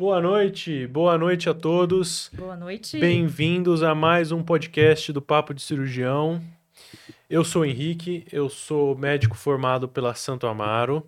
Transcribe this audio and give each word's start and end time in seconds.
Boa 0.00 0.18
noite, 0.18 0.86
boa 0.86 1.18
noite 1.18 1.50
a 1.50 1.52
todos. 1.52 2.30
Boa 2.32 2.56
noite. 2.56 2.98
Bem-vindos 2.98 3.82
a 3.82 3.94
mais 3.94 4.32
um 4.32 4.42
podcast 4.42 5.12
do 5.12 5.20
Papo 5.20 5.52
de 5.52 5.60
Cirurgião. 5.60 6.40
Eu 7.28 7.44
sou 7.44 7.60
o 7.60 7.64
Henrique, 7.66 8.24
eu 8.32 8.48
sou 8.48 8.96
médico 8.96 9.36
formado 9.36 9.86
pela 9.86 10.14
Santo 10.14 10.46
Amaro, 10.46 11.06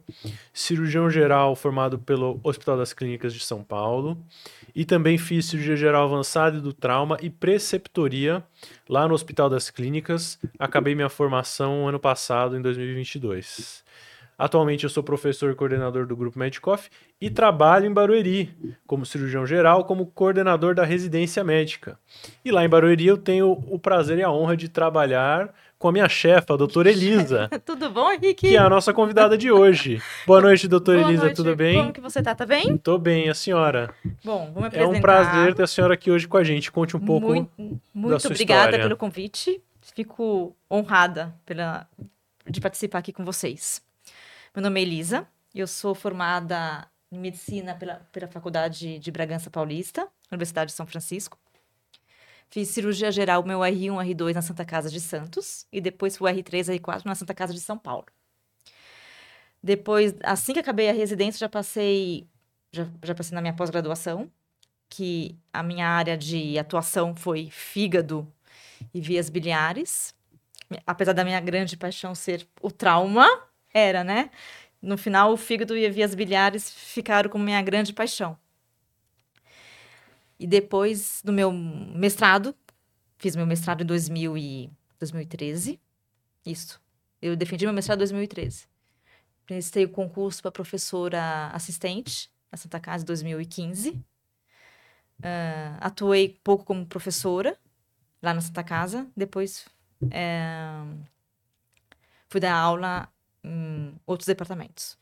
cirurgião 0.52 1.09
geral 1.09 1.57
formado 1.57 1.98
pelo 1.98 2.39
Hospital 2.45 2.77
das 2.77 2.93
Clínicas 2.93 3.33
de 3.33 3.41
São 3.41 3.65
Paulo 3.65 4.19
e 4.75 4.84
também 4.84 5.16
fiz 5.16 5.47
cirurgia 5.47 5.74
geral 5.74 6.05
avançada 6.05 6.61
do 6.61 6.74
trauma 6.74 7.16
e 7.23 7.30
preceptoria 7.30 8.45
lá 8.87 9.09
no 9.09 9.15
Hospital 9.15 9.48
das 9.48 9.70
Clínicas. 9.70 10.38
Acabei 10.59 10.95
minha 10.95 11.09
formação 11.09 11.88
ano 11.88 11.98
passado, 11.98 12.59
em 12.59 12.61
2022. 12.61 13.83
Atualmente 14.42 14.82
eu 14.82 14.91
sou 14.91 15.05
professor 15.05 15.52
e 15.52 15.55
coordenador 15.55 16.05
do 16.05 16.16
Grupo 16.16 16.37
Medicoff 16.37 16.91
e 17.20 17.30
trabalho 17.30 17.87
em 17.87 17.92
Barueri 17.92 18.52
como 18.88 19.06
cirurgião 19.06 19.46
geral, 19.46 19.84
como 19.84 20.05
coordenador 20.05 20.74
da 20.74 20.84
residência 20.84 21.45
médica. 21.45 21.96
E 22.45 22.50
lá 22.50 22.64
em 22.64 22.69
Barueri 22.69 23.06
eu 23.06 23.16
tenho 23.16 23.52
o 23.52 23.78
prazer 23.78 24.19
e 24.19 24.23
a 24.24 24.33
honra 24.33 24.56
de 24.56 24.69
trabalhar 24.69 25.55
com 25.78 25.86
a 25.86 25.92
minha 25.92 26.09
chefa, 26.09 26.55
a 26.55 26.56
doutora 26.56 26.91
Elisa. 26.91 27.48
tudo 27.64 27.88
bom, 27.88 28.10
Henrique? 28.10 28.48
Que 28.48 28.56
é 28.56 28.59
a 28.59 28.69
nossa 28.69 28.92
convidada 28.92 29.38
de 29.38 29.48
hoje. 29.48 30.02
Boa 30.27 30.41
noite, 30.41 30.66
doutora 30.66 30.98
Boa 30.98 31.09
Elisa, 31.09 31.27
noite. 31.27 31.36
tudo 31.36 31.55
bem? 31.55 31.77
Como 31.77 31.92
que 31.92 32.00
você 32.00 32.20
tá? 32.20 32.34
Tá 32.34 32.45
bem? 32.45 32.77
Tô 32.78 32.98
bem, 32.98 33.28
a 33.28 33.34
senhora? 33.34 33.95
Bom, 34.24 34.50
vamos 34.52 34.64
apresentar. 34.64 34.92
É 34.92 34.98
um 34.98 35.00
prazer 35.00 35.55
ter 35.55 35.62
a 35.62 35.66
senhora 35.69 35.95
aqui 35.95 36.11
hoje 36.11 36.27
com 36.27 36.36
a 36.36 36.42
gente. 36.42 36.72
Conte 36.72 36.97
um 36.97 37.00
pouco 37.00 37.28
muito, 37.28 37.80
muito 37.95 38.11
da 38.11 38.19
sua 38.19 38.33
obrigada 38.33 38.70
história. 38.70 38.83
pelo 38.86 38.97
convite. 38.97 39.62
Fico 39.95 40.56
honrada 40.69 41.33
pela, 41.47 41.86
de 42.50 42.61
participar 42.61 42.98
aqui 42.98 43.12
com 43.12 43.24
vocês. 43.24 43.80
Meu 44.55 44.62
nome 44.62 44.80
é 44.80 44.83
Elisa, 44.83 45.27
eu 45.55 45.66
sou 45.66 45.95
formada 45.95 46.86
em 47.11 47.19
medicina 47.19 47.75
pela, 47.75 48.06
pela 48.12 48.28
Faculdade 48.28 48.98
de 48.98 49.11
Bragança 49.11 49.48
Paulista, 49.48 50.06
Universidade 50.31 50.70
de 50.70 50.77
São 50.77 50.86
Francisco. 50.86 51.39
Fiz 52.50 52.69
cirurgia 52.69 53.11
geral, 53.11 53.42
meu 53.45 53.61
R1, 53.61 54.14
R2 54.14 54.34
na 54.34 54.42
Santa 54.42 54.62
Casa 54.62 54.91
de 54.91 55.00
Santos. 55.00 55.67
E 55.73 55.80
depois 55.80 56.19
fui 56.19 56.30
R3, 56.30 56.78
R4 56.78 57.06
na 57.06 57.14
Santa 57.14 57.33
Casa 57.33 57.55
de 57.55 57.61
São 57.61 57.78
Paulo. 57.78 58.05
Depois, 59.62 60.14
assim 60.23 60.53
que 60.53 60.58
acabei 60.58 60.91
a 60.91 60.92
residência, 60.92 61.39
já 61.39 61.48
passei, 61.48 62.28
já, 62.70 62.86
já 63.03 63.14
passei 63.14 63.34
na 63.34 63.41
minha 63.41 63.55
pós-graduação, 63.55 64.30
que 64.91 65.34
a 65.50 65.62
minha 65.62 65.89
área 65.89 66.14
de 66.14 66.58
atuação 66.58 67.17
foi 67.17 67.48
fígado 67.50 68.30
e 68.92 69.00
vias 69.00 69.30
biliares. 69.30 70.14
Apesar 70.86 71.14
da 71.14 71.25
minha 71.25 71.41
grande 71.41 71.75
paixão 71.75 72.14
ser 72.14 72.47
o 72.61 72.70
trauma, 72.70 73.27
era, 73.73 74.05
né? 74.05 74.31
No 74.81 74.98
final, 74.98 75.33
o 75.33 75.37
fígado 75.37 75.77
e 75.77 75.87
as 75.87 75.95
vias 75.95 76.15
biliares 76.15 76.70
ficaram 76.70 77.31
como 77.31 77.45
minha 77.45 77.62
grande 77.62 77.92
paixão. 77.92 78.37
E 80.39 80.47
depois 80.47 81.23
do 81.25 81.33
meu 81.33 81.53
mestrado, 81.53 82.55
fiz 83.17 83.37
meu 83.37 83.47
mestrado 83.47 83.83
em 83.83 83.87
2000 83.87 84.37
e 84.37 84.70
2013. 84.98 85.81
Isso. 86.45 86.81
Eu 87.20 87.37
defendi 87.37 87.64
meu 87.64 87.73
mestrado 87.73 87.98
em 87.98 88.01
2013. 88.01 88.67
Prestei 89.47 89.84
o 89.84 89.89
concurso 89.89 90.42
para 90.42 90.51
professora 90.51 91.48
assistente 91.53 92.29
na 92.51 92.59
Santa 92.59 92.81
Casa 92.81 93.05
em 93.05 93.07
2015. 93.07 93.91
Uh, 93.91 94.03
ah, 95.23 95.79
atuei 95.81 96.41
pouco 96.42 96.64
como 96.64 96.84
professora 96.84 97.57
lá 98.20 98.34
na 98.34 98.41
Santa 98.41 98.64
Casa. 98.64 99.07
Depois 99.17 99.67
é, 100.11 100.83
fui 102.29 102.41
dar 102.41 102.55
aula 102.55 103.09
em 103.45 103.95
outros 104.07 104.27
departamentos. 104.27 104.98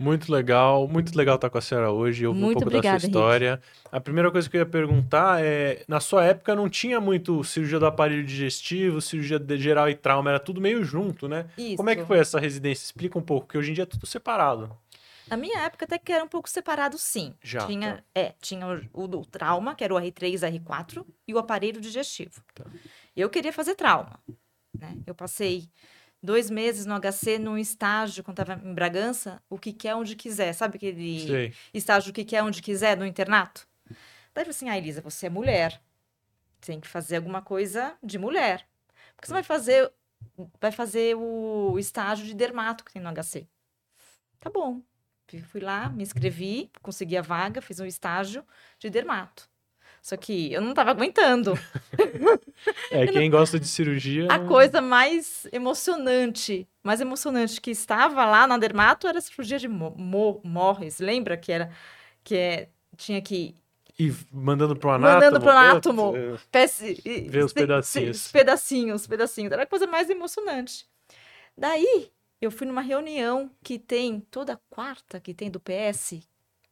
Muito 0.00 0.32
legal, 0.32 0.88
muito 0.88 1.14
legal 1.14 1.34
estar 1.34 1.50
com 1.50 1.58
a 1.58 1.60
senhora 1.60 1.90
hoje, 1.90 2.26
ouvir 2.26 2.40
muito 2.40 2.56
um 2.56 2.60
pouco 2.62 2.68
obrigada, 2.68 2.96
da 2.96 3.00
sua 3.00 3.06
história. 3.08 3.48
Henrique. 3.48 3.88
A 3.92 4.00
primeira 4.00 4.30
coisa 4.30 4.48
que 4.48 4.56
eu 4.56 4.60
ia 4.60 4.66
perguntar 4.66 5.44
é, 5.44 5.84
na 5.86 6.00
sua 6.00 6.24
época 6.24 6.56
não 6.56 6.70
tinha 6.70 6.98
muito 6.98 7.44
cirurgia 7.44 7.78
do 7.78 7.84
aparelho 7.84 8.24
digestivo, 8.24 9.02
cirurgia 9.02 9.38
geral 9.58 9.90
e 9.90 9.94
trauma, 9.94 10.30
era 10.30 10.40
tudo 10.40 10.58
meio 10.58 10.82
junto, 10.82 11.28
né? 11.28 11.50
Isso. 11.58 11.76
Como 11.76 11.90
é 11.90 11.96
que 11.96 12.04
foi 12.06 12.18
essa 12.18 12.40
residência? 12.40 12.84
Explica 12.84 13.18
um 13.18 13.22
pouco, 13.22 13.46
porque 13.46 13.58
hoje 13.58 13.72
em 13.72 13.74
dia 13.74 13.82
é 13.82 13.86
tudo 13.86 14.06
separado. 14.06 14.74
Na 15.28 15.36
minha 15.36 15.60
época 15.60 15.84
até 15.84 15.98
que 15.98 16.10
era 16.10 16.24
um 16.24 16.28
pouco 16.28 16.48
separado, 16.48 16.96
sim. 16.96 17.34
Já. 17.42 17.66
Tinha, 17.66 17.96
tá. 17.96 18.02
é, 18.14 18.34
tinha 18.40 18.66
o, 18.66 19.02
o, 19.02 19.04
o, 19.04 19.26
trauma, 19.26 19.74
que 19.74 19.84
era 19.84 19.94
o 19.94 19.98
R3, 19.98 20.60
R4, 20.60 21.04
e 21.28 21.34
o 21.34 21.38
aparelho 21.38 21.78
digestivo. 21.78 22.42
Tá. 22.54 22.64
Eu 23.14 23.28
queria 23.28 23.52
fazer 23.52 23.74
trauma, 23.74 24.18
né? 24.74 24.96
Eu 25.06 25.14
passei 25.14 25.68
dois 26.22 26.50
meses 26.50 26.86
no 26.86 26.94
HC, 26.94 27.38
num 27.38 27.56
estágio, 27.56 28.22
quando 28.22 28.40
estava 28.40 28.60
em 28.66 28.74
Bragança, 28.74 29.42
o 29.48 29.58
que 29.58 29.72
quer 29.72 29.94
onde 29.94 30.14
quiser. 30.16 30.52
Sabe 30.52 30.76
aquele 30.76 31.26
Sei. 31.26 31.54
estágio 31.72 32.10
o 32.10 32.12
que 32.12 32.24
quer 32.24 32.42
onde 32.42 32.62
quiser, 32.62 32.96
no 32.96 33.06
internato? 33.06 33.66
Daí 34.34 34.42
eu 34.42 34.44
falei 34.44 34.50
assim, 34.50 34.68
ah, 34.68 34.78
Elisa, 34.78 35.00
você 35.00 35.26
é 35.26 35.30
mulher. 35.30 35.80
Tem 36.60 36.78
que 36.78 36.88
fazer 36.88 37.16
alguma 37.16 37.42
coisa 37.42 37.96
de 38.02 38.18
mulher. 38.18 38.66
Porque 39.16 39.26
você 39.26 39.32
vai 39.32 39.42
fazer, 39.42 39.90
vai 40.60 40.70
fazer 40.70 41.16
o 41.16 41.78
estágio 41.78 42.26
de 42.26 42.34
dermato 42.34 42.84
que 42.84 42.92
tem 42.92 43.02
no 43.02 43.10
HC. 43.10 43.46
Tá 44.38 44.50
bom. 44.50 44.82
Fui 45.48 45.60
lá, 45.60 45.88
me 45.88 46.02
inscrevi, 46.02 46.70
consegui 46.82 47.16
a 47.16 47.22
vaga, 47.22 47.62
fiz 47.62 47.78
um 47.78 47.86
estágio 47.86 48.44
de 48.78 48.90
dermato. 48.90 49.48
Só 50.02 50.16
que 50.16 50.52
eu 50.52 50.60
não 50.60 50.72
tava 50.72 50.90
aguentando. 50.90 51.58
é, 52.90 53.06
quem 53.06 53.30
gosta 53.30 53.60
de 53.60 53.68
cirurgia. 53.68 54.26
A 54.30 54.38
coisa 54.38 54.80
mais 54.80 55.46
emocionante, 55.52 56.66
mais 56.82 57.00
emocionante 57.00 57.60
que 57.60 57.70
estava 57.70 58.24
lá 58.24 58.46
na 58.46 58.56
dermato 58.56 59.06
era 59.06 59.18
a 59.18 59.20
cirurgia 59.20 59.58
de 59.58 59.68
Mo 59.68 60.40
Morris. 60.42 60.98
Lembra 61.00 61.36
que 61.36 61.52
era 61.52 61.70
que 62.24 62.34
é, 62.34 62.68
tinha 62.96 63.20
que 63.20 63.54
e 64.00 64.14
mandando 64.32 64.74
pro 64.74 64.92
anátomo. 64.92 65.14
Mandando 65.14 65.40
pro 65.40 65.50
anátomo. 65.50 66.12
Pesse, 66.50 66.94
ver 67.28 67.44
os 67.44 67.52
pedacinhos. 67.52 68.24
Os 68.24 68.32
pedacinhos, 68.32 69.06
pedacinhos. 69.06 69.52
Era 69.52 69.64
a 69.64 69.66
coisa 69.66 69.86
mais 69.86 70.08
emocionante. 70.08 70.86
Daí, 71.54 72.10
eu 72.40 72.50
fui 72.50 72.66
numa 72.66 72.80
reunião 72.80 73.50
que 73.62 73.78
tem 73.78 74.20
toda 74.30 74.58
quarta 74.70 75.20
que 75.20 75.34
tem 75.34 75.50
do 75.50 75.60
PS. 75.60 76.20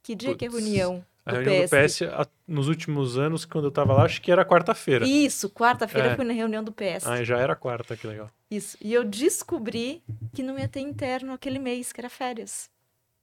Que 0.03 0.15
dia 0.15 0.31
Puts. 0.31 0.39
que 0.39 0.47
é 0.47 0.49
reunião? 0.49 1.05
A 1.28 1.33
reunião 1.33 1.65
PS. 1.65 1.71
do 1.71 2.06
PS, 2.06 2.31
nos 2.47 2.69
últimos 2.69 3.19
anos, 3.19 3.44
quando 3.44 3.66
eu 3.66 3.71
tava 3.71 3.93
lá, 3.93 4.05
acho 4.05 4.22
que 4.22 4.33
era 4.33 4.44
quarta-feira. 4.44 5.06
Isso, 5.06 5.50
quarta-feira 5.50 6.09
é. 6.09 6.16
fui 6.16 6.25
na 6.25 6.33
reunião 6.33 6.65
do 6.65 6.72
PS. 6.72 7.06
Ah, 7.06 7.22
já 7.22 7.39
era 7.39 7.55
quarta, 7.55 7.97
que 7.97 8.06
legal. 8.06 8.31
Isso. 8.50 8.78
E 8.81 8.94
eu 8.94 9.05
descobri 9.05 10.03
que 10.34 10.43
não 10.43 10.59
ia 10.59 10.66
ter 10.66 10.81
interno 10.81 11.34
aquele 11.34 11.59
mês, 11.59 11.93
que 11.93 12.00
era 12.00 12.09
férias 12.09 12.71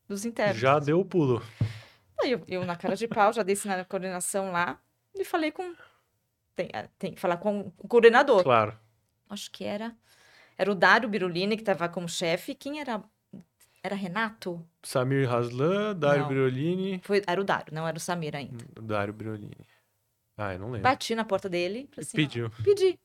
dos 0.07 0.23
internos. 0.23 0.57
Já 0.57 0.77
deu 0.77 0.99
o 0.99 1.05
pulo. 1.05 1.41
Aí 2.21 2.31
eu, 2.31 2.43
eu 2.47 2.63
na 2.63 2.75
cara 2.75 2.95
de 2.95 3.07
pau, 3.07 3.33
já 3.33 3.41
dei 3.41 3.57
na 3.65 3.83
coordenação 3.83 4.51
lá 4.51 4.79
e 5.15 5.25
falei 5.25 5.51
com. 5.51 5.73
Tem, 6.55 6.69
ah, 6.73 6.87
tem 6.99 7.13
que 7.13 7.19
falar 7.19 7.37
com 7.37 7.71
o 7.77 7.87
coordenador. 7.87 8.43
Claro. 8.43 8.77
Acho 9.29 9.49
que 9.51 9.63
era. 9.63 9.95
Era 10.57 10.71
o 10.71 10.75
Dário 10.75 11.09
Birulini, 11.09 11.57
que 11.57 11.63
estava 11.63 11.89
como 11.89 12.07
chefe. 12.07 12.55
Quem 12.55 12.79
era 12.79 13.03
era 13.85 13.95
Renato? 13.95 14.65
Samir 14.81 15.29
Haslan, 15.29 15.95
Dário 15.95 16.23
não. 16.23 16.29
Briolini. 16.29 16.99
Foi, 17.03 17.21
era 17.25 17.39
o 17.39 17.43
Dário, 17.43 17.73
não 17.73 17.87
era 17.87 17.97
o 17.97 17.99
Samir 17.99 18.35
ainda. 18.35 18.63
Hum, 18.63 18.85
Dário 18.85 19.13
Briolini. 19.13 19.57
Ah, 20.37 20.53
eu 20.53 20.59
não 20.59 20.67
lembro. 20.67 20.81
Bati 20.81 21.15
na 21.15 21.23
porta 21.23 21.47
dele. 21.47 21.89
Assim, 21.97 22.17
pediu. 22.17 22.47
Ó, 22.47 22.63
pedi. 22.63 22.99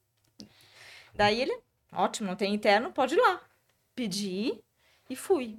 Daí 1.14 1.40
ele, 1.40 1.56
ótimo, 1.92 2.28
não 2.28 2.36
tem 2.36 2.54
interno, 2.54 2.92
pode 2.92 3.14
ir 3.14 3.20
lá. 3.20 3.40
Pedi 3.94 4.60
e 5.08 5.14
fui. 5.14 5.58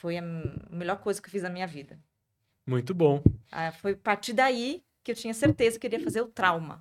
Foi 0.00 0.16
a 0.16 0.22
melhor 0.22 0.98
coisa 0.98 1.20
que 1.20 1.28
eu 1.28 1.32
fiz 1.32 1.42
na 1.42 1.50
minha 1.50 1.66
vida. 1.66 1.98
Muito 2.66 2.94
bom. 2.94 3.22
Ah, 3.50 3.72
foi 3.72 3.92
a 3.92 3.96
partir 3.96 4.32
daí 4.32 4.82
que 5.02 5.10
eu 5.10 5.16
tinha 5.16 5.34
certeza 5.34 5.78
que 5.78 5.88
queria 5.88 6.04
fazer 6.04 6.20
o 6.20 6.28
trauma. 6.28 6.78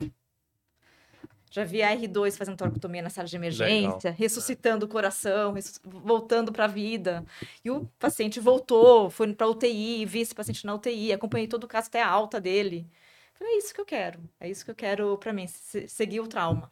Já 1.49 1.63
vi 1.63 1.81
a 1.81 1.95
R2 1.95 2.37
fazendo 2.37 2.57
toracotomia 2.57 3.01
na 3.01 3.09
sala 3.09 3.27
de 3.27 3.35
emergência, 3.35 4.09
Legal. 4.09 4.15
ressuscitando 4.17 4.85
o 4.85 4.89
coração, 4.89 5.53
voltando 5.83 6.51
para 6.51 6.65
a 6.65 6.67
vida. 6.67 7.25
E 7.63 7.71
o 7.71 7.85
paciente 7.97 8.39
voltou, 8.39 9.09
foi 9.09 9.33
para 9.33 9.47
UTI, 9.47 10.05
vi 10.05 10.19
esse 10.19 10.35
paciente 10.35 10.65
na 10.65 10.75
UTI, 10.75 11.13
acompanhei 11.13 11.47
todo 11.47 11.63
o 11.63 11.67
caso 11.67 11.87
até 11.87 12.01
a 12.01 12.09
alta 12.09 12.39
dele. 12.41 12.87
Falei, 13.33 13.53
é 13.53 13.57
isso 13.57 13.73
que 13.73 13.79
eu 13.79 13.85
quero, 13.85 14.19
é 14.39 14.49
isso 14.49 14.65
que 14.65 14.71
eu 14.71 14.75
quero 14.75 15.17
para 15.17 15.31
mim, 15.31 15.47
seguir 15.47 16.19
o 16.19 16.27
trauma. 16.27 16.71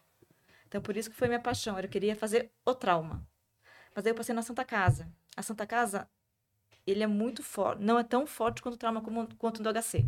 Então, 0.68 0.82
por 0.82 0.98
isso 0.98 1.10
que 1.10 1.16
foi 1.16 1.28
minha 1.28 1.40
paixão, 1.40 1.80
eu 1.80 1.88
queria 1.88 2.16
fazer 2.16 2.52
o 2.66 2.74
trauma. 2.74 3.26
Mas 3.96 4.06
aí 4.06 4.12
eu 4.12 4.16
passei 4.16 4.36
na 4.36 4.42
Santa 4.42 4.66
Casa. 4.66 5.08
A 5.38 5.42
Santa 5.42 5.66
Casa, 5.66 6.08
ele 6.86 7.02
é 7.04 7.08
muito 7.08 7.42
forte, 7.44 7.82
não 7.82 7.98
é 7.98 8.04
tão 8.04 8.28
forte 8.28 8.62
quanto 8.62 8.76
o 8.76 8.78
trauma 8.78 9.02
como, 9.02 9.28
quanto 9.38 9.64
do 9.64 9.70
HC. 9.72 10.06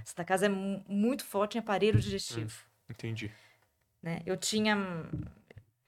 A 0.00 0.04
Santa 0.06 0.24
Casa 0.24 0.46
é 0.46 0.48
muito 0.48 1.24
forte 1.24 1.56
em 1.56 1.60
aparelho 1.60 2.00
digestivo. 2.00 2.64
Hum, 2.64 2.92
entendi. 2.92 3.30
Né? 4.02 4.22
Eu 4.26 4.36
tinha. 4.36 4.76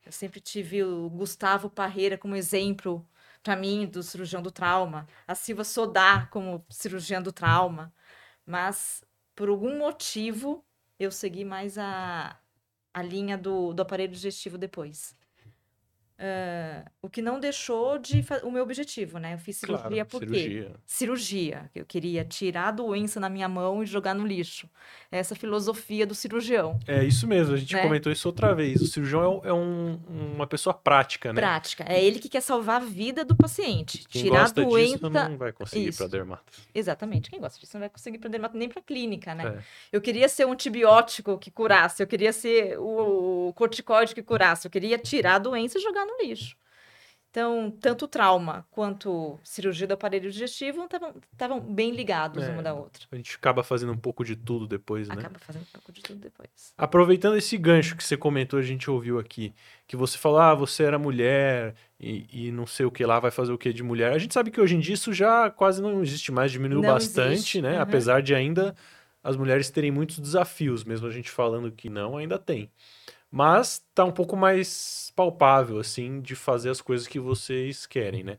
Eu 0.05 0.12
sempre 0.12 0.40
tive 0.40 0.82
o 0.82 1.10
Gustavo 1.10 1.69
Parreira 1.70 2.16
como 2.16 2.34
exemplo 2.37 3.06
para 3.43 3.56
mim 3.56 3.87
do 3.87 4.02
cirurgião 4.02 4.43
do 4.43 4.50
trauma, 4.50 5.06
a 5.26 5.34
Silva 5.34 5.64
Sodá 5.64 6.26
como 6.31 6.64
cirurgião 6.70 7.22
do 7.22 7.32
trauma, 7.32 7.93
mas 8.46 9.05
por 9.34 9.49
algum 9.49 9.78
motivo 9.78 10.64
eu 10.99 11.10
segui 11.10 11.44
mais 11.44 11.78
a, 11.78 12.38
a 12.93 13.02
linha 13.02 13.38
do, 13.38 13.72
do 13.72 13.82
aparelho 13.82 14.12
digestivo 14.12 14.58
depois. 14.58 15.16
Uh, 16.19 16.85
o 17.00 17.09
que 17.09 17.23
não 17.23 17.38
deixou 17.38 17.97
de 17.97 18.26
o 18.43 18.50
meu 18.50 18.65
objetivo, 18.65 19.20
né? 19.20 19.35
Eu 19.35 19.38
fiz 19.38 19.56
cirurgia 19.56 20.05
claro, 20.05 20.06
por 20.06 20.19
cirurgia. 20.19 20.65
quê? 20.65 20.81
Cirurgia. 20.85 21.70
Eu 21.73 21.87
queria 21.87 22.25
tirar 22.25 22.69
a 22.69 22.70
doença 22.73 23.20
na 23.20 23.29
minha 23.29 23.49
mão 23.49 23.85
e 23.85 23.87
jogar 23.87 24.15
no 24.15 24.26
lixo. 24.26 24.69
Essa 25.12 25.37
filosofia 25.37 26.05
do 26.05 26.17
cirurgião. 26.17 26.76
É 26.88 27.05
isso 27.05 27.25
mesmo, 27.25 27.55
a 27.55 27.56
gente 27.56 27.73
né? 27.73 27.82
comentou 27.82 28.11
isso 28.11 28.26
outra 28.26 28.53
vez. 28.53 28.82
O 28.82 28.87
cirurgião 28.88 29.41
é, 29.44 29.50
é 29.50 29.53
um, 29.53 30.00
uma 30.35 30.44
pessoa 30.44 30.75
prática, 30.75 31.32
né? 31.32 31.41
Prática. 31.41 31.85
É 31.87 32.03
ele 32.03 32.19
que 32.19 32.29
quer 32.29 32.41
salvar 32.41 32.82
a 32.82 32.85
vida 32.85 33.25
do 33.25 33.37
paciente. 33.37 34.05
Quem 34.09 34.25
tirar 34.25 34.41
gosta 34.41 34.61
a 34.61 34.64
doença. 34.64 35.09
Disso 35.09 35.11
não 35.11 35.38
vai 35.38 35.53
conseguir 35.53 35.97
para 35.97 36.09
dermato. 36.09 36.53
Exatamente. 36.75 37.31
Quem 37.31 37.38
gosta 37.38 37.61
disso 37.61 37.75
não 37.75 37.81
vai 37.81 37.91
conseguir 37.91 38.19
para 38.19 38.29
dermato 38.29 38.56
nem 38.56 38.69
para 38.69 38.82
clínica, 38.82 39.37
né? 39.37 39.59
É. 39.59 39.62
Eu 39.93 40.00
queria 40.00 40.29
ser 40.29 40.47
um 40.47 40.53
antibiótico 40.53 41.38
que 41.38 41.50
curasse, 41.53 42.03
eu 42.03 42.09
queria 42.09 42.32
ser 42.32 42.76
o 42.81 43.53
corticóide 43.55 44.17
que 44.17 44.23
curasse, 44.23 44.67
eu 44.67 44.71
queria 44.71 44.99
tirar 44.99 45.37
a 45.37 45.38
doença 45.38 45.79
e 45.79 45.81
jogar 45.81 46.07
no 46.08 46.26
lixo. 46.26 46.56
Então, 47.31 47.70
tanto 47.70 48.08
trauma 48.08 48.66
quanto 48.70 49.38
cirurgia 49.44 49.87
do 49.87 49.93
aparelho 49.93 50.31
digestivo 50.31 50.88
estavam 51.32 51.60
bem 51.60 51.90
ligados 51.90 52.43
é, 52.43 52.50
uma 52.50 52.62
da 52.62 52.72
outra. 52.72 53.05
A 53.12 53.16
gente 53.16 53.37
acaba 53.37 53.62
fazendo 53.62 53.93
um 53.93 53.99
pouco 53.99 54.25
de 54.25 54.34
tudo 54.34 54.66
depois, 54.66 55.08
né? 55.08 55.14
Acaba 55.19 55.38
fazendo 55.38 55.62
um 55.62 55.72
pouco 55.72 55.93
de 55.93 56.02
tudo 56.02 56.19
depois. 56.19 56.49
Aproveitando 56.76 57.37
esse 57.37 57.56
gancho 57.58 57.96
que 57.96 58.02
você 58.02 58.16
comentou, 58.16 58.58
a 58.58 58.62
gente 58.62 58.90
ouviu 58.90 59.19
aqui, 59.19 59.55
que 59.87 59.94
você 59.94 60.16
falou, 60.16 60.38
ah, 60.38 60.55
você 60.55 60.84
era 60.84 60.99
mulher 60.99 61.75
e, 62.00 62.26
e 62.32 62.50
não 62.50 62.66
sei 62.66 62.87
o 62.87 62.90
que 62.90 63.04
lá, 63.04 63.20
vai 63.20 63.31
fazer 63.31 63.52
o 63.52 63.58
que 63.58 63.75
de 63.75 63.82
mulher. 63.82 64.12
A 64.12 64.19
gente 64.19 64.32
sabe 64.32 64.50
que 64.50 64.61
hoje 64.61 64.75
em 64.75 64.81
dia 64.81 64.94
isso 64.94 65.12
já 65.12 65.50
quase 65.50 65.82
não 65.82 66.02
existe 66.02 66.32
mais, 66.32 66.50
diminuiu 66.50 66.81
não 66.81 66.94
bastante, 66.94 67.34
existe. 67.34 67.62
né? 67.62 67.76
Uhum. 67.76 67.82
Apesar 67.82 68.22
de 68.22 68.34
ainda 68.34 68.75
as 69.22 69.37
mulheres 69.37 69.69
terem 69.69 69.90
muitos 69.90 70.19
desafios, 70.19 70.82
mesmo 70.82 71.06
a 71.06 71.11
gente 71.11 71.31
falando 71.31 71.70
que 71.70 71.90
não, 71.90 72.16
ainda 72.16 72.38
tem. 72.38 72.70
Mas 73.30 73.84
tá 73.94 74.04
um 74.04 74.12
pouco 74.12 74.36
mais 74.36 75.12
palpável, 75.14 75.78
assim, 75.78 76.20
de 76.20 76.34
fazer 76.34 76.70
as 76.70 76.80
coisas 76.80 77.06
que 77.06 77.19
vocês 77.19 77.86
querem, 77.86 78.25
né? 78.25 78.38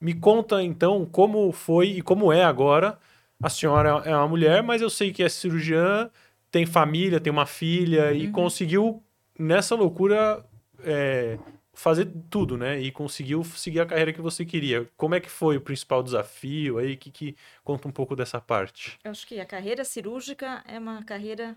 Me 0.00 0.14
conta, 0.14 0.62
então, 0.62 1.04
como 1.04 1.52
foi 1.52 1.88
e 1.88 2.02
como 2.02 2.32
é 2.32 2.42
agora. 2.42 2.98
A 3.42 3.48
senhora 3.50 4.02
é 4.04 4.16
uma 4.16 4.28
mulher, 4.28 4.62
mas 4.62 4.80
eu 4.80 4.88
sei 4.88 5.12
que 5.12 5.22
é 5.22 5.28
cirurgiã, 5.28 6.10
tem 6.50 6.64
família, 6.66 7.20
tem 7.20 7.30
uma 7.30 7.46
filha 7.46 8.06
uhum. 8.06 8.14
e 8.14 8.30
conseguiu, 8.30 9.02
nessa 9.38 9.74
loucura, 9.74 10.44
é, 10.82 11.38
fazer 11.72 12.10
tudo, 12.28 12.56
né? 12.56 12.80
E 12.80 12.90
conseguiu 12.90 13.44
seguir 13.44 13.80
a 13.80 13.86
carreira 13.86 14.12
que 14.12 14.20
você 14.20 14.44
queria. 14.44 14.88
Como 14.96 15.14
é 15.14 15.20
que 15.20 15.30
foi 15.30 15.56
o 15.56 15.60
principal 15.60 16.02
desafio 16.02 16.78
aí? 16.78 16.96
Que, 16.96 17.10
que 17.10 17.36
conta 17.64 17.88
um 17.88 17.92
pouco 17.92 18.16
dessa 18.16 18.40
parte? 18.40 18.98
Eu 19.04 19.10
acho 19.10 19.26
que 19.26 19.40
a 19.40 19.46
carreira 19.46 19.84
cirúrgica 19.84 20.62
é 20.66 20.78
uma 20.78 21.02
carreira 21.02 21.56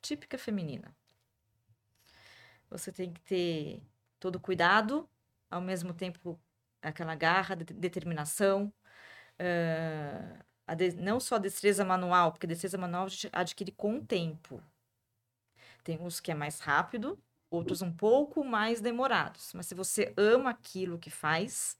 típica 0.00 0.38
feminina. 0.38 0.94
Você 2.70 2.92
tem 2.92 3.12
que 3.12 3.20
ter 3.20 3.82
todo 4.20 4.40
cuidado, 4.40 5.08
ao 5.50 5.60
mesmo 5.60 5.92
tempo 5.94 6.38
aquela 6.82 7.14
garra, 7.14 7.56
de, 7.56 7.64
determinação, 7.64 8.72
uh, 9.40 10.74
de, 10.74 10.92
não 10.96 11.18
só 11.18 11.36
a 11.36 11.38
destreza 11.38 11.84
manual, 11.84 12.32
porque 12.32 12.46
a 12.46 12.48
destreza 12.48 12.78
manual 12.78 13.06
a 13.06 13.08
gente 13.08 13.28
adquire 13.32 13.72
com 13.72 13.96
o 13.96 14.04
tempo. 14.04 14.62
Tem 15.82 15.98
uns 15.98 16.20
que 16.20 16.30
é 16.30 16.34
mais 16.34 16.60
rápido, 16.60 17.18
outros 17.50 17.82
um 17.82 17.92
pouco 17.92 18.44
mais 18.44 18.80
demorados. 18.80 19.52
Mas 19.54 19.66
se 19.66 19.74
você 19.74 20.12
ama 20.16 20.50
aquilo 20.50 20.98
que 20.98 21.10
faz, 21.10 21.78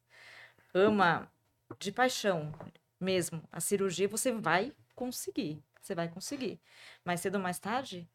ama 0.75 1.31
de 1.79 1.93
paixão 1.93 2.52
mesmo 3.00 3.43
a 3.52 3.61
cirurgia, 3.61 4.08
você 4.08 4.32
vai 4.32 4.75
conseguir. 4.94 5.62
Você 5.81 5.94
vai 5.94 6.08
conseguir. 6.08 6.61
Mais 7.05 7.20
cedo 7.20 7.37
ou 7.37 7.41
mais 7.41 7.58
tarde, 7.58 8.08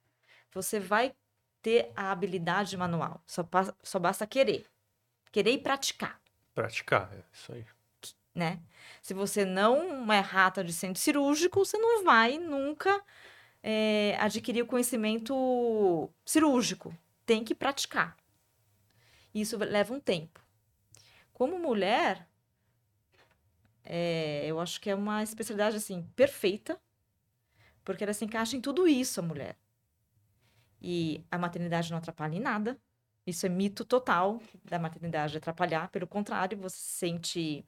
você 0.52 0.80
vai 0.80 1.16
ter 1.64 1.92
a 1.96 2.12
habilidade 2.12 2.76
manual. 2.78 3.24
Só, 3.26 3.48
só 3.82 3.98
basta 3.98 4.28
querer. 4.28 4.68
Querer 5.32 5.54
e 5.54 5.58
praticar. 5.58 6.22
Praticar, 6.54 7.10
é 7.14 7.24
isso 7.32 7.54
aí. 7.54 7.66
Né? 8.36 8.60
Se 9.02 9.14
você 9.14 9.46
não 9.46 10.12
é 10.12 10.20
rata 10.20 10.64
de 10.64 10.74
centro 10.74 11.02
cirúrgico, 11.02 11.66
você 11.66 11.78
não 11.78 12.04
vai 12.04 12.38
nunca 12.38 13.02
é, 13.64 14.16
adquirir 14.20 14.62
o 14.62 14.68
conhecimento 14.68 16.10
cirúrgico. 16.26 16.96
Tem 17.26 17.44
que 17.44 17.56
praticar. 17.56 18.18
Isso 19.34 19.58
leva 19.58 19.94
um 19.94 20.00
tempo. 20.00 20.42
Como 21.32 21.58
mulher, 21.58 22.28
é, 23.86 24.44
eu 24.46 24.60
acho 24.60 24.82
que 24.82 24.90
é 24.90 24.96
uma 24.96 25.24
especialidade 25.24 25.78
assim 25.78 26.08
perfeita, 26.16 26.80
porque 27.86 28.04
ela 28.04 28.14
se 28.14 28.26
encaixa 28.26 28.58
em 28.58 28.62
tudo 28.62 28.88
isso, 28.88 29.20
a 29.20 29.24
mulher. 29.24 29.58
E 30.84 31.24
a 31.32 31.38
maternidade 31.38 31.90
não 31.90 31.98
atrapalha 31.98 32.36
em 32.36 32.42
nada. 32.42 32.78
Isso 33.26 33.46
é 33.46 33.50
mito 33.50 33.86
total 33.86 34.42
da 34.66 34.78
maternidade 34.78 35.38
atrapalhar. 35.38 35.88
Pelo 35.90 36.06
contrário, 36.06 36.58
você 36.58 36.76
sente 36.78 37.66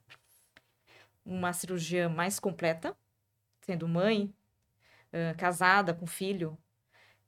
uma 1.25 1.53
cirurgia 1.53 2.09
mais 2.09 2.39
completa, 2.39 2.95
sendo 3.61 3.87
mãe, 3.87 4.33
casada, 5.37 5.93
com 5.93 6.05
filho. 6.05 6.57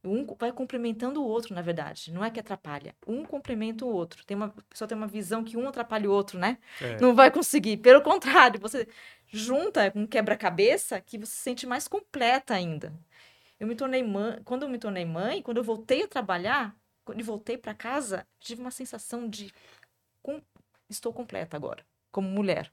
Um 0.03 0.25
vai 0.37 0.51
complementando 0.51 1.21
o 1.21 1.25
outro, 1.25 1.55
na 1.55 1.61
verdade. 1.61 2.11
Não 2.11 2.23
é 2.23 2.29
que 2.29 2.39
atrapalha. 2.39 2.93
Um 3.05 3.25
complementa 3.25 3.83
o 3.85 3.89
outro. 3.89 4.25
Tem 4.25 4.37
uma 4.37 4.47
a 4.47 4.61
pessoa 4.69 4.87
tem 4.87 4.97
uma 4.97 5.07
visão 5.07 5.43
que 5.43 5.57
um 5.57 5.67
atrapalha 5.67 6.09
o 6.09 6.13
outro, 6.13 6.37
né? 6.37 6.57
É. 6.81 6.99
Não 7.01 7.15
vai 7.15 7.31
conseguir. 7.31 7.77
Pelo 7.77 8.01
contrário, 8.01 8.59
você 8.59 8.87
junta 9.27 9.91
um 9.95 10.05
quebra-cabeça 10.05 11.01
que 11.01 11.17
você 11.17 11.31
se 11.31 11.37
sente 11.37 11.65
mais 11.65 11.87
completa 11.87 12.53
ainda. 12.53 12.93
Eu 13.59 13.67
me 13.67 13.75
tornei 13.75 14.03
mãe, 14.03 14.41
quando 14.43 14.63
eu 14.63 14.69
me 14.69 14.77
tornei 14.77 15.05
mãe, 15.05 15.41
quando 15.41 15.57
eu 15.57 15.63
voltei 15.63 16.03
a 16.03 16.07
trabalhar, 16.07 16.75
quando 17.03 17.19
eu 17.19 17.25
voltei 17.25 17.57
para 17.57 17.73
casa, 17.73 18.27
tive 18.39 18.61
uma 18.61 18.71
sensação 18.71 19.27
de 19.29 19.51
com, 20.21 20.41
estou 20.89 21.11
completa 21.11 21.57
agora, 21.57 21.85
como 22.11 22.27
mulher. 22.29 22.71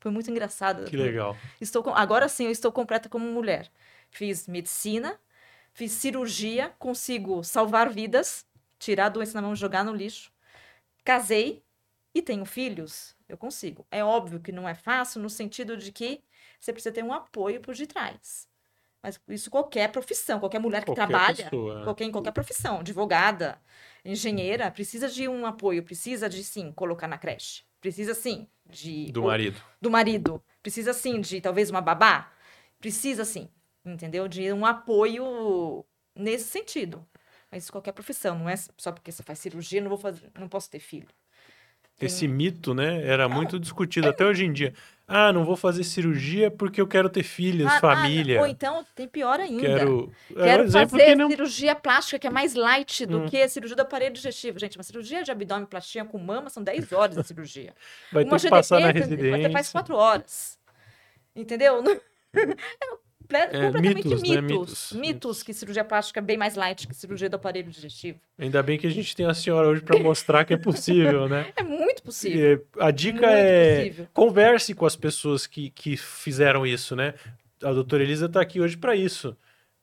Foi 0.00 0.10
muito 0.10 0.30
engraçado. 0.30 0.84
Que 0.84 0.96
legal. 0.96 1.36
Estou 1.60 1.88
agora 1.94 2.28
sim, 2.28 2.44
eu 2.44 2.50
estou 2.50 2.72
completa 2.72 3.08
como 3.08 3.24
mulher. 3.26 3.70
Fiz 4.10 4.48
medicina, 4.48 5.18
fiz 5.72 5.92
cirurgia, 5.92 6.74
consigo 6.78 7.44
salvar 7.44 7.90
vidas, 7.90 8.46
tirar 8.78 9.06
a 9.06 9.10
doença 9.10 9.40
na 9.40 9.46
mão, 9.46 9.54
jogar 9.54 9.84
no 9.84 9.94
lixo. 9.94 10.32
Casei 11.04 11.62
e 12.14 12.20
tenho 12.20 12.44
filhos, 12.44 13.16
eu 13.28 13.36
consigo. 13.36 13.86
É 13.90 14.02
óbvio 14.02 14.40
que 14.40 14.50
não 14.50 14.68
é 14.68 14.74
fácil 14.74 15.20
no 15.22 15.30
sentido 15.30 15.76
de 15.76 15.92
que 15.92 16.22
você 16.58 16.72
precisa 16.72 16.92
ter 16.92 17.04
um 17.04 17.12
apoio 17.12 17.60
por 17.60 17.74
detrás. 17.74 18.49
Mas 19.02 19.18
isso 19.28 19.50
qualquer 19.50 19.90
profissão, 19.90 20.38
qualquer 20.38 20.58
mulher 20.58 20.80
que 20.80 20.86
qualquer 20.86 21.06
trabalha, 21.06 21.44
pessoa. 21.44 21.80
É. 21.80 21.84
qualquer, 21.84 22.04
em 22.04 22.12
qualquer 22.12 22.32
profissão, 22.32 22.80
advogada, 22.80 23.60
engenheira, 24.04 24.70
precisa 24.70 25.08
de 25.08 25.26
um 25.26 25.46
apoio, 25.46 25.82
precisa 25.82 26.28
de 26.28 26.44
sim 26.44 26.70
colocar 26.72 27.08
na 27.08 27.16
creche. 27.16 27.64
Precisa 27.80 28.14
sim 28.14 28.46
de. 28.66 29.10
Do 29.10 29.22
marido. 29.22 29.60
Do 29.80 29.90
marido. 29.90 30.42
Precisa 30.62 30.92
sim 30.92 31.20
de 31.20 31.40
talvez 31.40 31.70
uma 31.70 31.80
babá. 31.80 32.30
Precisa 32.78 33.24
sim, 33.24 33.48
entendeu? 33.84 34.28
De 34.28 34.52
um 34.52 34.66
apoio 34.66 35.84
nesse 36.14 36.44
sentido. 36.44 37.06
Mas 37.50 37.70
qualquer 37.70 37.92
profissão, 37.92 38.38
não 38.38 38.48
é 38.48 38.54
só 38.56 38.92
porque 38.92 39.10
você 39.10 39.22
faz 39.22 39.38
cirurgia, 39.38 39.80
não 39.80 39.88
vou 39.88 39.98
fazer, 39.98 40.30
não 40.38 40.48
posso 40.48 40.70
ter 40.70 40.78
filho. 40.78 41.08
Esse 42.00 42.26
mito, 42.26 42.72
né, 42.72 43.04
era 43.06 43.28
muito 43.28 43.60
discutido 43.60 44.08
até 44.08 44.24
hoje 44.24 44.44
em 44.46 44.52
dia. 44.52 44.72
Ah, 45.12 45.32
não 45.32 45.44
vou 45.44 45.56
fazer 45.56 45.82
cirurgia 45.82 46.52
porque 46.52 46.80
eu 46.80 46.86
quero 46.86 47.08
ter 47.08 47.24
filhos, 47.24 47.66
ah, 47.66 47.76
ah 47.76 47.80
família. 47.80 48.38
Ah, 48.38 48.42
ou 48.42 48.46
então 48.46 48.86
tem 48.94 49.08
pior 49.08 49.40
ainda. 49.40 49.60
Quero, 49.60 50.12
é 50.30 50.42
quero 50.44 50.64
um 50.68 50.70
fazer 50.70 51.16
não... 51.16 51.28
cirurgia 51.28 51.74
plástica 51.74 52.16
que 52.16 52.28
é 52.28 52.30
mais 52.30 52.54
light 52.54 53.04
do 53.06 53.22
hum. 53.22 53.26
que 53.26 53.42
a 53.42 53.48
cirurgia 53.48 53.74
do 53.74 53.82
aparelho 53.82 54.14
digestivo. 54.14 54.60
Gente, 54.60 54.78
uma 54.78 54.84
cirurgia 54.84 55.24
de 55.24 55.32
abdômen 55.32 55.66
plastia 55.66 56.04
com 56.04 56.16
mama 56.16 56.48
são 56.48 56.62
10 56.62 56.92
horas 56.94 57.16
de 57.16 57.26
cirurgia. 57.26 57.74
Vai 58.12 58.22
uma 58.22 58.36
ter 58.36 58.44
que 58.44 58.50
passar 58.50 58.78
na 58.78 58.92
residência. 58.92 59.48
Você 59.48 59.50
faz 59.50 59.72
4 59.72 59.96
horas. 59.96 60.58
Entendeu? 61.34 61.82
é, 63.38 63.66
completamente 63.66 63.94
mitos, 64.08 64.22
mitos, 64.22 64.22
né? 64.22 64.40
mitos, 64.40 64.92
mitos. 64.92 65.42
que 65.42 65.52
cirurgia 65.52 65.84
plástica 65.84 66.20
é 66.20 66.22
bem 66.22 66.36
mais 66.36 66.54
light 66.54 66.86
que 66.86 66.94
cirurgia 66.94 67.28
do 67.28 67.36
aparelho 67.36 67.70
digestivo. 67.70 68.18
Ainda 68.38 68.62
bem 68.62 68.78
que 68.78 68.86
a 68.86 68.90
gente 68.90 69.14
tem 69.14 69.26
a 69.26 69.34
senhora 69.34 69.68
hoje 69.68 69.82
para 69.82 69.98
mostrar 69.98 70.44
que 70.44 70.54
é 70.54 70.56
possível, 70.56 71.28
né? 71.28 71.52
É 71.56 71.62
muito 71.62 72.02
possível. 72.02 72.66
E 72.76 72.82
a 72.82 72.90
dica 72.90 73.26
muito 73.26 73.36
é 73.36 73.76
possível. 73.76 74.08
converse 74.12 74.74
com 74.74 74.86
as 74.86 74.96
pessoas 74.96 75.46
que, 75.46 75.70
que 75.70 75.96
fizeram 75.96 76.66
isso, 76.66 76.96
né? 76.96 77.14
A 77.62 77.72
doutora 77.72 78.02
Elisa 78.02 78.26
está 78.26 78.40
aqui 78.40 78.60
hoje 78.60 78.76
para 78.76 78.96
isso. 78.96 79.36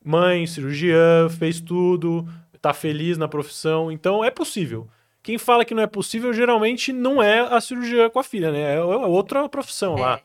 Mãe, 0.04 0.48
cirurgiã, 0.48 1.30
fez 1.30 1.60
tudo, 1.62 2.28
está 2.54 2.74
feliz 2.74 3.18
na 3.18 3.28
profissão, 3.28 3.92
então 3.92 4.24
é 4.24 4.32
possível. 4.32 4.88
Quem 5.22 5.38
fala 5.38 5.66
que 5.66 5.74
não 5.74 5.84
é 5.84 5.88
possível 5.88 6.34
geralmente 6.34 6.94
não 6.94 7.22
é 7.22 7.40
a 7.40 7.60
cirurgia 7.60 8.10
com 8.10 8.20
a 8.20 8.24
filha, 8.24 8.52
né? 8.52 8.76
É 8.76 8.82
outra 8.82 9.48
profissão 9.50 9.98
é. 9.98 10.02
lá. 10.02 10.22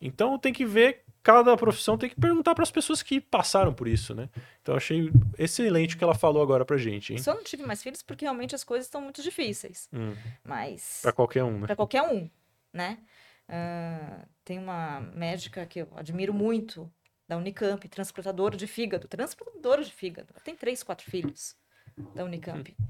Então 0.00 0.38
tem 0.38 0.52
que 0.52 0.64
ver 0.64 1.03
cada 1.24 1.56
profissão 1.56 1.96
tem 1.96 2.10
que 2.10 2.20
perguntar 2.20 2.54
para 2.54 2.62
as 2.62 2.70
pessoas 2.70 3.02
que 3.02 3.18
passaram 3.18 3.72
por 3.72 3.88
isso, 3.88 4.14
né? 4.14 4.28
Então 4.60 4.76
achei 4.76 5.10
excelente 5.38 5.94
o 5.94 5.98
que 5.98 6.04
ela 6.04 6.14
falou 6.14 6.42
agora 6.42 6.66
pra 6.66 6.76
gente, 6.76 7.14
hein? 7.14 7.18
Só 7.18 7.34
não 7.34 7.42
tive 7.42 7.64
mais 7.64 7.82
filhos 7.82 8.02
porque 8.02 8.26
realmente 8.26 8.54
as 8.54 8.62
coisas 8.62 8.86
estão 8.86 9.00
muito 9.00 9.22
difíceis. 9.22 9.88
Hum. 9.92 10.14
Mas 10.44 11.00
para 11.02 11.12
qualquer 11.12 11.42
um, 11.42 11.60
né? 11.60 11.66
Para 11.66 11.76
qualquer 11.76 12.02
um, 12.02 12.30
né? 12.72 12.98
Uh, 13.48 14.26
tem 14.44 14.58
uma 14.58 15.00
médica 15.00 15.64
que 15.64 15.80
eu 15.80 15.88
admiro 15.96 16.34
muito 16.34 16.92
da 17.26 17.38
Unicamp, 17.38 17.88
transplantadora 17.88 18.56
de 18.56 18.66
fígado, 18.66 19.08
transplantadora 19.08 19.82
de 19.82 19.92
fígado. 19.92 20.34
Tem 20.44 20.54
três, 20.54 20.82
quatro 20.82 21.10
filhos 21.10 21.56
da 22.14 22.22
Unicamp. 22.22 22.76
Hum. 22.78 22.84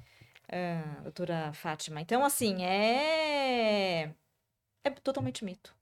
uh, 0.50 1.03
doutora 1.03 1.53
Fátima. 1.53 2.00
Então, 2.00 2.25
assim, 2.25 2.64
é. 2.64 4.12
É 4.83 4.91
totalmente 4.91 5.45
mito. 5.45 5.75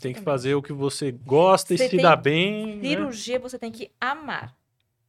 Tem 0.00 0.14
que 0.14 0.20
fazer 0.20 0.54
o 0.54 0.62
que 0.62 0.72
você 0.72 1.10
gosta 1.10 1.76
você 1.76 1.86
e 1.86 1.90
se 1.90 1.96
dá 1.96 2.14
bem. 2.14 2.76
Né? 2.76 2.88
Cirurgia 2.88 3.34
né? 3.36 3.42
você 3.42 3.58
tem 3.58 3.72
que 3.72 3.90
amar. 4.00 4.56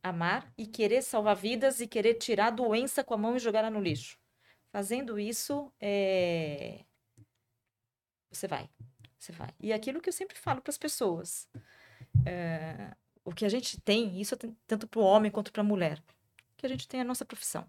Amar 0.01 0.51
e 0.57 0.65
querer 0.65 1.01
salvar 1.01 1.35
vidas 1.35 1.81
e 1.81 1.87
querer 1.87 2.15
tirar 2.15 2.47
a 2.47 2.51
doença 2.51 3.03
com 3.03 3.13
a 3.13 3.17
mão 3.17 3.35
e 3.35 3.39
jogar 3.39 3.59
ela 3.59 3.69
no 3.69 3.81
lixo. 3.81 4.17
Fazendo 4.71 5.19
isso, 5.19 5.71
é... 5.79 6.79
você 8.31 8.47
vai. 8.47 8.69
Você 9.17 9.31
vai. 9.31 9.49
E 9.59 9.73
aquilo 9.73 9.99
que 9.99 10.09
eu 10.09 10.13
sempre 10.13 10.37
falo 10.37 10.61
para 10.61 10.71
as 10.71 10.77
pessoas. 10.77 11.47
É... 12.25 12.95
O 13.25 13.31
que 13.31 13.45
a 13.45 13.49
gente 13.49 13.79
tem, 13.81 14.19
isso 14.19 14.35
é 14.35 14.37
tanto 14.65 14.87
para 14.87 14.99
o 14.99 15.03
homem 15.03 15.29
quanto 15.29 15.51
para 15.51 15.61
a 15.61 15.65
mulher, 15.65 16.01
que 16.57 16.65
a 16.65 16.69
gente 16.69 16.87
tem 16.87 17.01
a 17.01 17.03
nossa 17.03 17.25
profissão. 17.25 17.67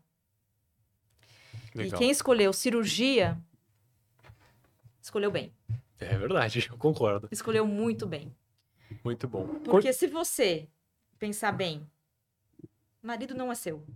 Legal. 1.74 1.96
E 1.96 1.98
quem 1.98 2.10
escolheu 2.10 2.52
cirurgia, 2.52 3.36
escolheu 5.02 5.30
bem. 5.30 5.52
É 6.00 6.16
verdade, 6.16 6.66
eu 6.70 6.78
concordo. 6.78 7.28
Escolheu 7.30 7.66
muito 7.66 8.06
bem. 8.06 8.34
Muito 9.04 9.28
bom. 9.28 9.46
Porque 9.60 9.92
se 9.92 10.06
você 10.06 10.68
pensar 11.18 11.52
bem, 11.52 11.88
marido 13.02 13.34
não 13.34 13.52
é 13.52 13.54
seu. 13.54 13.86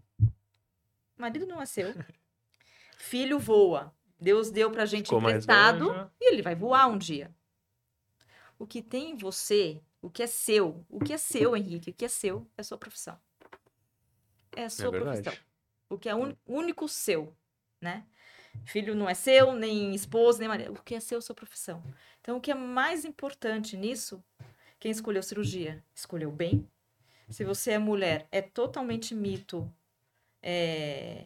Marido 1.17 1.47
não 1.47 1.61
é 1.61 1.67
seu. 1.67 1.95
Filho 2.99 3.39
voa. 3.39 3.93
Deus 4.21 4.51
deu 4.51 4.71
pra 4.71 4.87
gente 4.87 5.07
Ficou 5.07 5.19
emprestado 5.19 6.11
e 6.21 6.33
ele 6.33 6.43
vai 6.43 6.55
voar 6.55 6.87
um 6.87 6.97
dia. 6.97 7.35
O 8.59 8.67
que 8.67 8.81
tem 8.81 9.11
em 9.11 9.17
você, 9.17 9.83
o 10.01 10.09
que 10.09 10.23
é 10.23 10.27
seu, 10.27 10.85
o 10.89 11.01
que 11.01 11.13
é 11.13 11.19
seu, 11.19 11.57
Henrique, 11.57 11.91
o 11.91 11.95
que 11.95 12.05
é 12.05 12.09
seu 12.09 12.47
é 12.57 12.61
a 12.61 12.65
sua 12.65 12.79
profissão. 12.79 13.19
É 14.53 14.65
a 14.65 14.71
sua 14.71 14.97
é 14.97 15.01
profissão. 15.01 15.35
O 15.91 15.99
que 15.99 16.09
é 16.09 16.15
un, 16.15 16.35
único 16.47 16.89
seu, 16.89 17.37
né? 17.81 18.07
Filho 18.65 18.95
não 18.95 19.09
é 19.09 19.15
seu, 19.15 19.53
nem 19.53 19.95
esposa, 19.95 20.39
nem 20.39 20.49
marido. 20.49 20.73
O 20.73 20.83
que 20.83 20.95
é 20.95 21.01
seu, 21.01 21.21
sua 21.21 21.35
profissão. 21.35 21.83
Então, 22.21 22.37
o 22.37 22.41
que 22.41 22.51
é 22.51 22.55
mais 22.55 23.05
importante 23.05 23.77
nisso, 23.77 24.23
quem 24.81 24.91
escolheu 24.91 25.23
cirurgia, 25.23 25.83
escolheu 25.95 26.31
bem. 26.31 26.69
Se 27.29 27.45
você 27.45 27.73
é 27.73 27.79
mulher, 27.79 28.27
é 28.31 28.43
totalmente 28.43 29.15
mito 29.15 29.71
é, 30.43 31.25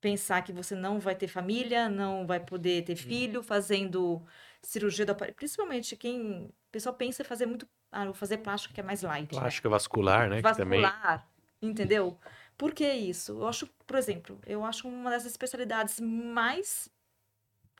pensar 0.00 0.42
que 0.42 0.52
você 0.52 0.74
não 0.74 1.00
vai 1.00 1.14
ter 1.14 1.28
família, 1.28 1.88
não 1.88 2.26
vai 2.26 2.40
poder 2.40 2.84
ter 2.84 2.92
uhum. 2.92 2.98
filho, 2.98 3.42
fazendo 3.42 4.22
cirurgia 4.62 5.06
do 5.06 5.12
aparelho. 5.12 5.34
Principalmente 5.34 5.96
quem. 5.96 6.44
O 6.44 6.70
pessoal 6.70 6.94
pensa 6.94 7.22
em 7.22 7.24
fazer 7.24 7.46
muito. 7.46 7.66
Ah, 7.90 8.04
vou 8.04 8.14
fazer 8.14 8.38
plástico 8.38 8.74
que 8.74 8.80
é 8.80 8.82
mais 8.82 9.02
light. 9.02 9.30
Plástica 9.30 9.68
né? 9.68 9.70
vascular, 9.72 10.28
né? 10.28 10.40
Vascular. 10.40 11.02
Também... 11.02 11.70
Entendeu? 11.70 12.18
Por 12.60 12.74
que 12.74 12.86
isso? 12.92 13.32
Eu 13.40 13.48
acho, 13.48 13.66
por 13.86 13.96
exemplo, 13.96 14.38
eu 14.46 14.62
acho 14.62 14.86
uma 14.86 15.08
das 15.08 15.24
especialidades 15.24 15.98
mais 15.98 16.90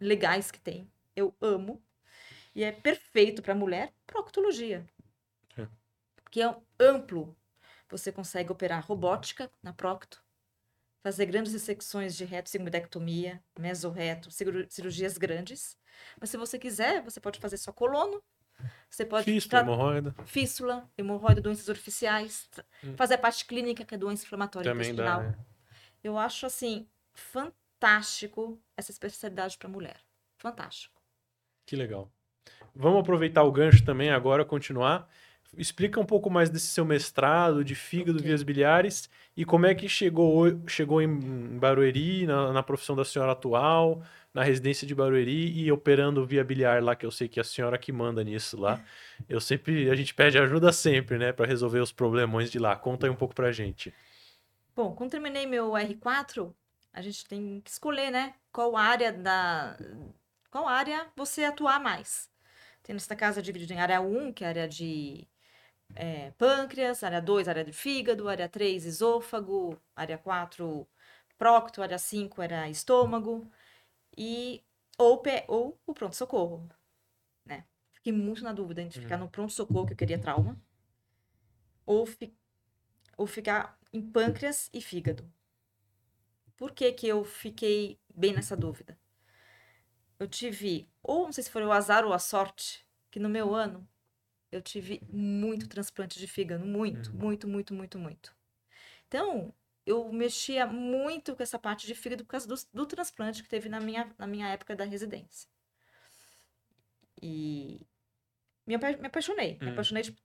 legais 0.00 0.50
que 0.50 0.58
tem. 0.58 0.90
Eu 1.14 1.36
amo. 1.38 1.84
E 2.54 2.64
é 2.64 2.72
perfeito 2.72 3.42
para 3.42 3.54
mulher, 3.54 3.92
proctologia. 4.06 4.88
É. 5.58 5.68
Que 6.30 6.40
é 6.40 6.56
amplo. 6.78 7.36
Você 7.90 8.10
consegue 8.10 8.50
operar 8.50 8.82
robótica 8.86 9.52
na 9.62 9.74
procto, 9.74 10.24
fazer 11.02 11.26
grandes 11.26 11.52
dissecções 11.52 12.16
de 12.16 12.24
reto, 12.24 12.48
sigmoidectomia, 12.48 13.44
mesorreto, 13.58 14.30
cirurgias 14.30 15.18
grandes. 15.18 15.76
Mas 16.18 16.30
se 16.30 16.38
você 16.38 16.58
quiser, 16.58 17.02
você 17.02 17.20
pode 17.20 17.38
fazer 17.38 17.58
só 17.58 17.70
colono, 17.70 18.24
você 18.88 19.04
pode. 19.04 19.24
Fístula, 19.24 19.62
hemorroida. 19.62 20.14
Fístula, 20.24 20.90
hemorroida, 20.96 21.40
doenças 21.40 21.68
artificiais. 21.68 22.48
Hum. 22.84 22.94
Fazer 22.96 23.14
a 23.14 23.18
parte 23.18 23.44
clínica, 23.44 23.84
que 23.84 23.94
é 23.94 23.98
doença 23.98 24.24
inflamatória 24.24 24.70
Também 24.70 24.90
intestinal. 24.90 25.20
Dá, 25.20 25.28
né? 25.28 25.38
Eu 26.02 26.18
acho, 26.18 26.46
assim, 26.46 26.88
fantástico 27.12 28.60
essa 28.76 28.90
especialidade 28.90 29.58
para 29.58 29.68
mulher. 29.68 30.00
Fantástico. 30.38 31.00
Que 31.66 31.76
legal. 31.76 32.10
Vamos 32.74 33.00
aproveitar 33.00 33.42
o 33.42 33.52
gancho 33.52 33.84
também 33.84 34.10
agora, 34.10 34.44
continuar. 34.44 35.08
Explica 35.56 35.98
um 35.98 36.06
pouco 36.06 36.30
mais 36.30 36.48
desse 36.48 36.68
seu 36.68 36.84
mestrado 36.84 37.64
de 37.64 37.74
fígado, 37.74 38.18
okay. 38.18 38.28
vias 38.28 38.42
biliares 38.42 39.10
e 39.36 39.44
como 39.44 39.66
é 39.66 39.74
que 39.74 39.88
chegou, 39.88 40.46
chegou 40.66 41.02
em 41.02 41.58
Barueri, 41.58 42.26
na, 42.26 42.52
na 42.52 42.62
profissão 42.62 42.94
da 42.94 43.04
senhora 43.04 43.32
atual 43.32 44.02
na 44.32 44.44
residência 44.44 44.86
de 44.86 44.94
Barueri 44.94 45.58
e 45.58 45.70
operando 45.72 46.24
via 46.24 46.44
biliar 46.44 46.82
lá, 46.82 46.94
que 46.94 47.04
eu 47.04 47.10
sei 47.10 47.28
que 47.28 47.40
é 47.40 47.42
a 47.42 47.44
senhora 47.44 47.76
que 47.76 47.92
manda 47.92 48.22
nisso 48.22 48.58
lá. 48.58 48.82
Eu 49.28 49.40
sempre, 49.40 49.90
a 49.90 49.94
gente 49.94 50.14
pede 50.14 50.38
ajuda 50.38 50.72
sempre, 50.72 51.18
né, 51.18 51.32
para 51.32 51.46
resolver 51.46 51.80
os 51.80 51.92
problemões 51.92 52.50
de 52.50 52.58
lá. 52.58 52.76
Conta 52.76 53.06
aí 53.06 53.10
um 53.10 53.16
pouco 53.16 53.34
pra 53.34 53.50
gente. 53.50 53.92
Bom, 54.74 54.94
quando 54.94 55.10
terminei 55.10 55.46
meu 55.46 55.70
R4, 55.72 56.52
a 56.92 57.02
gente 57.02 57.26
tem 57.26 57.60
que 57.60 57.70
escolher, 57.70 58.10
né, 58.10 58.34
qual 58.52 58.76
área 58.76 59.12
da 59.12 59.76
qual 60.50 60.66
área 60.66 61.06
você 61.16 61.44
atuar 61.44 61.80
mais. 61.80 62.28
Tem 62.82 62.94
nessa 62.94 63.14
casa 63.14 63.42
dividido 63.42 63.72
em 63.72 63.80
área 63.80 64.00
1, 64.00 64.32
que 64.32 64.42
é 64.42 64.46
a 64.46 64.50
área 64.50 64.68
de 64.68 65.26
é, 65.94 66.30
pâncreas, 66.32 67.02
área 67.02 67.20
2, 67.20 67.48
área 67.48 67.64
de 67.64 67.72
fígado, 67.72 68.28
área 68.28 68.48
3, 68.48 68.84
esôfago, 68.84 69.80
área 69.94 70.18
4, 70.18 70.86
prócto, 71.38 71.82
área 71.82 71.98
5 71.98 72.42
era 72.42 72.68
estômago, 72.68 73.50
e 74.16 74.62
ou, 74.98 75.22
ou 75.48 75.80
o 75.86 75.94
pronto-socorro, 75.94 76.68
né? 77.44 77.64
Fiquei 77.92 78.12
muito 78.12 78.42
na 78.42 78.52
dúvida 78.52 78.82
entre 78.82 79.00
ficar 79.00 79.16
uhum. 79.16 79.24
no 79.24 79.30
pronto-socorro, 79.30 79.86
que 79.86 79.92
eu 79.92 79.96
queria 79.96 80.18
trauma, 80.18 80.60
ou, 81.86 82.06
fi, 82.06 82.34
ou 83.16 83.26
ficar 83.26 83.78
em 83.92 84.02
pâncreas 84.02 84.70
e 84.72 84.80
fígado. 84.80 85.30
Por 86.56 86.72
que 86.72 86.92
que 86.92 87.08
eu 87.08 87.24
fiquei 87.24 87.98
bem 88.14 88.34
nessa 88.34 88.56
dúvida? 88.56 88.98
Eu 90.18 90.28
tive, 90.28 90.90
ou 91.02 91.24
não 91.24 91.32
sei 91.32 91.42
se 91.42 91.50
foi 91.50 91.64
o 91.64 91.72
azar 91.72 92.04
ou 92.04 92.12
a 92.12 92.18
sorte, 92.18 92.86
que 93.10 93.18
no 93.18 93.30
meu 93.30 93.54
ano 93.54 93.88
eu 94.50 94.60
tive 94.60 95.00
muito 95.08 95.68
transplante 95.68 96.18
de 96.18 96.26
fígado, 96.26 96.64
muito, 96.64 97.10
uhum. 97.10 97.18
muito, 97.18 97.48
muito, 97.48 97.74
muito, 97.74 97.98
muito. 97.98 98.34
Então, 99.06 99.54
eu 99.86 100.12
mexia 100.12 100.66
muito 100.66 101.34
com 101.36 101.42
essa 101.42 101.58
parte 101.58 101.86
de 101.86 101.94
fígado 101.94 102.24
por 102.24 102.30
causa 102.30 102.46
do, 102.46 102.54
do 102.72 102.86
transplante 102.86 103.42
que 103.42 103.48
teve 103.48 103.68
na 103.68 103.80
minha, 103.80 104.12
na 104.18 104.26
minha 104.26 104.48
época 104.48 104.74
da 104.74 104.84
residência. 104.84 105.48
E 107.22 107.80
me, 108.66 108.76
me 108.76 109.06
apaixonei. 109.06 109.58
Me 109.60 109.68
hum. 109.68 109.72
apaixonei, 109.72 110.02
tipo, 110.02 110.20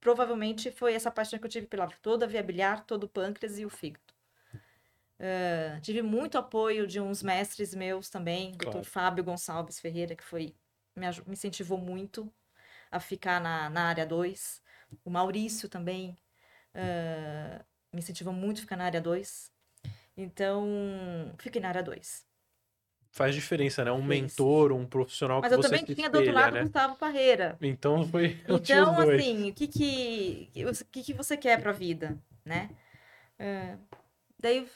provavelmente 0.00 0.70
foi 0.70 0.94
essa 0.94 1.10
paixão 1.10 1.38
que 1.38 1.46
eu 1.46 1.50
tive 1.50 1.66
pela 1.66 1.88
toda 2.02 2.26
a 2.26 2.28
via 2.28 2.42
biliar, 2.42 2.84
todo 2.84 3.04
o 3.04 3.08
pâncreas 3.08 3.58
e 3.58 3.64
o 3.64 3.70
fígado. 3.70 4.14
Uh, 5.18 5.80
tive 5.80 6.02
muito 6.02 6.36
apoio 6.36 6.86
de 6.86 7.00
uns 7.00 7.22
mestres 7.22 7.74
meus 7.74 8.10
também, 8.10 8.52
claro. 8.52 8.80
Dr. 8.80 8.84
Fábio 8.84 9.24
Gonçalves 9.24 9.80
Ferreira, 9.80 10.14
que 10.14 10.22
foi 10.22 10.54
me, 10.94 11.06
me 11.26 11.32
incentivou 11.32 11.78
muito 11.78 12.30
a 12.90 13.00
ficar 13.00 13.40
na, 13.40 13.70
na 13.70 13.88
área 13.88 14.06
2. 14.06 14.62
O 15.04 15.10
Maurício 15.10 15.68
também. 15.68 16.16
Uh, 16.74 17.64
me 17.92 18.00
incentivam 18.00 18.32
muito 18.32 18.58
a 18.58 18.60
ficar 18.60 18.76
na 18.76 18.84
área 18.84 19.00
2. 19.00 19.50
Então, 20.16 21.34
fiquei 21.38 21.60
na 21.60 21.68
área 21.68 21.82
2. 21.82 22.26
Faz 23.10 23.34
diferença, 23.34 23.82
né? 23.82 23.90
Um 23.90 24.02
mentor, 24.02 24.72
um 24.72 24.84
profissional 24.84 25.40
Mas 25.40 25.50
que 25.50 25.56
você 25.56 25.62
Mas 25.62 25.72
eu 25.72 25.80
também 25.80 25.94
tinha 25.94 26.10
do 26.10 26.18
outro 26.18 26.34
lado 26.34 26.54
né? 26.54 26.62
Gustavo 26.62 26.96
Parreira. 26.96 27.56
Então 27.62 28.06
foi. 28.06 28.38
Então, 28.46 29.00
assim, 29.00 29.48
o 29.50 29.54
que 29.54 29.66
que, 29.66 30.50
o 30.54 30.84
que 30.92 31.02
que 31.02 31.14
você 31.14 31.34
quer 31.34 31.60
pra 31.62 31.72
vida, 31.72 32.18
né? 32.44 32.68
É, 33.38 33.76
daí 34.38 34.68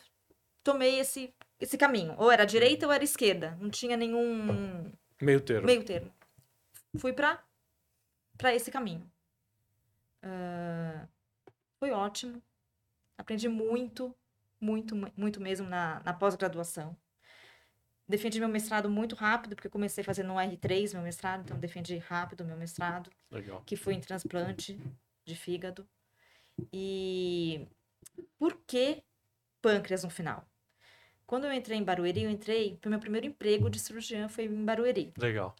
tomei 0.65 1.01
esse, 1.01 1.35
esse 1.61 1.77
caminho. 1.77 2.15
Ou 2.17 2.31
era 2.31 2.47
direita 2.47 2.87
ou 2.87 2.93
era 2.93 3.05
esquerda. 3.05 3.59
Não 3.61 3.69
tinha 3.69 3.95
nenhum. 3.95 4.91
Meio 5.21 5.41
termo. 5.41 5.67
Meio 5.67 5.85
termo. 5.85 6.11
Fui 6.97 7.13
pra, 7.13 7.43
pra 8.41 8.55
esse 8.55 8.71
caminho. 8.71 9.07
Uh, 10.25 11.07
foi 11.79 11.91
ótimo. 11.91 12.43
Aprendi 13.19 13.51
muito, 13.51 14.17
muito, 14.59 14.97
muito 15.15 15.41
mesmo 15.43 15.69
na, 15.69 16.01
na 16.01 16.15
pós-graduação. 16.15 16.97
Defendi 18.09 18.41
meu 18.41 18.49
mestrado 18.49 18.89
muito 18.89 19.15
rápido, 19.15 19.55
porque 19.55 19.69
comecei 19.69 20.03
fazendo 20.03 20.33
um 20.33 20.37
R3, 20.37 20.95
meu 20.95 21.03
mestrado, 21.03 21.43
então 21.43 21.61
defendi 21.61 21.99
rápido 21.99 22.43
meu 22.43 22.57
mestrado. 22.57 23.11
Legal. 23.31 23.63
Que 23.67 23.77
foi 23.77 23.93
em 23.93 24.01
transplante 24.01 24.81
de 25.27 25.37
fígado. 25.37 25.87
E 26.73 27.69
por 28.39 28.59
que 28.67 29.03
pâncreas 29.61 30.03
no 30.03 30.11
final? 30.11 30.49
Quando 31.27 31.45
eu 31.45 31.53
entrei 31.53 31.79
em 31.79 31.85
Barueri, 31.85 32.25
eu 32.25 32.31
entrei, 32.31 32.79
foi 32.81 32.91
meu 32.91 32.99
primeiro 32.99 33.27
emprego 33.27 33.69
de 33.69 33.79
cirurgiã 33.79 34.29
foi 34.29 34.47
em 34.47 34.65
Barueri. 34.65 35.13
Legal. 35.19 35.55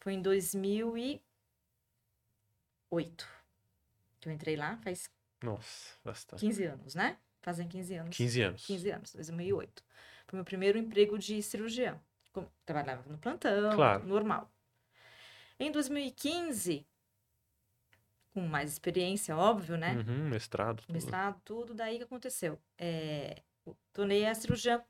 Foi 0.00 0.14
em 0.14 0.22
2008 2.94 3.28
que 4.20 4.28
eu 4.28 4.32
entrei 4.32 4.56
lá, 4.56 4.78
faz 4.78 5.10
nossa, 5.42 5.98
bastante. 6.02 6.40
15 6.40 6.64
anos, 6.64 6.94
né? 6.94 7.18
Fazem 7.42 7.68
15 7.68 7.94
anos. 7.96 8.16
15 8.16 8.42
anos. 8.42 8.66
15 8.66 8.90
anos, 8.90 9.12
2008. 9.12 9.84
Foi 10.26 10.38
meu 10.38 10.44
primeiro 10.44 10.78
emprego 10.78 11.18
de 11.18 11.42
cirurgião. 11.42 12.00
Trabalhava 12.64 13.02
no 13.10 13.18
plantão, 13.18 13.74
claro. 13.74 14.06
normal. 14.06 14.50
Em 15.60 15.70
2015, 15.70 16.86
com 18.32 18.40
mais 18.40 18.72
experiência, 18.72 19.36
óbvio, 19.36 19.76
né? 19.76 19.92
Uhum, 19.92 20.30
mestrado. 20.30 20.80
Tudo. 20.80 20.92
Mestrado, 20.94 21.40
tudo. 21.44 21.74
Daí 21.74 21.98
que 21.98 22.04
aconteceu? 22.04 22.58
É, 22.78 23.42
tornei 23.92 24.26
a 24.26 24.34
cirurgiã 24.34 24.82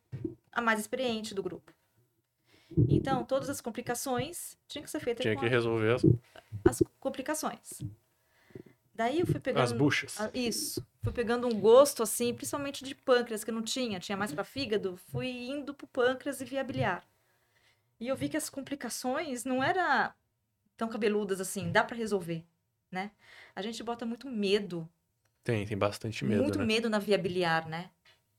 a 0.52 0.62
mais 0.62 0.78
experiente 0.78 1.34
do 1.34 1.42
grupo. 1.42 1.74
Então, 2.88 3.24
todas 3.24 3.48
as 3.48 3.60
complicações 3.60 4.56
tinham 4.66 4.82
que 4.84 4.90
ser 4.90 5.00
feitas 5.00 5.22
Tinha 5.22 5.36
que 5.36 5.46
a- 5.46 5.48
resolver 5.48 5.94
as, 5.94 6.02
as 6.64 6.82
complicações. 7.00 7.80
Daí 8.94 9.20
eu 9.20 9.26
fui 9.26 9.40
pegando. 9.40 9.62
as 9.62 9.72
buchas. 9.72 10.16
Isso. 10.32 10.86
Fui 11.02 11.12
pegando 11.12 11.46
um 11.48 11.60
gosto, 11.60 12.02
assim, 12.02 12.32
principalmente 12.32 12.84
de 12.84 12.94
pâncreas, 12.94 13.42
que 13.44 13.50
eu 13.50 13.54
não 13.54 13.62
tinha, 13.62 13.98
tinha 14.00 14.16
mais 14.16 14.32
para 14.32 14.44
fígado. 14.44 14.96
Fui 15.10 15.28
indo 15.28 15.74
pro 15.74 15.86
pâncreas 15.86 16.40
e 16.40 16.44
via 16.44 16.62
biliar. 16.64 17.04
E 18.00 18.08
eu 18.08 18.16
vi 18.16 18.28
que 18.28 18.36
as 18.36 18.48
complicações 18.48 19.44
não 19.44 19.62
eram 19.62 20.12
tão 20.76 20.88
cabeludas 20.88 21.40
assim, 21.40 21.70
dá 21.70 21.82
para 21.84 21.96
resolver, 21.96 22.44
né? 22.90 23.10
A 23.54 23.62
gente 23.62 23.82
bota 23.82 24.04
muito 24.06 24.28
medo, 24.28 24.88
Tem, 25.42 25.64
tem 25.66 25.76
bastante 25.76 26.24
medo, 26.24 26.42
muito 26.42 26.58
né? 26.58 26.64
medo 26.64 26.88
na 26.90 26.98
via 26.98 27.18
biliar, 27.18 27.66
né? 27.68 27.90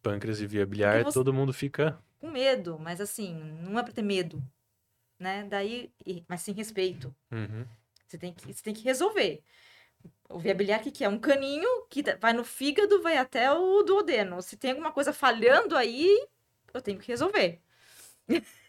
Pâncreas 0.06 0.40
e 0.40 0.46
via 0.46 0.68
biliar, 0.68 1.04
todo 1.12 1.34
mundo 1.34 1.52
fica. 1.52 1.98
Com 2.20 2.30
medo, 2.30 2.78
mas 2.78 3.02
assim, 3.02 3.34
não 3.64 3.80
é 3.80 3.82
para 3.82 3.92
ter 3.92 4.04
medo, 4.04 4.40
né? 5.18 5.48
Daí, 5.50 5.92
mas 6.28 6.42
sem 6.42 6.54
respeito. 6.54 7.14
Uhum. 7.32 7.66
Você 8.06 8.20
tem 8.20 8.32
que, 8.32 8.54
você 8.54 8.62
tem 8.62 8.74
que 8.74 8.84
resolver. 8.84 9.42
O 10.30 10.38
via 10.38 10.54
biliar, 10.54 10.80
o 10.80 10.84
que, 10.84 10.92
que 10.92 11.04
é? 11.04 11.10
Um 11.10 11.18
caninho 11.18 11.88
que 11.90 12.04
vai 12.22 12.34
no 12.34 12.44
fígado, 12.44 13.02
vai 13.02 13.18
até 13.18 13.52
o 13.52 13.82
duodeno. 13.82 14.40
Se 14.44 14.56
tem 14.56 14.72
alguma 14.72 14.92
coisa 14.92 15.12
falhando 15.12 15.76
aí, 15.76 16.28
eu 16.72 16.82
tenho 16.82 17.00
que 17.00 17.08
resolver. 17.08 17.60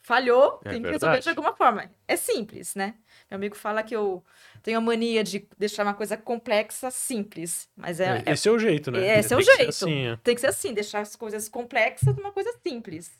Falhou, 0.00 0.60
É 0.64 0.70
tem 0.70 0.82
que 0.82 0.90
resolver 0.90 1.20
de 1.20 1.28
alguma 1.28 1.54
forma. 1.54 1.90
É 2.08 2.16
simples, 2.16 2.74
né? 2.74 2.94
Meu 3.30 3.36
amigo 3.36 3.54
fala 3.54 3.82
que 3.82 3.94
eu 3.94 4.24
tenho 4.62 4.78
a 4.78 4.80
mania 4.80 5.22
de 5.22 5.46
deixar 5.56 5.84
uma 5.84 5.94
coisa 5.94 6.16
complexa 6.16 6.90
simples. 6.90 7.68
Mas 7.76 8.00
é, 8.00 8.22
é- 8.26 8.32
Esse 8.32 8.48
é 8.48 8.52
o 8.52 8.58
jeito, 8.58 8.90
né? 8.90 9.18
esse 9.18 9.32
é 9.32 9.36
o 9.36 9.38
Tem 9.38 9.46
que 9.46 9.52
ser 9.52 9.56
jeito. 9.58 9.68
assim, 9.70 10.06
é. 10.08 10.16
tem 10.16 10.34
que 10.34 10.40
ser 10.40 10.46
assim, 10.48 10.74
deixar 10.74 11.00
as 11.00 11.14
coisas 11.14 11.48
complexas 11.48 12.14
numa 12.16 12.32
coisa 12.32 12.52
simples. 12.62 13.12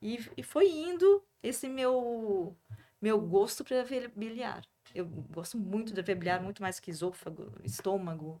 E, 0.00 0.20
e 0.36 0.42
foi 0.42 0.70
indo 0.70 1.22
esse 1.42 1.68
meu 1.68 2.56
meu 3.02 3.18
gosto 3.20 3.64
para 3.64 3.84
biliar. 4.14 4.62
Eu 4.94 5.06
gosto 5.06 5.56
muito 5.58 5.92
da 5.92 6.02
biliar, 6.02 6.40
muito 6.42 6.62
mais 6.62 6.78
que 6.78 6.90
esôfago, 6.90 7.52
estômago. 7.64 8.40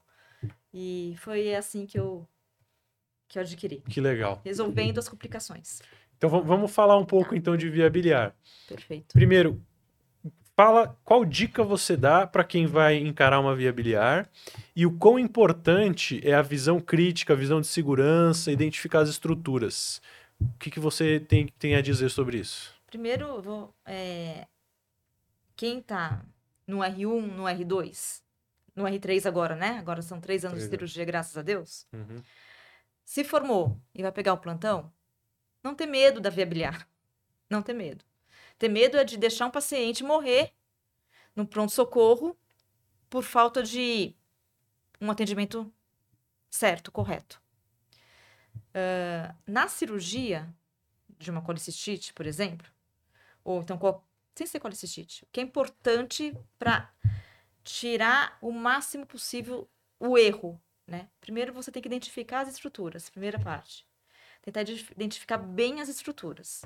E 0.72 1.14
foi 1.18 1.54
assim 1.54 1.86
que 1.86 1.98
eu 1.98 2.26
que 3.28 3.38
eu 3.38 3.42
adquiri, 3.42 3.80
Que 3.88 4.00
legal. 4.00 4.40
resolvendo 4.44 4.98
as 4.98 5.08
complicações. 5.08 5.80
Então 6.20 6.28
vam- 6.28 6.42
vamos 6.42 6.70
falar 6.70 6.98
um 6.98 7.00
Tá. 7.00 7.06
pouco 7.06 7.34
então 7.34 7.56
de 7.56 7.70
via 7.70 7.88
biliar. 7.88 8.36
Perfeito. 8.68 9.14
Primeiro, 9.14 9.58
fala 10.54 10.94
qual 11.02 11.24
dica 11.24 11.64
você 11.64 11.96
dá 11.96 12.26
para 12.26 12.44
quem 12.44 12.66
vai 12.66 12.98
encarar 12.98 13.40
uma 13.40 13.56
via 13.56 13.72
biliar 13.72 14.28
e 14.76 14.84
o 14.84 14.92
quão 14.98 15.18
importante 15.18 16.20
é 16.22 16.34
a 16.34 16.42
visão 16.42 16.78
crítica, 16.78 17.32
a 17.32 17.36
visão 17.36 17.58
de 17.58 17.66
segurança, 17.66 18.52
identificar 18.52 19.00
as 19.00 19.08
estruturas. 19.08 20.02
O 20.38 20.58
que, 20.58 20.70
que 20.70 20.78
você 20.78 21.18
tem, 21.20 21.46
tem 21.58 21.74
a 21.74 21.80
dizer 21.80 22.10
sobre 22.10 22.36
isso? 22.36 22.74
Primeiro, 22.86 23.40
vou 23.40 23.74
é, 23.86 24.46
quem 25.56 25.80
tá 25.80 26.22
no 26.66 26.80
R1, 26.80 27.20
no 27.34 27.44
R2, 27.44 28.22
no 28.76 28.84
R3 28.84 29.24
agora, 29.26 29.56
né? 29.56 29.78
Agora 29.78 30.02
são 30.02 30.20
três 30.20 30.44
anos 30.44 30.58
Três 30.58 30.70
de 30.70 30.76
cirurgia, 30.76 31.04
graças 31.06 31.36
a 31.38 31.40
Deus. 31.42 31.86
Uhum. 31.94 32.20
Se 33.06 33.24
formou 33.24 33.80
e 33.94 34.02
vai 34.02 34.12
pegar 34.12 34.34
o 34.34 34.38
plantão, 34.38 34.92
não 35.62 35.74
ter 35.74 35.86
medo 35.86 36.20
da 36.20 36.30
via 36.30 36.46
biliar. 36.46 36.88
Não 37.48 37.62
ter 37.62 37.74
medo. 37.74 38.04
Ter 38.58 38.68
medo 38.68 38.96
é 38.96 39.04
de 39.04 39.16
deixar 39.16 39.46
um 39.46 39.50
paciente 39.50 40.04
morrer 40.04 40.52
no 41.34 41.46
pronto-socorro 41.46 42.38
por 43.08 43.22
falta 43.22 43.62
de 43.62 44.14
um 45.00 45.10
atendimento 45.10 45.72
certo, 46.50 46.92
correto. 46.92 47.42
Ah, 48.74 49.34
na 49.46 49.68
cirurgia 49.68 50.48
de 51.18 51.30
uma 51.30 51.42
colicistite, 51.42 52.12
por 52.12 52.26
exemplo, 52.26 52.66
ou 53.44 53.60
então 53.60 53.78
sem 54.34 54.46
ser 54.46 54.60
colicistite, 54.60 55.24
o 55.24 55.28
que 55.32 55.40
é 55.40 55.42
importante 55.42 56.36
para 56.58 56.90
tirar 57.62 58.38
o 58.40 58.52
máximo 58.52 59.04
possível 59.04 59.68
o 59.98 60.16
erro 60.16 60.60
né? 60.90 61.08
Primeiro 61.20 61.52
você 61.52 61.70
tem 61.70 61.80
que 61.80 61.88
identificar 61.88 62.40
as 62.40 62.48
estruturas, 62.48 63.08
primeira 63.08 63.38
parte. 63.38 63.86
Tentar 64.42 64.62
identi- 64.62 64.92
identificar 64.92 65.38
bem 65.38 65.80
as 65.80 65.88
estruturas. 65.88 66.62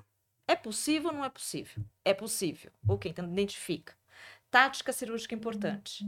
É 0.47 0.55
possível 0.55 1.11
ou 1.11 1.17
não 1.17 1.25
é 1.25 1.31
possível? 1.31 1.85
É 2.05 2.15
possível. 2.15 2.71
Ok, 2.87 3.11
então 3.11 3.25
identifica. 3.31 3.97
Tática 4.51 4.93
cirúrgica 4.93 5.35
importante. 5.35 6.05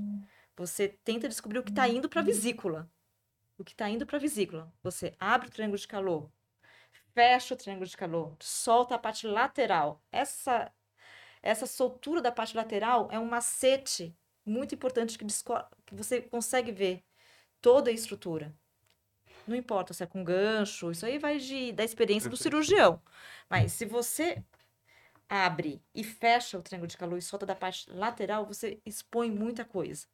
Você 0.57 0.89
tenta 0.89 1.29
descobrir 1.29 1.59
o 1.59 1.63
que 1.63 1.71
está 1.71 1.89
indo 1.89 2.09
para 2.09 2.21
a 2.21 2.25
vesícula. 2.25 2.91
O 3.59 3.65
que 3.65 3.73
está 3.73 3.89
indo 3.89 4.07
para 4.07 4.17
a 4.17 4.21
vesícula. 4.21 4.73
Você 4.83 5.15
abre 5.19 5.49
o 5.49 5.51
triângulo 5.51 5.79
de 5.79 5.89
calor, 5.89 6.31
fecha 7.15 7.55
o 7.55 7.57
triângulo 7.57 7.87
de 7.87 7.97
calor, 7.97 8.37
solta 8.41 8.95
a 8.95 8.99
parte 8.99 9.27
lateral. 9.27 10.03
Essa, 10.13 10.71
essa 11.43 11.67
soltura 11.67 12.21
da 12.21 12.31
parte 12.31 12.57
lateral 12.57 13.09
é 13.11 13.19
um 13.19 13.27
macete 13.27 14.15
muito 14.45 14.75
importante 14.75 15.19
que, 15.19 15.25
que 15.25 15.95
você 15.95 16.21
consegue 16.21 16.71
ver 16.71 17.03
toda 17.61 17.91
a 17.91 17.93
estrutura. 17.93 18.55
Não 19.47 19.57
importa 19.57 19.95
se 19.95 20.03
é 20.03 20.07
com 20.07 20.25
gancho, 20.25 20.91
isso 20.91 21.07
aí 21.07 21.19
vai 21.19 21.39
de, 21.39 21.73
da 21.73 21.85
experiência 21.85 22.29
do 22.29 22.37
cirurgião. 22.37 23.01
Mas 23.49 23.73
se 23.73 23.85
você 23.85 24.43
abre 25.29 25.83
e 25.95 26.05
fecha 26.05 26.59
o 26.59 26.63
triângulo 26.63 26.89
de 26.89 26.97
calor 26.97 27.19
e 27.19 27.23
solta 27.23 27.47
da 27.47 27.55
parte 27.55 27.91
lateral, 27.91 28.47
você 28.47 28.81
expõe 28.85 29.31
muita 29.31 29.65
coisa. 29.65 30.07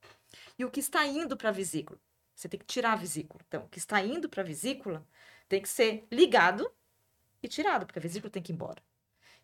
E 0.58 0.64
o 0.64 0.70
que 0.70 0.80
está 0.80 1.06
indo 1.06 1.36
para 1.36 1.50
a 1.50 1.52
vesícula? 1.52 1.98
Você 2.34 2.48
tem 2.48 2.58
que 2.58 2.66
tirar 2.66 2.92
a 2.92 2.96
vesícula. 2.96 3.42
Então, 3.46 3.64
o 3.64 3.68
que 3.68 3.78
está 3.78 4.02
indo 4.02 4.28
para 4.28 4.42
a 4.42 4.46
vesícula 4.46 5.06
tem 5.48 5.60
que 5.60 5.68
ser 5.68 6.06
ligado 6.10 6.70
e 7.42 7.48
tirado, 7.48 7.86
porque 7.86 7.98
a 7.98 8.02
vesícula 8.02 8.30
tem 8.30 8.42
que 8.42 8.52
ir 8.52 8.54
embora. 8.54 8.82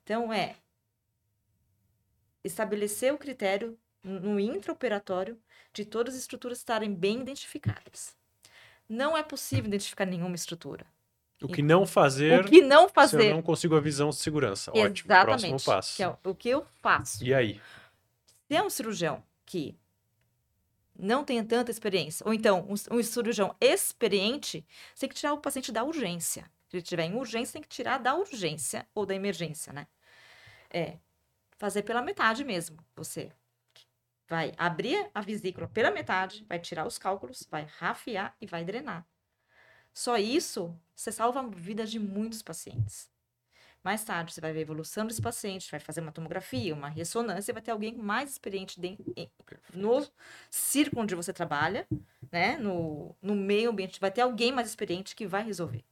Então, 0.03 0.33
é 0.33 0.57
estabelecer 2.42 3.12
o 3.12 3.18
critério 3.18 3.79
no 4.03 4.40
intraoperatório 4.40 5.40
de 5.72 5.85
todas 5.85 6.14
as 6.14 6.20
estruturas 6.20 6.59
estarem 6.59 6.94
bem 6.94 7.20
identificadas. 7.20 8.17
Não 8.88 9.16
é 9.16 9.22
possível 9.22 9.66
identificar 9.66 10.07
nenhuma 10.07 10.35
estrutura. 10.35 10.87
O 11.42 11.46
que 11.48 11.62
não 11.62 11.87
fazer 11.87 12.40
O 12.40 12.44
que 12.48 12.61
não 12.61 12.88
se 12.88 12.94
fazer? 12.94 13.31
eu 13.31 13.35
não 13.37 13.42
consigo 13.42 13.77
a 13.77 13.81
visão 13.81 14.11
de 14.11 14.16
segurança. 14.16 14.70
Ótimo. 14.72 15.07
Exatamente. 15.07 15.40
Próximo 15.48 15.61
passo. 15.64 15.96
Que 15.96 16.03
é 16.03 16.09
o- 16.09 16.18
o 16.24 16.35
que 16.35 16.48
eu 16.48 16.66
faço. 16.83 17.24
E 17.24 17.33
aí? 17.33 17.61
Se 18.48 18.57
é 18.57 18.62
um 18.62 18.70
cirurgião 18.70 19.22
que 19.46 19.79
não 20.98 21.22
tem 21.24 21.42
tanta 21.44 21.70
experiência, 21.70 22.27
ou 22.27 22.35
então 22.35 22.66
um, 22.68 22.96
um 22.96 23.03
cirurgião 23.03 23.55
experiente, 23.61 24.66
você 24.94 25.01
tem 25.03 25.09
que 25.11 25.14
tirar 25.14 25.33
o 25.33 25.38
paciente 25.38 25.70
da 25.70 25.85
urgência. 25.85 26.42
Se 26.68 26.77
ele 26.77 26.83
estiver 26.83 27.05
em 27.05 27.14
urgência, 27.14 27.53
tem 27.53 27.62
que 27.62 27.68
tirar 27.68 27.98
da 27.98 28.14
urgência 28.14 28.87
ou 28.94 29.07
da 29.07 29.14
emergência, 29.14 29.72
né? 29.72 29.87
É 30.70 30.98
fazer 31.57 31.83
pela 31.83 32.03
metade 32.03 32.42
mesmo. 32.44 32.79
Você 32.96 33.31
vai 34.28 34.52
abrir 34.56 35.10
a 35.14 35.20
vesícula 35.20 35.66
pela 35.68 35.90
metade, 35.90 36.44
vai 36.48 36.58
tirar 36.58 36.86
os 36.86 36.98
cálculos, 36.98 37.46
vai 37.50 37.66
rafiar 37.78 38.36
e 38.40 38.46
vai 38.46 38.64
drenar. 38.64 39.06
Só 39.92 40.16
isso, 40.18 40.78
você 40.94 41.10
salva 41.10 41.40
a 41.40 41.46
vida 41.48 41.86
de 41.86 41.98
muitos 41.98 42.42
pacientes. 42.42 43.10
Mais 43.82 44.04
tarde, 44.04 44.34
você 44.34 44.40
vai 44.40 44.52
ver 44.52 44.58
a 44.58 44.62
evolução 44.62 45.06
desse 45.06 45.22
paciente, 45.22 45.70
vai 45.70 45.80
fazer 45.80 46.00
uma 46.00 46.12
tomografia, 46.12 46.74
uma 46.74 46.88
ressonância, 46.88 47.54
vai 47.54 47.62
ter 47.62 47.70
alguém 47.70 47.96
mais 47.96 48.32
experiente 48.32 48.78
no 49.72 50.06
círculo 50.50 51.02
onde 51.02 51.14
você 51.14 51.32
trabalha, 51.32 51.86
né? 52.30 52.56
No, 52.58 53.16
no 53.22 53.34
meio 53.34 53.70
ambiente, 53.70 54.00
vai 54.00 54.10
ter 54.10 54.20
alguém 54.20 54.52
mais 54.52 54.68
experiente 54.68 55.16
que 55.16 55.26
vai 55.26 55.42
resolver. 55.42 55.84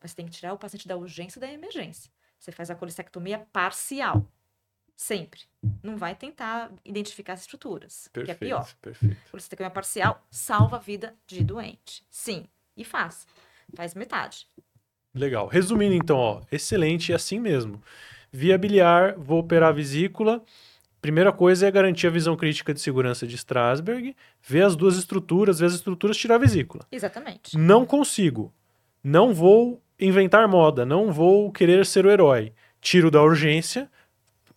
Mas 0.00 0.10
você 0.10 0.16
tem 0.16 0.26
que 0.26 0.32
tirar 0.32 0.52
o 0.52 0.58
paciente 0.58 0.88
da 0.88 0.96
urgência 0.96 1.38
e 1.38 1.40
da 1.40 1.52
emergência. 1.52 2.10
Você 2.38 2.50
faz 2.50 2.70
a 2.70 2.74
colicectomia 2.74 3.46
parcial. 3.52 4.26
Sempre. 4.98 5.42
Não 5.80 5.96
vai 5.96 6.16
tentar 6.16 6.72
identificar 6.84 7.34
as 7.34 7.42
estruturas, 7.42 8.10
que 8.12 8.18
é 8.18 8.24
Perfeito. 8.24 8.40
pior. 8.40 8.68
Perfeito. 8.82 9.16
Colicectomia 9.30 9.70
parcial 9.70 10.26
salva 10.28 10.74
a 10.74 10.80
vida 10.80 11.14
de 11.24 11.44
doente. 11.44 12.04
Sim. 12.10 12.46
E 12.76 12.82
faz. 12.82 13.24
Faz 13.76 13.94
metade. 13.94 14.48
Legal. 15.14 15.46
Resumindo, 15.46 15.94
então, 15.94 16.16
ó, 16.16 16.42
excelente, 16.50 17.12
é 17.12 17.14
assim 17.14 17.38
mesmo. 17.38 17.80
Via 18.32 18.58
biliar, 18.58 19.14
vou 19.16 19.38
operar 19.38 19.68
a 19.68 19.72
vesícula. 19.72 20.42
Primeira 21.00 21.32
coisa 21.32 21.68
é 21.68 21.70
garantir 21.70 22.08
a 22.08 22.10
visão 22.10 22.36
crítica 22.36 22.74
de 22.74 22.80
segurança 22.80 23.24
de 23.24 23.36
Strasberg, 23.36 24.16
ver 24.42 24.62
as 24.62 24.74
duas 24.74 24.96
estruturas, 24.96 25.60
ver 25.60 25.66
as 25.66 25.74
estruturas, 25.74 26.16
tirar 26.16 26.34
a 26.34 26.38
vesícula. 26.38 26.84
Exatamente. 26.90 27.56
Não 27.56 27.86
consigo. 27.86 28.52
Não 29.02 29.32
vou 29.32 29.80
inventar 29.98 30.48
moda, 30.48 30.84
não 30.84 31.12
vou 31.12 31.52
querer 31.52 31.86
ser 31.86 32.04
o 32.04 32.10
herói. 32.10 32.52
Tiro 32.80 33.12
da 33.12 33.22
urgência, 33.22 33.88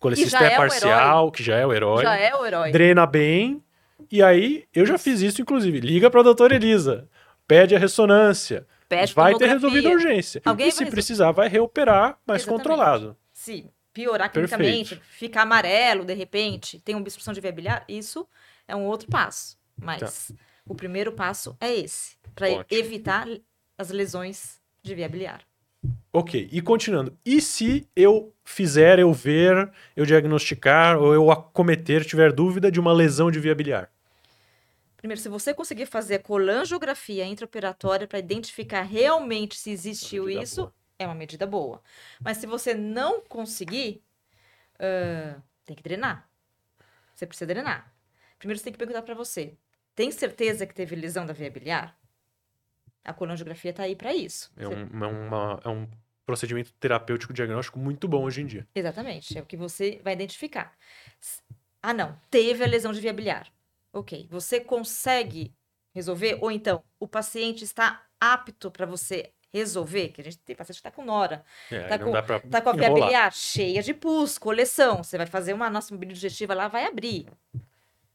colecista 0.02 0.38
é 0.44 0.52
é 0.52 0.56
parcial, 0.56 1.30
que 1.32 1.42
já 1.42 1.56
é 1.56 1.66
o 1.66 1.72
herói. 1.72 2.02
Já 2.02 2.16
é 2.16 2.34
o 2.34 2.44
herói. 2.44 2.70
drena 2.72 3.06
bem. 3.06 3.62
E 4.10 4.22
aí, 4.22 4.64
eu 4.74 4.84
já 4.84 4.98
fiz 4.98 5.20
isso, 5.22 5.40
inclusive. 5.40 5.80
Liga 5.80 6.10
pra 6.10 6.22
doutora 6.22 6.54
Elisa, 6.54 7.08
pede 7.46 7.74
a 7.74 7.78
ressonância. 7.78 8.66
Pede 8.88 9.14
vai 9.14 9.34
ter 9.34 9.46
resolvido 9.46 9.88
a 9.88 9.92
urgência. 9.92 10.42
Alguém 10.44 10.68
e 10.68 10.72
se 10.72 10.80
resol- 10.80 10.92
precisar, 10.92 11.32
vai 11.32 11.48
reoperar, 11.48 12.18
mas 12.26 12.42
Exatamente. 12.42 12.62
controlado. 12.62 13.16
se 13.32 13.66
piorar 13.94 14.30
clinicamente, 14.30 14.96
ficar 15.10 15.42
amarelo 15.42 16.04
de 16.04 16.12
repente, 16.14 16.78
tem 16.80 16.94
uma 16.94 17.00
obstrução 17.02 17.32
de 17.34 17.40
via 17.40 17.52
biliar, 17.52 17.84
isso 17.88 18.26
é 18.68 18.74
um 18.76 18.84
outro 18.86 19.08
passo. 19.08 19.56
Mas 19.80 20.32
o 20.66 20.74
primeiro 20.74 21.12
passo 21.12 21.56
é 21.60 21.74
esse, 21.74 22.16
para 22.34 22.48
Tá. 22.48 22.64
Evitar 22.70 23.26
as 23.78 23.90
lesões 23.90 24.60
de 24.82 24.94
via 24.94 25.08
biliar. 25.08 25.40
Ok, 26.12 26.48
e 26.52 26.60
continuando. 26.60 27.16
E 27.24 27.40
se 27.40 27.88
eu 27.96 28.34
fizer, 28.44 28.98
eu 28.98 29.12
ver, 29.12 29.72
eu 29.96 30.04
diagnosticar 30.04 30.98
ou 30.98 31.14
eu 31.14 31.30
acometer, 31.30 32.04
tiver 32.04 32.32
dúvida 32.32 32.70
de 32.70 32.78
uma 32.78 32.92
lesão 32.92 33.30
de 33.30 33.40
via 33.40 33.54
biliar? 33.54 33.90
Primeiro, 34.96 35.20
se 35.20 35.28
você 35.28 35.52
conseguir 35.52 35.86
fazer 35.86 36.16
a 36.16 36.18
colangiografia 36.18 37.24
intraoperatória 37.24 38.06
para 38.06 38.18
identificar 38.18 38.82
realmente 38.82 39.56
se 39.56 39.70
existiu 39.70 40.30
isso, 40.30 40.62
boa. 40.62 40.74
é 40.98 41.06
uma 41.06 41.14
medida 41.14 41.46
boa. 41.46 41.82
Mas 42.22 42.36
se 42.36 42.46
você 42.46 42.72
não 42.74 43.20
conseguir, 43.22 44.02
ah, 44.78 45.40
tem 45.64 45.74
que 45.74 45.82
drenar. 45.82 46.28
Você 47.14 47.26
precisa 47.26 47.46
drenar. 47.46 47.92
Primeiro, 48.38 48.58
você 48.58 48.64
tem 48.64 48.72
que 48.72 48.78
perguntar 48.78 49.02
para 49.02 49.14
você: 49.14 49.56
tem 49.94 50.10
certeza 50.10 50.66
que 50.66 50.74
teve 50.74 50.94
lesão 50.94 51.24
da 51.24 51.32
via 51.32 51.50
biliar? 51.50 51.96
A 53.04 53.12
colangiografia 53.12 53.70
está 53.70 53.82
aí 53.84 53.96
para 53.96 54.14
isso. 54.14 54.50
É 54.56 54.68
um, 54.68 55.04
é 55.04 55.06
uma- 55.06 55.60
é 55.64 55.68
um 55.68 55.88
procedimento 56.24 56.72
terapêutico 56.74 57.32
diagnóstico 57.32 57.78
muito 57.78 58.06
bom 58.06 58.22
hoje 58.24 58.42
em 58.42 58.46
dia. 58.46 58.66
Exatamente, 58.74 59.36
é 59.36 59.42
o 59.42 59.46
que 59.46 59.56
você 59.56 60.00
vai 60.04 60.12
identificar. 60.12 60.72
Ah, 61.82 61.92
não, 61.92 62.16
teve 62.30 62.62
a 62.62 62.66
lesão 62.66 62.92
de 62.92 63.00
via 63.00 63.12
biliar. 63.12 63.48
Ok, 63.92 64.28
você 64.30 64.60
consegue 64.60 65.52
resolver? 65.94 66.38
Ou 66.40 66.50
então, 66.50 66.82
o 66.98 67.08
paciente 67.08 67.64
está 67.64 68.04
apto 68.20 68.70
para 68.70 68.86
você 68.86 69.32
resolver? 69.52 70.08
Que 70.10 70.20
a 70.20 70.24
gente 70.24 70.38
tem 70.38 70.56
paciente 70.56 70.76
que 70.80 70.88
está 70.88 70.90
com 70.90 71.04
nora, 71.04 71.44
É, 71.70 71.88
Tá 71.88 71.98
com- 71.98 72.12
tá 72.50 72.60
com 72.62 72.70
a 72.70 72.72
via 72.72 72.88
biliar 73.04 73.32
cheia 73.32 73.82
de 73.82 73.92
pus, 73.92 74.38
coleção. 74.38 75.02
Você 75.02 75.18
vai 75.18 75.26
fazer 75.26 75.52
uma 75.52 75.68
nossa 75.68 75.92
mobília 75.92 76.14
digestiva 76.14 76.54
lá, 76.54 76.68
vai 76.68 76.86
abrir. 76.86 77.26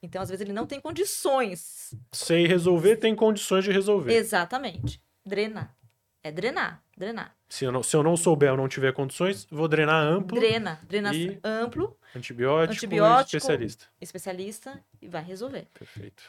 Então, 0.01 0.21
às 0.21 0.29
vezes, 0.29 0.41
ele 0.41 0.53
não 0.53 0.65
tem 0.67 0.79
condições. 0.79 1.93
Sei 2.11 2.45
resolver, 2.47 2.97
tem 2.97 3.15
condições 3.15 3.63
de 3.63 3.71
resolver. 3.71 4.13
Exatamente. 4.13 5.01
Drenar. 5.25 5.75
É 6.23 6.31
drenar, 6.31 6.83
drenar. 6.97 7.35
Se 7.47 7.63
eu, 7.63 7.71
não, 7.71 7.81
se 7.81 7.95
eu 7.95 8.03
não 8.03 8.17
souber 8.17 8.51
ou 8.51 8.57
não 8.57 8.67
tiver 8.67 8.91
condições, 8.93 9.45
vou 9.49 9.67
drenar 9.67 10.03
amplo, 10.05 10.37
Drena, 10.39 10.81
drena 10.83 11.13
E- 11.15 11.39
amplo, 11.43 11.97
antibiótico, 12.13 12.73
Antibiótico. 12.73 13.37
especialista. 13.37 13.85
especialista 14.01 14.83
e 15.01 15.07
vai 15.07 15.23
resolver. 15.23 15.67
Perfeito. 15.73 16.23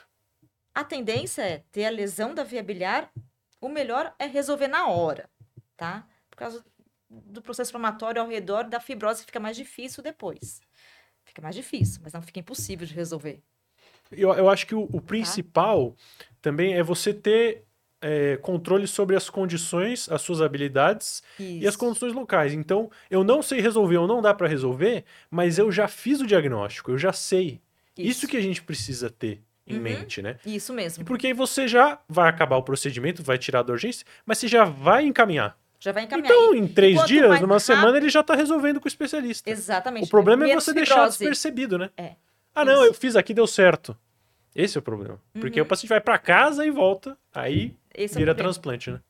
A 0.74 0.84
tendência 0.84 1.42
é 1.42 1.64
ter 1.72 1.84
a 1.86 1.90
lesão 1.90 2.32
da 2.34 2.44
via 2.44 2.62
biliar, 2.62 3.10
o 3.60 3.68
melhor 3.68 4.14
é 4.20 4.26
resolver 4.26 4.68
na 4.68 4.86
hora, 4.88 5.28
tá? 5.76 6.06
Por 6.30 6.36
causa 6.36 6.64
do 7.10 7.42
processo 7.42 7.70
inflamatório 7.72 8.22
ao 8.22 8.28
redor 8.28 8.64
da 8.64 8.78
fibrose 8.78 9.24
fica 9.24 9.40
mais 9.40 9.56
difícil 9.56 10.00
depois. 10.02 10.60
Fica 11.24 11.42
mais 11.42 11.56
difícil, 11.56 12.00
mas 12.04 12.12
não 12.12 12.22
fica 12.22 12.38
impossível 12.38 12.86
de 12.86 12.94
resolver. 12.94 13.42
Eu, 14.10 14.32
eu 14.34 14.48
acho 14.48 14.66
que 14.66 14.74
o, 14.74 14.88
o 14.92 15.00
principal 15.00 15.94
também 16.40 16.74
é 16.74 16.82
você 16.82 17.12
ter 17.12 17.64
é, 18.00 18.36
controle 18.36 18.86
sobre 18.86 19.16
as 19.16 19.28
condições, 19.28 20.08
as 20.10 20.22
suas 20.22 20.40
habilidades 20.40 21.22
e 21.38 21.58
as 21.66 21.70
Isso. 21.74 21.78
condições 21.78 22.12
locais. 22.12 22.52
Então, 22.52 22.90
eu 23.10 23.24
não 23.24 23.42
sei 23.42 23.60
resolver 23.60 23.96
ou 23.96 24.06
não 24.06 24.22
dá 24.22 24.32
para 24.32 24.46
resolver, 24.46 25.04
mas 25.30 25.58
eu 25.58 25.70
já 25.72 25.88
fiz 25.88 26.20
o 26.20 26.26
diagnóstico, 26.26 26.92
eu 26.92 26.98
já 26.98 27.12
sei. 27.12 27.60
Isso, 27.96 28.28
que 28.28 28.36
a 28.36 28.40
gente 28.40 28.62
precisa 28.62 29.10
ter 29.10 29.40
em 29.66 29.74
Uhum. 29.74 29.80
mente, 29.82 30.22
né? 30.22 30.36
Isso 30.46 30.72
E 30.72 30.76
mesmo. 30.76 31.04
porque 31.04 31.26
aí 31.26 31.32
você 31.32 31.66
já 31.66 31.98
vai 32.08 32.28
acabar 32.28 32.56
o 32.56 32.62
procedimento, 32.62 33.22
vai 33.22 33.36
tirar 33.36 33.62
da 33.62 33.72
urgência, 33.72 34.06
mas 34.24 34.38
você 34.38 34.46
já 34.46 34.64
vai 34.64 35.04
encaminhar. 35.04 35.58
Já 35.80 35.90
vai 35.92 36.04
encaminhar. 36.04 36.30
Então, 36.32 36.54
E- 36.54 36.58
em 36.58 36.66
três 36.68 37.04
dias, 37.06 37.22
numa 37.40 37.54
rápido- 37.56 37.60
semana, 37.60 37.96
ele 37.96 38.08
já 38.08 38.22
tá 38.22 38.34
resolvendo 38.36 38.78
com 38.80 38.86
o 38.86 38.88
especialista. 38.88 39.50
Exatamente. 39.50 40.06
O 40.06 40.08
problema 40.08 40.48
é 40.48 40.54
você 40.54 40.72
deixar 40.72 40.94
fibrose. 40.94 41.18
despercebido, 41.18 41.76
né? 41.76 41.90
É. 41.96 42.12
Ah, 42.54 42.64
não, 42.64 42.84
eu 42.84 42.92
fiz 42.94 43.14
aqui, 43.16 43.32
deu 43.32 43.46
certo. 43.46 43.96
Esse 44.54 44.76
é 44.76 44.80
o 44.80 44.82
problema. 44.82 45.20
Porque 45.40 45.60
Uhum. 45.60 45.66
o 45.66 45.68
paciente 45.68 45.90
vai 45.90 46.00
pra 46.00 46.18
casa 46.18 46.66
e 46.66 46.70
volta, 46.70 47.16
aí 47.32 47.76
Esse 47.94 48.14
é 48.16 48.18
vira 48.18 48.32
problema. 48.34 48.36
transplante, 48.52 48.90
né? 48.90 49.00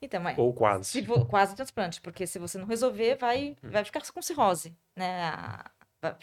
Então, 0.00 0.20
mas 0.20 0.38
Ou 0.38 0.52
quase. 0.52 1.00
vo- 1.00 1.26
quase 1.26 1.56
transplante, 1.56 2.00
porque 2.00 2.24
se 2.26 2.38
você 2.38 2.56
não 2.58 2.66
resolver, 2.66 3.16
vai, 3.16 3.56
Hum. 3.64 3.70
vai 3.70 3.84
ficar 3.84 4.00
com 4.12 4.22
cirrose, 4.22 4.76
né? 4.94 5.32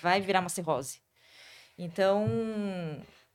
Vai 0.02 0.22
virar 0.22 0.40
uma 0.40 0.48
cirrose. 0.50 1.02
Então, 1.78 2.26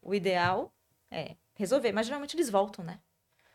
o 0.01 0.15
ideal 0.15 0.73
é 1.11 1.37
resolver, 1.55 1.93
mas 1.93 2.07
geralmente 2.07 2.35
eles 2.35 2.49
voltam, 2.49 2.83
né? 2.83 2.99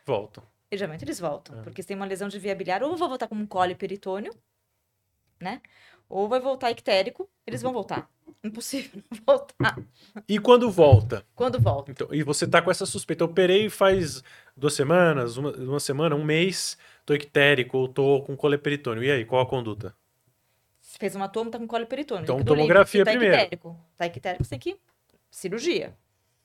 Voltam. 0.05 0.43
E 0.69 0.77
geralmente 0.77 1.03
eles 1.03 1.19
voltam, 1.19 1.57
É. 1.59 1.61
porque 1.63 1.81
se 1.81 1.87
tem 1.87 1.97
uma 1.97 2.05
lesão 2.05 2.27
de 2.27 2.37
via 2.37 2.53
biliar, 2.53 2.83
ou 2.83 2.95
vai 2.95 3.07
voltar 3.09 3.27
como 3.27 3.41
um 3.41 3.47
colo 3.47 3.75
peritônio, 3.75 4.31
né? 5.39 5.59
Ou 6.09 6.27
vai 6.27 6.39
voltar 6.39 6.71
ictérico, 6.71 7.29
eles 7.45 7.61
vão 7.61 7.73
voltar. 7.73 8.09
Impossível 8.43 9.01
não 9.09 9.19
voltar. 9.25 9.79
E 10.29 10.37
quando 10.39 10.69
volta? 10.69 11.25
Quando 11.35 11.59
volta? 11.59 11.91
Então, 11.91 12.07
e 12.11 12.21
você 12.21 12.47
tá 12.47 12.61
com 12.61 12.69
essa 12.69 12.85
suspeita. 12.85 13.23
Eu 13.23 13.27
operei 13.27 13.69
faz 13.69 14.23
duas 14.55 14.73
semanas, 14.73 15.37
uma, 15.37 15.51
uma 15.51 15.79
semana, 15.79 16.15
um 16.15 16.23
mês, 16.23 16.77
tô 17.05 17.13
ictérico 17.15 17.77
ou 17.77 17.87
tô 17.87 18.21
com 18.21 18.35
coleperitônio. 18.37 19.03
E 19.03 19.11
aí, 19.11 19.25
qual 19.25 19.41
a 19.41 19.47
conduta? 19.47 19.95
Se 20.79 20.99
fez 20.99 21.15
uma 21.15 21.27
toma, 21.27 21.49
tá 21.49 21.57
com 21.57 21.67
colo 21.67 21.87
peritônio. 21.87 22.23
Então, 22.23 22.43
tomografia 22.43 23.01
Se 23.01 23.05
tá 23.05 23.11
primeiro. 23.11 23.35
Ictérico. 23.35 23.77
Tá 23.97 24.05
ictérico, 24.05 24.43
você 24.43 24.49
tem 24.51 24.59
que 24.59 24.69
ir 24.69 24.77
cirurgia. 25.31 25.93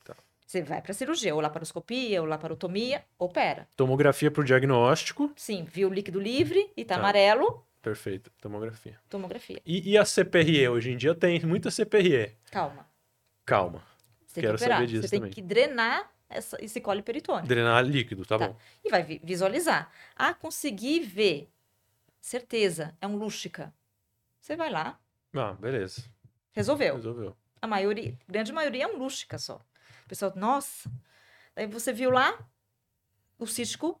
Tá. 0.03 0.15
Você 0.45 0.61
vai 0.63 0.81
pra 0.81 0.93
cirurgia, 0.93 1.33
ou 1.35 1.39
laparoscopia, 1.39 2.19
ou 2.21 2.27
laparotomia, 2.27 3.03
opera. 3.17 3.67
Tomografia 3.77 4.31
pro 4.31 4.43
diagnóstico. 4.43 5.31
Sim, 5.35 5.65
viu 5.71 5.87
o 5.89 5.93
líquido 5.93 6.19
livre 6.19 6.69
e 6.75 6.83
tá, 6.83 6.95
Tá. 6.95 6.99
amarelo, 6.99 7.63
Perfeito, 7.81 8.31
tomografia. 8.39 8.99
tomografia. 9.09 9.61
E, 9.65 9.91
e 9.91 9.97
a 9.97 10.05
CPRE? 10.05 10.67
Hoje 10.69 10.91
em 10.91 10.97
dia 10.97 11.15
tem 11.15 11.39
muita 11.45 11.71
CPRE. 11.71 12.37
Calma. 12.51 12.87
Calma. 13.45 13.83
Você 14.25 14.39
Quero 14.41 14.57
saber 14.57 14.85
disso 14.87 15.01
você 15.03 15.09
tem 15.09 15.19
também. 15.19 15.33
que 15.33 15.41
drenar 15.41 16.11
essa, 16.29 16.57
esse 16.63 16.79
colo 16.79 17.01
peritônio. 17.01 17.47
Drenar 17.47 17.83
líquido, 17.83 18.23
tá, 18.25 18.37
Tá. 18.37 18.47
bom. 18.49 18.57
E 18.83 18.89
vai 18.89 19.03
vi- 19.03 19.19
visualizar. 19.23 19.91
Ah, 20.15 20.33
consegui 20.33 20.99
ver. 20.99 21.51
Certeza, 22.19 22.95
é 23.01 23.07
um 23.07 23.15
lústica. 23.15 23.73
Você 24.39 24.55
vai 24.55 24.69
lá, 24.69 24.99
Ah, 25.33 25.53
beleza. 25.53 26.03
resolveu. 26.51 26.95
Resolveu. 26.95 27.35
A 27.61 27.67
maioria, 27.67 28.17
grande 28.27 28.51
maioria 28.53 28.83
é 28.83 28.87
um 28.87 28.97
lústica 28.97 29.37
só. 29.39 29.55
O 30.05 30.07
pessoal, 30.07 30.31
nossa. 30.35 30.89
Daí 31.55 31.65
você 31.67 31.91
viu 31.91 32.11
lá, 32.11 32.37
o 33.39 33.47
cístico 33.47 33.99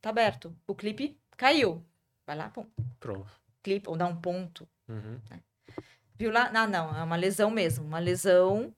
tá 0.00 0.10
aberto. 0.10 0.54
O 0.66 0.74
clipe 0.74 1.16
caiu. 1.36 1.84
Vai 2.28 2.36
lá, 2.36 2.50
pum. 2.50 2.66
Pronto. 3.00 3.26
Clipe, 3.62 3.88
ou 3.88 3.96
dá 3.96 4.06
um 4.06 4.14
ponto. 4.20 4.68
Uhum. 4.86 5.18
Viu 6.14 6.30
lá? 6.30 6.50
Ah, 6.52 6.66
não, 6.66 6.94
é 6.94 7.02
uma 7.02 7.16
lesão 7.16 7.50
mesmo. 7.50 7.86
Uma 7.86 7.98
lesão 7.98 8.74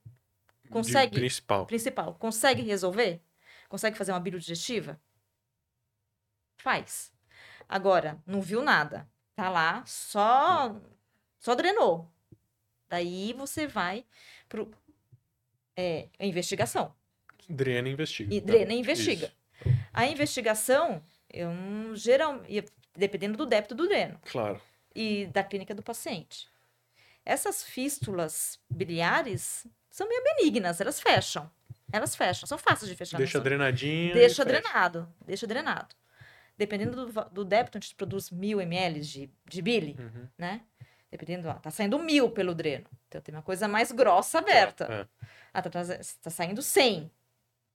De 0.63 0.71
Consegue? 0.71 1.17
principal. 1.19 1.67
principal. 1.67 2.15
Consegue 2.15 2.63
resolver? 2.63 3.21
Consegue 3.69 3.99
fazer 3.99 4.13
uma 4.13 4.21
biodigestiva? 4.21 5.01
Faz. 6.59 7.13
Agora, 7.69 8.23
não 8.25 8.41
viu 8.41 8.63
nada. 8.63 9.09
Tá 9.35 9.49
lá, 9.51 9.85
só, 9.85 10.81
só 11.41 11.57
drenou. 11.57 12.09
Daí 12.89 13.33
você 13.33 13.67
vai 13.67 14.07
pro 14.49 14.71
é, 15.77 16.09
a 16.21 16.25
investigação. 16.25 16.95
Drena 17.49 17.89
e 17.89 17.93
investiga. 17.95 18.33
E 18.33 18.41
tá? 18.41 18.47
drena 18.47 18.73
e 18.75 18.79
investiga. 18.79 19.27
Isso. 19.27 19.77
A 19.93 20.07
investigação, 20.07 21.03
eu, 21.29 21.53
não- 21.53 21.97
geral, 21.97 22.45
e 22.49 22.63
dependendo 23.01 23.37
do 23.37 23.47
débito 23.47 23.75
do 23.75 23.89
dreno 23.89 24.21
Claro. 24.31 24.61
e 24.95 25.27
da 25.27 25.43
clínica 25.43 25.75
do 25.75 25.83
paciente. 25.83 26.49
Essas 27.25 27.63
fístulas 27.65 28.59
biliares 28.71 29.67
são 29.91 30.09
meio 30.09 30.23
benignas, 30.23 30.81
elas 30.81 31.01
fecham. 31.01 31.51
Elas 31.93 32.15
fecham, 32.15 32.47
são 32.47 32.57
fáceis 32.57 32.89
de 32.89 32.97
fechar. 32.97 33.17
Deixa 33.19 33.41
drenadinho. 33.41 34.15
Deixa 34.15 34.43
e 34.43 34.47
fecha. 34.47 34.63
drenado, 34.63 35.13
deixa 35.27 35.47
drenado. 35.47 35.95
Dependendo 36.57 37.07
do, 37.07 37.25
do 37.31 37.45
débito, 37.45 37.79
a 37.79 37.81
gente 37.81 37.95
produz 37.95 38.31
mil 38.31 38.61
ml 38.61 39.01
de, 39.01 39.31
de 39.49 39.63
bile, 39.63 39.97
Uhum. 39.99 40.29
né? 40.39 40.61
Dependendo, 41.11 41.49
ó, 41.49 41.55
tá 41.55 41.71
saindo 41.71 41.99
mil 41.99 42.31
pelo 42.31 42.55
dreno. 42.55 42.87
Então 43.09 43.21
tem 43.21 43.35
uma 43.35 43.43
coisa 43.43 43.67
mais 43.67 43.91
grossa 43.91 44.39
aberta. 44.39 44.85
É, 44.85 45.27
Ah, 45.53 45.61
tá, 45.63 45.69
traze- 45.71 45.99
tá 46.23 46.31
saindo 46.31 46.63
100. 46.63 47.11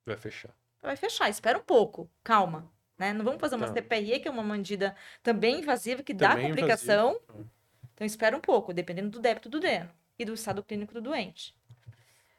vai 0.05 0.15
fechar. 0.15 0.51
Vai 0.81 0.95
fechar, 0.95 1.29
espera 1.29 1.57
um 1.57 1.63
pouco, 1.63 2.09
calma. 2.23 2.71
Né? 2.97 3.11
Não 3.13 3.25
vamos 3.25 3.41
fazer 3.41 3.55
uma 3.55 3.67
Tá. 3.67 3.73
CPRE, 3.73 4.19
que 4.19 4.27
é 4.27 4.31
uma 4.31 4.43
medida 4.43 4.95
também 5.21 5.59
invasiva, 5.59 6.01
que 6.01 6.13
dá 6.13 6.29
Também 6.29 6.49
complicação. 6.49 7.11
invasivo. 7.11 7.49
Então 7.93 8.05
espera 8.07 8.35
um 8.35 8.41
pouco, 8.41 8.73
dependendo 8.73 9.09
do 9.09 9.19
débito 9.19 9.49
do 9.49 9.59
dreno 9.59 9.89
e 10.17 10.25
do 10.25 10.33
estado 10.33 10.63
clínico 10.63 10.93
do 10.93 11.01
doente. 11.01 11.55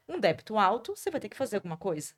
Um 0.09 0.19
débito 0.21 0.57
alto, 0.59 0.95
você 0.97 1.11
vai 1.11 1.21
ter 1.21 1.29
que 1.29 1.37
fazer 1.37 1.57
alguma 1.57 1.77
coisa. 1.77 2.15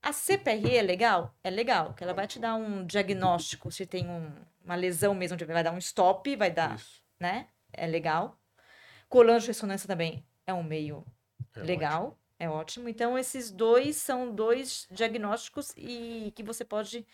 A 0.00 0.12
CPRE 0.12 0.76
é 0.76 0.82
legal? 0.82 1.34
É 1.42 1.50
legal, 1.50 1.92
que 1.94 2.02
ela 2.04 2.14
vai 2.14 2.26
te 2.26 2.38
dar 2.38 2.54
um 2.54 2.86
diagnóstico 2.86 3.70
se 3.70 3.84
tem 3.84 4.08
um- 4.08 4.32
uma 4.64 4.74
lesão 4.74 5.14
mesmo, 5.14 5.34
onde 5.34 5.44
vai 5.44 5.62
dar 5.62 5.72
um 5.72 5.78
stop, 5.78 6.34
vai 6.36 6.50
dar, 6.50 6.76
Isso. 6.76 7.02
né? 7.18 7.48
É 7.72 7.86
legal. 7.86 8.38
Colangio 9.08 9.48
ressonância 9.48 9.86
também 9.86 10.24
é 10.46 10.54
um 10.54 10.62
meio 10.62 11.04
É 11.54 11.60
legal, 11.60 12.18
é 12.42 12.48
ótimo. 12.48 12.88
Então, 12.88 13.16
esses 13.16 13.52
dois 13.52 13.94
são 13.94 14.34
dois 14.34 14.88
diagnósticos 14.90 15.72
e 15.76 16.32
que 16.34 16.42
você 16.42 16.64
pode 16.64 17.06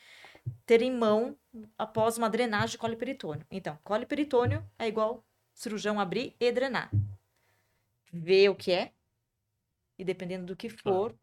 ter 0.64 0.80
em 0.80 0.90
mão 0.90 1.36
após 1.76 2.16
uma 2.16 2.30
drenagem 2.30 2.70
de 2.70 2.78
colo 2.78 2.96
peritônio. 2.96 3.46
Então, 3.50 3.78
colo 3.84 4.06
peritônio 4.06 4.66
é 4.78 4.88
igual 4.88 5.22
cirurgião 5.52 6.00
abrir 6.00 6.34
e 6.40 6.50
drenar. 6.50 6.90
Ver 8.10 8.48
o 8.48 8.54
que 8.54 8.72
é 8.72 8.94
e 9.98 10.04
dependendo 10.04 10.46
do 10.46 10.56
que 10.56 10.70
for, 10.70 11.14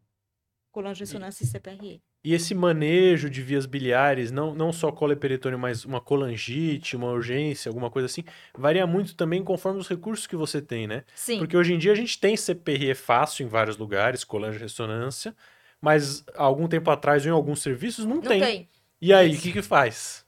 colangio 0.70 1.04
ressonância 1.04 1.42
e 1.42 1.46
CPRE. 1.48 2.05
E 2.26 2.34
esse 2.34 2.56
manejo 2.56 3.30
de 3.30 3.40
vias 3.40 3.66
biliares, 3.66 4.32
não, 4.32 4.52
não 4.52 4.72
só 4.72 4.90
coleperitônio, 4.90 5.56
mas 5.56 5.84
uma 5.84 6.00
colangite, 6.00 6.96
uma 6.96 7.12
urgência, 7.12 7.68
alguma 7.68 7.88
coisa 7.88 8.06
assim, 8.06 8.24
varia 8.52 8.84
muito 8.84 9.14
também 9.14 9.44
conforme 9.44 9.78
os 9.78 9.86
recursos 9.86 10.26
que 10.26 10.34
você 10.34 10.60
tem, 10.60 10.88
né? 10.88 11.04
Sim. 11.14 11.38
Porque 11.38 11.56
hoje 11.56 11.72
em 11.72 11.78
dia 11.78 11.92
a 11.92 11.94
gente 11.94 12.18
tem 12.18 12.36
CPRE 12.36 12.96
fácil 12.96 13.46
em 13.46 13.48
vários 13.48 13.76
lugares, 13.76 14.24
colangio 14.24 14.60
ressonância, 14.60 15.36
mas 15.80 16.24
algum 16.34 16.66
tempo 16.66 16.90
atrás 16.90 17.24
ou 17.24 17.28
em 17.28 17.32
alguns 17.32 17.62
serviços 17.62 18.04
não, 18.04 18.16
não 18.16 18.22
tem. 18.22 18.40
tem. 18.40 18.68
E 19.00 19.12
aí, 19.12 19.32
o 19.32 19.38
que 19.38 19.52
que 19.52 19.62
faz? 19.62 20.26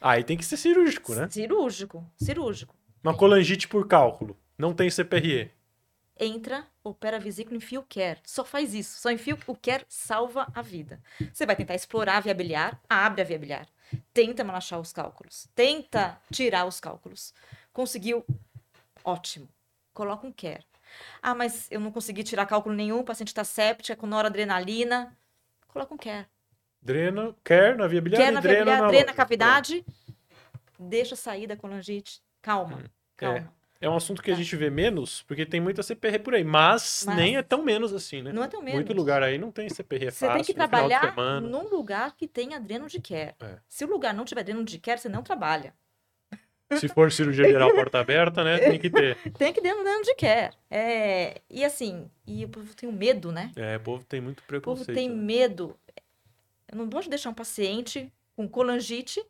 Aí 0.00 0.22
tem 0.22 0.36
que 0.36 0.44
ser 0.44 0.56
cirúrgico, 0.56 1.12
né? 1.12 1.26
Cirúrgico, 1.28 2.08
cirúrgico. 2.18 2.76
Uma 3.02 3.16
colangite 3.16 3.66
por 3.66 3.88
cálculo, 3.88 4.38
não 4.56 4.72
tem 4.72 4.88
CPRE. 4.88 5.50
Entra, 6.18 6.66
opera 6.84 7.16
a 7.16 7.20
vesícula, 7.20 7.56
enfia 7.56 7.80
o 7.80 7.84
quer. 7.84 8.20
Só 8.24 8.44
faz 8.44 8.74
isso. 8.74 9.00
Só 9.00 9.10
enfia 9.10 9.36
o 9.46 9.56
quer, 9.56 9.84
salva 9.88 10.46
a 10.54 10.62
vida. 10.62 11.00
Você 11.32 11.46
vai 11.46 11.56
tentar 11.56 11.74
explorar 11.74 12.18
a 12.18 12.20
via 12.20 12.34
biliar, 12.34 12.80
abre 12.88 13.22
a 13.22 13.24
via 13.24 13.38
biliar. 13.38 13.68
Tenta 14.12 14.44
manachar 14.44 14.78
os 14.80 14.92
cálculos. 14.92 15.48
Tenta 15.54 16.20
tirar 16.30 16.66
os 16.66 16.80
cálculos. 16.80 17.34
Conseguiu? 17.72 18.24
Ótimo. 19.04 19.48
Coloca 19.92 20.26
um 20.26 20.32
quer. 20.32 20.64
Ah, 21.22 21.34
mas 21.34 21.68
eu 21.70 21.80
não 21.80 21.90
consegui 21.90 22.22
tirar 22.22 22.46
cálculo 22.46 22.74
nenhum, 22.74 23.00
o 23.00 23.04
paciente 23.04 23.28
está 23.28 23.44
séptica, 23.44 23.96
com 23.96 24.06
noradrenalina. 24.06 25.16
Coloca 25.68 25.94
um 25.94 25.98
quer. 25.98 26.28
Drena, 26.80 27.34
quer 27.44 27.76
na 27.76 27.86
via 27.86 28.00
biliar 28.00 28.18
Quer 28.20 28.32
na 28.32 28.40
via 28.40 28.50
drena 28.50 28.64
biliar, 28.64 28.88
drena 28.88 29.10
a 29.12 29.14
cavidade, 29.14 29.84
deixa 30.78 31.14
sair 31.14 31.46
da 31.46 31.56
colangite. 31.56 32.20
Calma, 32.42 32.78
Hum, 32.78 32.84
calma. 33.16 33.38
É 33.38 33.61
um 33.88 33.96
assunto 33.96 34.22
que 34.22 34.30
a 34.30 34.34
Tá. 34.34 34.40
gente 34.40 34.54
vê 34.56 34.70
menos, 34.70 35.22
porque 35.22 35.44
tem 35.46 35.60
muita 35.60 35.82
CPR 35.82 36.18
por 36.20 36.34
aí, 36.34 36.44
mas, 36.44 37.04
Mas- 37.06 37.16
nem 37.16 37.36
é 37.36 37.42
tão 37.42 37.62
menos 37.62 37.92
assim, 37.92 38.22
né? 38.22 38.32
Não 38.32 38.42
é 38.44 38.48
tão 38.48 38.60
menos. 38.60 38.74
Muito 38.76 38.92
lugar 38.92 39.22
aí 39.22 39.38
não 39.38 39.50
tem 39.50 39.68
CPR 39.68 40.10
Você 40.10 40.26
fácil, 40.26 40.34
tem 40.34 40.54
que 40.54 40.58
no 40.60 40.64
final 40.68 40.88
de 40.88 40.98
trabalhar 41.00 41.40
num 41.40 41.68
lugar 41.68 42.16
que 42.16 42.26
tenha 42.28 42.60
dreno 42.60 42.86
de 42.88 43.00
care. 43.00 43.34
É. 43.40 43.58
Se 43.68 43.84
o 43.84 43.88
lugar 43.88 44.12
não 44.14 44.24
tiver 44.24 44.42
dreno 44.44 44.64
de 44.64 44.78
care, 44.78 44.98
você 45.00 45.08
não 45.08 45.22
trabalha. 45.22 45.74
Se 46.78 46.88
for 46.88 47.12
cirurgia 47.12 47.44
geral 47.44 47.68
porta 47.90 47.98
aberta, 48.00 48.42
né? 48.42 48.58
Tem 48.58 48.78
que 48.78 48.88
ter. 48.88 49.16
Tem 49.32 49.52
que 49.52 49.60
ter 49.60 49.74
um 49.74 49.82
dreno 49.84 50.02
de 50.04 50.14
care. 50.14 50.54
É, 50.70 51.40
e 51.50 51.62
assim, 51.64 52.10
e 52.26 52.44
o 52.46 52.48
povo 52.48 52.74
tem 52.74 52.88
um 52.88 52.92
medo, 52.92 53.30
né? 53.30 53.52
É, 53.56 53.76
o 53.76 53.80
povo 53.80 54.04
tem 54.04 54.20
muito 54.22 54.38
O 54.38 54.42
povo 54.42 54.48
preconceito. 54.60 54.94
tem 54.94 55.08
né? 55.10 55.14
medo. 55.14 55.76
Eu 56.70 56.78
não 56.78 56.88
gosto 56.88 57.04
de 57.04 57.10
deixar 57.10 57.28
um 57.28 57.34
paciente 57.34 58.10
com 58.34 58.48
colangite 58.48 59.22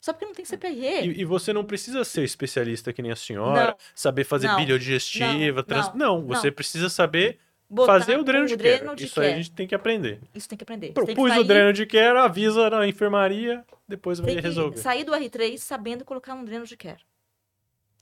só 0.00 0.12
porque 0.12 0.24
não 0.26 0.34
tem 0.34 0.44
CPRE. 0.44 0.72
E, 1.08 1.20
e 1.20 1.24
você 1.24 1.52
não 1.52 1.64
precisa 1.64 2.04
ser 2.04 2.22
especialista 2.24 2.92
que 2.92 3.02
nem 3.02 3.10
a 3.12 3.16
senhora, 3.16 3.68
Não. 3.70 3.76
saber 3.94 4.24
fazer 4.24 4.46
Não. 4.48 4.56
biliodigestiva, 4.56 5.56
Não. 5.58 5.62
trans... 5.64 5.94
Não. 5.94 6.20
não, 6.20 6.26
você 6.26 6.48
Não. 6.48 6.54
precisa 6.54 6.88
saber 6.88 7.38
Botar 7.68 7.94
fazer 7.98 8.16
o 8.18 8.22
dreno 8.22 8.46
de 8.46 8.54
dreno 8.56 8.84
care. 8.84 8.96
de 8.96 9.04
Isso 9.06 9.20
aí 9.20 9.26
a 9.26 9.30
care. 9.30 9.42
gente 9.42 9.52
tem 9.54 9.66
que 9.66 9.74
aprender. 9.74 10.20
Isso 10.34 10.48
tem 10.48 10.56
que 10.56 10.62
aprender. 10.62 10.88
Que 10.88 10.92
Propus 10.94 11.16
o 11.32 11.34
sair- 11.34 11.44
dreno 11.44 11.72
de 11.72 11.84
care, 11.86 12.16
avisa 12.18 12.70
na 12.70 12.86
enfermaria, 12.86 13.64
depois 13.88 14.18
vai 14.20 14.26
tem 14.28 14.36
que 14.36 14.42
resolver. 14.42 14.76
sair 14.78 15.02
do 15.02 15.10
R3 15.12 15.58
sabendo 15.58 16.04
colocar 16.04 16.34
um 16.34 16.44
dreno 16.44 16.64
de 16.64 16.76
care. 16.76 17.00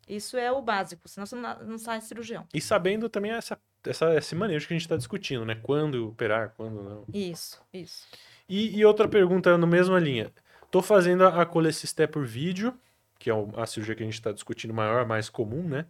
Isso 0.06 0.36
é 0.36 0.52
o 0.52 0.60
básico, 0.60 1.08
senão 1.08 1.24
você 1.24 1.34
não, 1.34 1.58
não 1.64 1.78
sai 1.78 1.98
cirurgião. 2.02 2.46
E 2.52 2.60
sabendo 2.60 3.08
também 3.08 3.30
essa, 3.32 3.58
essa, 3.86 4.14
esse 4.14 4.34
manejo 4.34 4.66
que 4.68 4.74
a 4.74 4.76
gente 4.76 4.84
está 4.84 4.98
discutindo, 4.98 5.46
né? 5.46 5.58
Quando 5.62 6.08
operar, 6.08 6.52
quando 6.58 6.82
não. 6.82 7.04
Isso, 7.14 7.58
isso. 7.72 8.06
E, 8.46 8.76
e 8.78 8.84
outra 8.84 9.08
pergunta 9.08 9.56
na 9.56 9.66
mesma 9.66 9.98
linha. 9.98 10.30
Tô 10.74 10.82
fazendo 10.82 11.24
a, 11.24 11.46
colecisté 11.46 12.04
por 12.04 12.26
vídeo, 12.26 12.76
que 13.16 13.30
é 13.30 13.32
a 13.56 13.64
cirurgia 13.64 13.94
que 13.94 14.02
a 14.02 14.06
gente 14.06 14.14
está 14.14 14.32
discutindo 14.32 14.74
maior, 14.74 15.06
mais 15.06 15.28
comum, 15.28 15.62
né? 15.62 15.86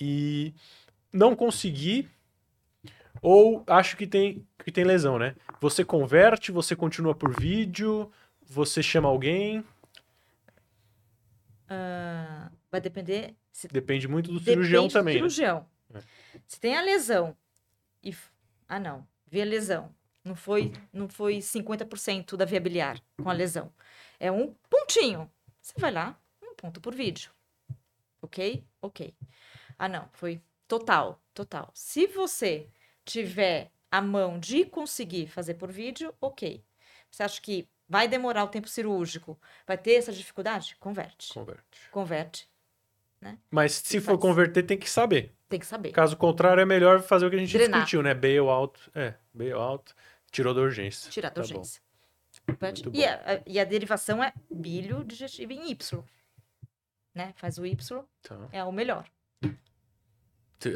E 0.00 0.52
não 1.12 1.36
consegui, 1.36 2.10
ou 3.22 3.62
acho 3.68 3.96
que 3.96 4.04
tem, 4.04 4.44
que 4.64 4.72
tem 4.72 4.82
lesão, 4.82 5.16
né? 5.16 5.36
Você 5.60 5.84
converte, 5.84 6.50
você 6.50 6.74
continua 6.74 7.14
por 7.14 7.40
vídeo, 7.40 8.10
você 8.44 8.82
chama 8.82 9.08
alguém, 9.08 9.64
Ah, 11.68 12.50
vai 12.72 12.80
depender 12.80 13.36
se 13.52 13.68
depende 13.68 14.08
muito 14.08 14.32
do 14.32 14.40
cirurgião 14.40 14.88
Depende 14.88 14.92
também, 14.92 15.18
do 15.18 15.22
né? 15.22 15.30
cirurgião. 15.30 15.68
É. 15.94 16.00
Se 16.48 16.58
tem 16.58 16.76
a 16.76 16.82
lesão 16.82 17.36
e 18.02 18.12
ah 18.66 18.80
não, 18.80 19.06
vi 19.30 19.40
a 19.40 19.44
lesão, 19.44 19.94
não 20.24 20.34
foi 20.34 20.72
não 20.92 21.08
foi 21.08 21.38
50% 21.38 22.36
da 22.36 22.44
via 22.44 22.60
biliar 22.60 23.00
com 23.22 23.28
a 23.28 23.32
lesão. 23.32 23.72
É 24.18 24.32
um 24.32 24.54
pontinho. 24.70 25.30
Você 25.60 25.74
vai 25.78 25.90
lá, 25.90 26.18
um 26.42 26.54
ponto 26.54 26.80
por 26.80 26.94
vídeo. 26.94 27.30
OK? 28.22 28.64
OK. 28.80 29.14
Ah 29.78 29.88
não, 29.88 30.08
foi 30.12 30.40
total, 30.66 31.20
total. 31.32 31.70
Se 31.74 32.06
você 32.06 32.68
tiver 33.04 33.70
a 33.90 34.00
mão 34.00 34.38
de 34.38 34.64
conseguir 34.64 35.26
fazer 35.28 35.54
por 35.54 35.70
vídeo, 35.70 36.14
OK. 36.20 36.64
Você 37.10 37.22
acha 37.22 37.40
que 37.40 37.68
vai 37.88 38.08
demorar 38.08 38.44
o 38.44 38.48
tempo 38.48 38.68
cirúrgico? 38.68 39.38
Vai 39.66 39.78
ter 39.78 39.94
essa 39.94 40.12
dificuldade? 40.12 40.76
Converte. 40.80 41.32
Converte. 41.32 41.90
Converte. 41.90 42.54
Mas 43.50 43.72
se 43.72 44.00
for 44.00 44.18
converter, 44.18 44.62
tem 44.64 44.76
que 44.76 44.90
saber. 44.90 45.34
Tem 45.48 45.58
que 45.58 45.66
saber. 45.66 45.92
Caso 45.92 46.16
contrário, 46.16 46.60
é 46.60 46.64
melhor 46.66 47.00
fazer 47.00 47.26
o 47.26 47.30
que 47.30 47.36
a 47.36 47.38
gente 47.38 47.52
Drenar. 47.56 47.80
discutiu, 47.80 48.02
né? 48.02 48.12
Bail 48.12 48.50
out. 48.50 48.78
É, 48.94 49.14
bail 49.32 49.58
out. 49.58 49.94
Tirou 50.34 50.52
da 50.52 50.60
urgência. 50.62 51.10
Tirar 51.12 51.28
da 51.28 51.36
Tá 51.36 51.40
urgência. 51.42 51.80
E 52.92 53.04
a, 53.04 53.40
e 53.46 53.60
a 53.60 53.64
derivação 53.64 54.22
é 54.22 54.32
bilho 54.50 55.04
digestivo 55.04 55.52
em 55.52 55.70
Y. 55.70 56.02
Né? 57.14 57.32
Faz 57.36 57.56
o 57.56 57.64
Y, 57.64 58.04
Tá. 58.20 58.36
é 58.50 58.64
o 58.64 58.72
melhor. 58.72 59.06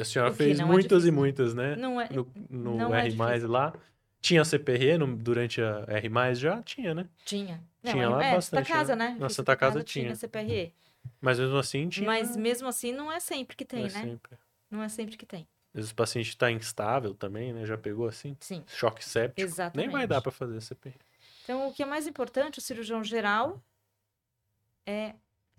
A 0.01 0.05
senhora 0.05 0.33
fez 0.33 0.61
é 0.61 0.65
muitas 0.65 1.03
e 1.03 1.07
difícil. 1.07 1.13
muitas, 1.13 1.55
né? 1.55 1.75
Não 1.75 2.01
é. 2.01 2.09
No, 2.11 2.31
no 2.49 2.77
não 2.77 2.95
é 2.95 3.01
R+, 3.07 3.11
difícil. 3.11 3.49
lá. 3.49 3.75
Tinha 4.21 4.45
CPRE 4.45 4.97
no- 4.99 5.17
durante 5.17 5.61
a 5.61 5.85
R+, 5.89 6.35
já? 6.37 6.63
Tinha, 6.63 6.95
né? 6.95 7.09
Tinha. 7.25 7.61
Não, 7.83 7.93
Tinha 7.93 8.05
é, 8.05 8.09
lá 8.09 8.25
é, 8.25 8.35
bastante, 8.35 8.67
Santa 8.69 8.79
Casa, 8.79 8.95
né? 8.95 9.09
né? 9.11 9.17
Na 9.19 9.29
Fiz 9.29 9.37
Santa 9.37 9.57
Casa 9.57 9.83
tinha. 9.83 10.15
CPRE. 10.15 10.73
Mas 11.21 11.39
mesmo 11.41 11.57
assim 11.57 11.89
tinha. 11.89 12.07
Mas 12.07 12.37
mesmo 12.37 12.69
assim 12.69 12.93
não 12.93 13.11
é 13.11 13.19
sempre 13.19 13.57
que 13.57 13.65
tem, 13.65 13.81
não 13.81 13.89
é 13.89 13.93
né? 13.93 14.03
sempre. 14.03 14.39
Não 14.71 14.83
é 14.83 14.89
sempre 14.89 15.17
que 15.17 15.27
tem. 15.27 15.49
Às 15.69 15.75
vezes 15.75 15.91
o 15.91 15.95
paciente 15.95 16.29
está 16.31 16.51
instável 16.51 17.15
também, 17.15 17.53
né? 17.53 17.65
Já 17.67 17.77
pegou 17.79 18.09
assim? 18.09 18.37
Sim, 18.41 18.65
Choque 18.67 19.05
séptico. 19.05 19.41
exatamente. 19.47 19.87
Nem 19.87 19.89
vai 19.93 20.07
dar 20.07 20.21
para 20.23 20.33
fazer 20.33 20.61
CPRE. 20.61 20.97
Então, 21.45 21.69
o 21.69 21.73
que 21.73 21.83
é 21.83 21.87
mais 21.87 22.07
importante, 22.07 22.59
o 22.59 22.63
cirurgião 22.63 23.03
geral, 23.05 23.63
é, 24.87 25.15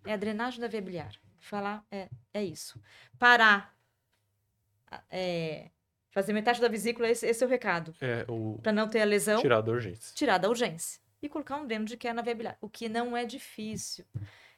é 0.05 0.13
a 0.13 0.17
drenagem 0.17 0.59
da 0.59 0.67
via 0.67 0.81
biliar. 0.81 1.13
Falar 1.39 1.85
é, 1.91 2.09
é 2.33 2.43
isso. 2.43 2.81
Parar, 3.17 3.75
a- 4.91 5.03
é, 5.09 5.69
fazer 6.11 6.33
metade 6.33 6.59
da 6.59 6.67
vesícula, 6.67 7.07
esse, 7.09 7.25
esse 7.27 7.43
é 7.43 7.47
o 7.47 7.49
recado. 7.49 7.95
É, 8.01 8.25
o 8.27 8.59
Para 8.61 8.71
não 8.71 8.89
ter 8.89 9.01
a 9.01 9.05
lesão, 9.05 9.41
tirar 9.41 9.61
da 9.61 9.71
urgência. 9.71 10.13
tirar 10.15 10.37
da 10.37 10.49
urgência. 10.49 10.99
E 11.21 11.29
colocar 11.29 11.57
um 11.57 11.67
dreno 11.67 11.85
de 11.85 11.97
care 11.97 12.13
na 12.15 12.21
via 12.21 12.35
biliar. 12.35 12.57
O 12.61 12.69
que 12.69 12.87
não 12.89 13.15
é 13.15 13.25
difícil. 13.25 14.05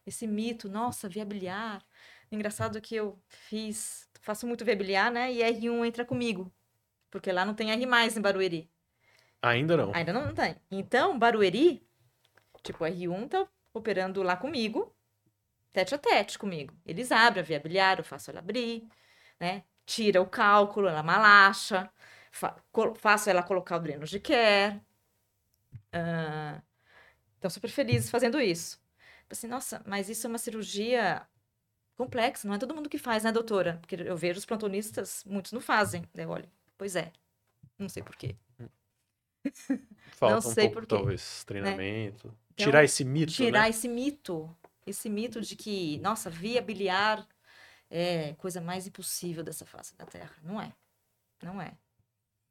Esse 0.05 0.25
mito, 0.27 0.69
nossa, 0.69 1.07
via 1.09 1.25
biliar. 1.25 1.83
Engraçado 2.31 2.79
que 2.81 2.95
eu 2.95 3.19
fiz, 3.27 4.09
faço 4.21 4.47
muito 4.47 4.63
via 4.63 4.75
biliar, 4.75 5.11
né? 5.11 5.31
E 5.31 5.41
R1 5.43 5.85
entra 5.85 6.05
comigo. 6.05 6.51
Porque 7.09 7.31
lá 7.31 7.45
não 7.45 7.53
tem 7.53 7.71
R+, 7.71 7.83
em 7.83 8.21
Barueri. 8.21 8.69
Ainda 9.41 9.75
não. 9.75 9.91
Ainda 9.93 10.13
não 10.13 10.33
tem. 10.33 10.55
Então, 10.69 11.17
Barueri, 11.17 11.85
tipo, 12.63 12.85
R1 12.85 13.27
tá 13.27 13.47
operando 13.73 14.23
lá 14.23 14.37
comigo, 14.37 14.95
tete 15.73 15.95
a 15.95 15.97
tete 15.97 16.39
comigo. 16.39 16.73
Eles 16.85 17.11
abrem 17.11 17.41
a 17.43 17.45
via 17.45 17.59
biliar, 17.59 17.99
eu 17.99 18.03
faço 18.05 18.31
ela 18.31 18.39
abrir, 18.39 18.87
né? 19.39 19.63
Tira 19.85 20.21
o 20.21 20.27
cálculo, 20.27 20.87
ela 20.87 21.03
malacha, 21.03 21.91
fa- 22.31 22.57
faço 22.97 23.29
ela 23.29 23.43
colocar 23.43 23.77
o 23.77 23.79
dreno 23.81 24.05
de 24.05 24.19
care. 24.19 24.81
Ah, 25.91 26.61
então, 27.39 27.49
super 27.51 27.69
feliz 27.69 28.09
fazendo 28.09 28.39
isso. 28.41 28.81
Assim, 29.29 29.47
nossa, 29.47 29.83
mas 29.87 30.09
isso 30.09 30.27
é 30.27 30.29
uma 30.29 30.37
cirurgia 30.39 31.27
complexa, 32.01 32.47
não 32.47 32.55
é 32.55 32.57
todo 32.57 32.73
mundo 32.73 32.89
que 32.89 32.97
faz, 32.97 33.23
né, 33.23 33.31
doutora? 33.31 33.77
Porque 33.79 33.95
eu 33.95 34.17
vejo 34.17 34.39
os 34.39 34.45
plantonistas, 34.45 35.23
muitos 35.23 35.51
não 35.51 35.61
fazem. 35.61 36.03
Daí 36.15 36.25
eu 36.25 36.29
olho, 36.29 36.49
pois 36.75 36.95
é, 36.95 37.11
não 37.77 37.87
sei 37.87 38.01
por 38.01 38.15
quê. 38.15 38.35
Falta 40.13 40.37
um 40.37 40.41
sei 40.41 40.65
pouco, 40.65 40.73
por 40.73 40.81
quê, 40.87 40.95
talvez, 40.95 41.43
treinamento. 41.43 42.35
Então, 42.53 42.65
tirar 42.65 42.83
esse 42.83 43.05
mito, 43.05 43.31
tirar 43.31 43.63
né? 43.63 43.69
esse 43.69 43.87
mito, 43.87 44.49
esse 44.85 45.09
mito 45.09 45.39
de 45.41 45.55
que, 45.55 45.99
nossa, 45.99 46.29
via 46.29 46.61
biliar 46.61 47.27
é 47.89 48.33
coisa 48.33 48.59
mais 48.59 48.87
impossível 48.87 49.43
dessa 49.43 49.65
face 49.65 49.95
da 49.95 50.05
Terra. 50.05 50.35
Não 50.43 50.59
é. 50.59 50.73
Não 51.43 51.61
é. 51.61 51.73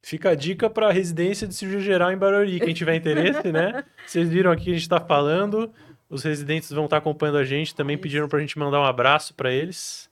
Fica 0.02 0.30
a 0.30 0.34
dica 0.34 0.70
para 0.70 0.92
residência 0.92 1.46
de 1.46 1.54
cirurgia 1.54 1.80
geral 1.80 2.12
em 2.12 2.16
Barueri. 2.16 2.60
Quem 2.60 2.72
tiver 2.72 2.94
interesse, 2.94 3.52
né? 3.52 3.84
Vocês 4.06 4.28
viram 4.28 4.50
aqui 4.50 4.64
que 4.64 4.70
a 4.70 4.74
gente 4.74 4.82
está 4.82 5.00
falando. 5.00 5.72
Os 6.10 6.24
residentes 6.24 6.70
vão 6.70 6.84
estar 6.84 6.96
acompanhando 6.96 7.38
a 7.38 7.44
gente. 7.44 7.74
Também 7.74 7.94
Isso. 7.94 8.02
pediram 8.02 8.28
para 8.28 8.38
a 8.38 8.40
gente 8.40 8.58
mandar 8.58 8.80
um 8.80 8.84
abraço 8.84 9.32
para 9.32 9.52
eles. 9.52 10.10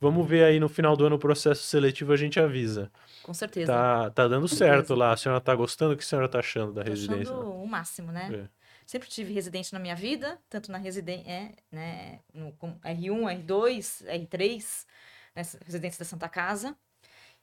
Vamos 0.00 0.28
ver 0.28 0.44
aí 0.44 0.60
no 0.60 0.68
final 0.68 0.96
do 0.96 1.06
ano 1.06 1.16
o 1.16 1.18
processo 1.18 1.64
seletivo, 1.64 2.12
a 2.12 2.16
gente 2.16 2.38
avisa. 2.38 2.90
Com 3.22 3.34
certeza. 3.34 3.72
Tá, 3.72 4.10
tá 4.10 4.28
dando 4.28 4.46
certo 4.46 4.94
lá. 4.94 5.12
A 5.12 5.16
senhora 5.16 5.40
tá 5.40 5.54
gostando? 5.54 5.94
O 5.94 5.96
que 5.96 6.04
a 6.04 6.06
senhora 6.06 6.28
tá 6.28 6.38
achando 6.38 6.72
da 6.72 6.84
Tô 6.84 6.90
residência? 6.90 7.34
achando 7.34 7.50
o 7.50 7.66
máximo, 7.66 8.12
né? 8.12 8.30
É. 8.32 8.58
Sempre 8.86 9.08
tive 9.08 9.32
residente 9.32 9.72
na 9.72 9.78
minha 9.78 9.96
vida, 9.96 10.38
tanto 10.48 10.70
na 10.70 10.78
residência, 10.78 11.30
é, 11.30 11.52
né, 11.70 12.20
no 12.32 12.52
com 12.52 12.78
R1, 12.80 13.44
R2, 13.44 14.06
R3, 14.06 14.86
né, 15.34 15.42
residência 15.66 15.98
da 15.98 16.04
Santa 16.06 16.28
Casa. 16.28 16.74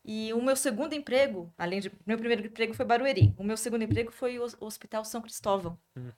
E 0.04 0.34
o 0.34 0.42
meu 0.42 0.56
segundo 0.56 0.94
emprego, 0.94 1.52
além 1.58 1.82
de. 1.82 1.92
Meu 2.06 2.18
primeiro 2.18 2.48
emprego 2.48 2.74
foi 2.74 2.86
Barueri. 2.86 3.34
O 3.38 3.44
meu 3.44 3.58
segundo 3.58 3.84
emprego 3.84 4.12
foi 4.12 4.40
o 4.40 4.46
Hospital 4.60 5.04
São 5.04 5.22
Cristóvão, 5.22 5.78
hum. 5.96 6.10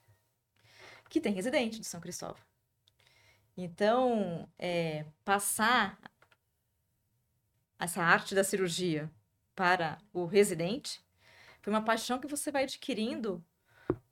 Que 1.10 1.22
tem 1.22 1.34
residente 1.34 1.80
de 1.80 1.86
São 1.86 2.00
Cristóvão. 2.00 2.38
Então, 3.56 4.48
é, 4.60 5.06
passar 5.26 6.00
essa 7.80 8.02
arte 8.04 8.36
da 8.36 8.44
cirurgia 8.44 9.10
para 9.56 9.98
o 10.14 10.26
residente 10.26 11.02
foi 11.62 11.74
uma 11.74 11.84
paixão 11.84 12.20
que 12.20 12.28
você 12.28 12.52
vai 12.52 12.64
adquirindo 12.64 13.44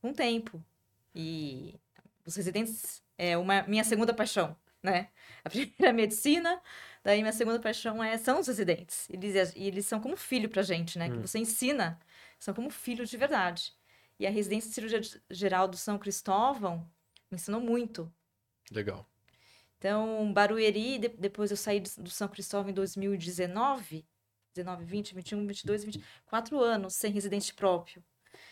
com 0.01 0.10
o 0.10 0.13
tempo. 0.13 0.63
E 1.13 1.79
os 2.25 2.36
residentes 2.36 3.03
é 3.17 3.38
uma 3.38 3.63
minha 3.63 3.84
segunda 3.84 4.13
paixão, 4.13 4.55
né? 4.81 5.10
A 5.43 5.49
primeira 5.49 5.88
é 5.88 5.89
a 5.89 5.93
medicina, 5.93 6.62
daí 7.03 7.21
minha 7.21 7.31
segunda 7.31 7.60
paixão 7.60 8.03
é 8.03 8.17
são 8.17 8.39
os 8.39 8.47
residentes. 8.47 9.08
Eles 9.10 9.55
eles 9.55 9.86
são 9.86 10.01
como 10.01 10.17
filho 10.17 10.49
pra 10.49 10.63
gente, 10.63 10.97
né? 10.97 11.08
Hum. 11.08 11.12
Que 11.13 11.17
você 11.19 11.39
ensina, 11.39 11.99
são 12.39 12.53
como 12.53 12.69
filhos 12.69 13.10
de 13.10 13.17
verdade. 13.17 13.73
E 14.19 14.25
a 14.25 14.30
residência 14.30 14.69
de 14.69 14.75
cirurgia 14.75 15.21
geral 15.30 15.67
do 15.67 15.78
São 15.78 15.97
Cristóvão 15.97 16.89
me 17.30 17.36
ensinou 17.36 17.60
muito. 17.60 18.12
Legal. 18.71 19.06
Então, 19.78 20.32
Barueri, 20.34 20.97
de, 20.97 21.10
depois 21.10 21.51
eu 21.51 21.58
saí 21.58 21.80
do 21.80 22.10
São 22.10 22.28
Cristóvão 22.28 22.71
em 22.71 22.73
2019, 22.73 24.06
19, 24.56 24.86
20, 24.86 25.15
21, 25.15 25.47
22, 25.47 25.84
24 25.84 26.60
anos 26.60 26.95
sem 26.95 27.12
residente 27.12 27.54
próprio. 27.54 28.04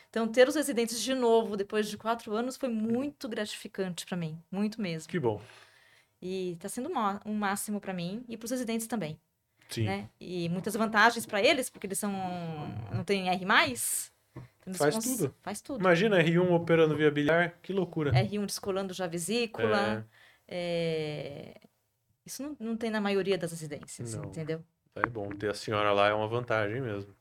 Então, 0.10 0.28
ter 0.28 0.48
os 0.48 0.56
residentes 0.56 1.02
de 1.02 1.16
novo 1.16 1.58
depois 1.58 1.90
de 1.90 1.98
quatro 1.98 2.34
anos 2.36 2.56
foi 2.56 2.70
muito 2.70 3.28
gratificante 3.28 4.06
para 4.06 4.18
mim, 4.18 4.40
muito 4.52 4.80
mesmo. 4.80 5.10
Que 5.10 5.20
bom. 5.20 5.42
E 6.22 6.52
está 6.52 6.70
sendo 6.70 6.90
um 7.26 7.34
máximo 7.34 7.82
para 7.82 7.94
mim 7.94 8.24
e 8.30 8.38
para 8.38 8.46
os 8.46 8.52
residentes 8.52 8.86
também. 8.86 9.20
Sim. 9.70 9.86
Né? 9.86 10.10
E 10.20 10.48
muitas 10.50 10.76
vantagens 10.76 11.26
para 11.26 11.42
eles, 11.42 11.70
porque 11.70 11.88
eles 11.88 11.98
são 11.98 12.14
não 12.94 13.04
têm 13.04 13.30
R+. 13.30 13.46
Faz 14.74 14.96
cons... 14.96 15.06
tudo. 15.06 15.36
Faz 15.42 15.62
tudo. 15.62 15.80
Imagina 15.80 16.24
R1 16.24 16.52
operando 16.52 16.96
via 16.96 17.12
biliar, 17.12 17.58
que 17.62 17.74
loucura. 17.74 18.12
R1 18.12 18.46
descolando 18.46 18.94
já 18.94 19.06
a 19.06 19.08
vesícula. 19.08 20.06
É... 20.48 21.54
É... 21.56 21.62
Isso 22.26 22.42
não, 22.42 22.56
não 22.60 22.78
tem 22.78 22.90
na 22.90 23.02
maioria 23.02 23.38
das 23.38 23.52
residências, 23.52 24.16
não. 24.16 24.26
entendeu? 24.26 24.64
É 24.96 25.08
bom, 25.08 25.30
ter 25.30 25.50
a 25.50 25.54
senhora 25.54 25.92
lá 25.92 26.08
é 26.08 26.14
uma 26.14 26.28
vantagem 26.28 26.82
mesmo. 26.82 27.14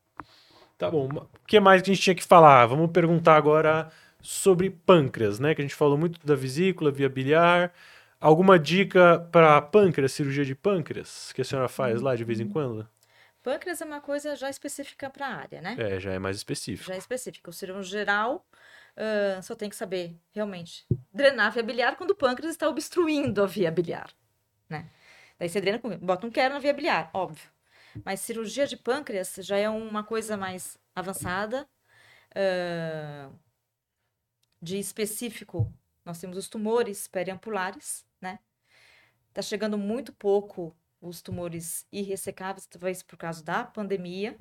Tá 0.78 0.90
bom. 0.90 1.08
O 1.08 1.46
que 1.46 1.58
mais 1.58 1.80
que 1.80 1.90
a 1.90 1.94
gente 1.94 2.02
tinha 2.02 2.14
que 2.14 2.24
falar? 2.24 2.66
Vamos 2.66 2.90
perguntar 2.90 3.36
agora 3.36 3.90
sobre 4.20 4.70
pâncreas, 4.70 5.38
né? 5.38 5.54
Que 5.54 5.62
a 5.62 5.64
gente 5.64 5.74
falou 5.74 5.96
muito 5.96 6.24
da 6.24 6.34
vesícula, 6.34 6.90
via 6.90 7.08
biliar. 7.08 7.72
Alguma 8.20 8.58
dica 8.58 9.18
para 9.32 9.60
pâncreas, 9.60 10.12
cirurgia 10.12 10.44
de 10.44 10.54
pâncreas, 10.54 11.32
que 11.32 11.40
a 11.40 11.44
senhora 11.44 11.68
faz 11.68 12.00
lá 12.00 12.14
de 12.14 12.24
vez 12.24 12.38
em 12.38 12.48
quando? 12.48 12.86
Pâncreas 13.42 13.80
é 13.80 13.84
uma 13.84 14.00
coisa 14.00 14.36
já 14.36 14.48
específica 14.48 15.10
para 15.10 15.26
a 15.26 15.34
área, 15.34 15.60
né? 15.60 15.76
É, 15.78 15.98
já 15.98 16.12
é 16.12 16.18
mais 16.18 16.36
específico. 16.36 16.88
Já 16.88 16.94
é 16.94 16.98
específico. 16.98 17.50
O 17.50 17.52
cirurgião 17.52 17.82
geral 17.82 18.46
uh, 18.96 19.42
só 19.42 19.54
tem 19.54 19.68
que 19.68 19.76
saber, 19.76 20.16
realmente, 20.32 20.86
drenar 21.12 21.48
a 21.48 21.50
via 21.50 21.62
biliar 21.62 21.96
quando 21.96 22.12
o 22.12 22.14
pâncreas 22.14 22.52
está 22.52 22.68
obstruindo 22.68 23.42
a 23.42 23.46
via 23.46 23.70
biliar, 23.70 24.10
né? 24.68 24.88
Daí 25.38 25.48
você 25.48 25.60
drena, 25.60 25.80
bota 26.00 26.26
um 26.26 26.30
quero 26.30 26.54
na 26.54 26.60
via 26.60 26.72
biliar, 26.72 27.10
óbvio. 27.12 27.50
Mas 28.04 28.20
cirurgia 28.20 28.66
de 28.66 28.76
pâncreas 28.76 29.34
já 29.40 29.56
é 29.56 29.68
uma 29.68 30.04
coisa 30.04 30.36
mais 30.36 30.78
avançada. 30.94 31.68
Uh, 32.30 33.36
de 34.62 34.78
específico, 34.78 35.70
nós 36.04 36.20
temos 36.20 36.36
os 36.36 36.48
tumores 36.48 37.08
periampulares, 37.08 38.06
né? 38.20 38.38
Tá 39.34 39.42
chegando 39.42 39.76
muito 39.76 40.12
pouco 40.12 40.74
os 41.02 41.20
tumores 41.20 41.86
irressecáveis, 41.92 42.66
talvez 42.66 43.02
por 43.02 43.18
causa 43.18 43.42
da 43.42 43.64
pandemia, 43.64 44.38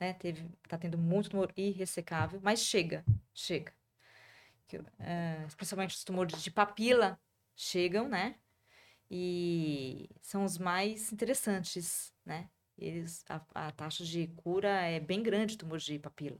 né? 0.00 0.14
Teve, 0.14 0.48
tá 0.68 0.76
tendo 0.76 0.98
muito 0.98 1.30
tumor 1.30 1.52
irressecável, 1.56 2.40
mas 2.42 2.60
chega, 2.60 3.04
chega. 3.32 3.72
Uh, 4.74 5.46
especialmente 5.46 5.94
os 5.94 6.02
tumores 6.02 6.42
de 6.42 6.50
papila 6.50 7.20
chegam, 7.54 8.08
né? 8.08 8.36
E 9.10 10.08
são 10.22 10.44
os 10.44 10.56
mais 10.56 11.12
interessantes, 11.12 12.14
né? 12.24 12.48
eles, 12.78 13.24
a, 13.28 13.40
a, 13.54 13.72
taxa 13.72 14.04
de 14.04 14.26
cura 14.28 14.68
é 14.68 14.98
bem 14.98 15.22
grande 15.22 15.56
tumor 15.56 15.78
de 15.78 15.98
papila. 15.98 16.38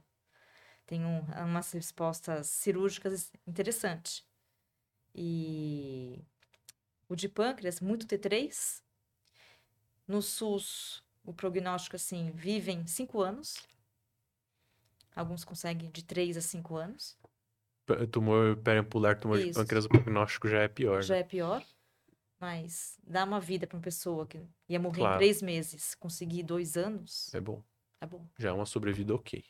Tem 0.85 1.05
um, 1.05 1.21
umas 1.43 1.71
respostas 1.71 2.47
cirúrgicas 2.47 3.31
interessantes. 3.47 4.25
E 5.15 6.19
o 7.07 7.15
de 7.15 7.29
pâncreas, 7.29 7.79
muito 7.79 8.07
T3. 8.07 8.81
No 10.07 10.21
SUS, 10.21 11.03
o 11.23 11.33
prognóstico, 11.33 11.95
assim, 11.95 12.31
vivem 12.31 12.85
5 12.85 13.21
anos. 13.21 13.55
Alguns 15.15 15.43
conseguem 15.43 15.89
de 15.91 16.03
3 16.03 16.37
a 16.37 16.41
5 16.41 16.75
anos. 16.75 17.17
Tumor 18.11 18.57
periampular, 18.57 19.19
tumor 19.19 19.37
Isso. 19.37 19.47
de 19.47 19.53
pâncreas, 19.53 19.85
o 19.85 19.89
prognóstico 19.89 20.47
já 20.47 20.61
é 20.61 20.67
pior. 20.67 21.01
Já 21.01 21.15
né? 21.15 21.19
é 21.19 21.23
pior. 21.23 21.63
Mas 22.39 22.97
dar 23.05 23.25
uma 23.25 23.39
vida 23.39 23.65
para 23.65 23.77
uma 23.77 23.83
pessoa 23.83 24.25
que 24.25 24.41
ia 24.67 24.79
morrer 24.79 24.99
claro. 24.99 25.15
em 25.15 25.17
três 25.17 25.41
meses, 25.41 25.95
conseguir 25.95 26.43
dois 26.43 26.75
anos. 26.75 27.33
É 27.33 27.39
bom. 27.39 27.63
É 28.01 28.05
bom. 28.05 28.25
Já 28.37 28.49
é 28.49 28.51
uma 28.51 28.65
sobrevida 28.65 29.15
ok. 29.15 29.45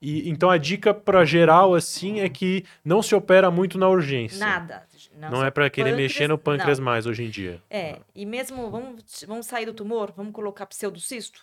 E 0.00 0.28
então 0.28 0.50
a 0.50 0.58
dica 0.58 0.92
para 0.92 1.24
geral 1.24 1.74
assim 1.74 2.20
é 2.20 2.28
que 2.28 2.64
não 2.84 3.02
se 3.02 3.14
opera 3.14 3.50
muito 3.50 3.78
na 3.78 3.88
urgência. 3.88 4.38
Nada. 4.38 4.86
Não, 5.14 5.30
não 5.30 5.44
é 5.44 5.50
para 5.50 5.70
querer 5.70 5.90
pâncreas, 5.90 6.12
mexer 6.12 6.28
no 6.28 6.38
pâncreas 6.38 6.78
não. 6.78 6.84
mais 6.84 7.06
hoje 7.06 7.24
em 7.24 7.30
dia. 7.30 7.62
É, 7.70 8.00
e 8.14 8.26
mesmo 8.26 8.70
vamos, 8.70 9.24
vamos 9.26 9.46
sair 9.46 9.66
do 9.66 9.72
tumor, 9.72 10.12
vamos 10.14 10.32
colocar 10.32 10.66
pseudocisto, 10.66 11.42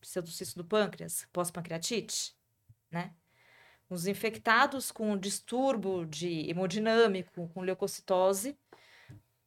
pseudocisto 0.00 0.58
do 0.58 0.64
pâncreas, 0.64 1.26
pós-pancreatite, 1.32 2.34
né? 2.90 3.10
Os 3.88 4.06
infectados 4.06 4.90
com 4.90 5.16
distúrbio 5.16 6.04
de 6.06 6.48
hemodinâmico, 6.50 7.48
com 7.48 7.62
leucocitose, 7.62 8.56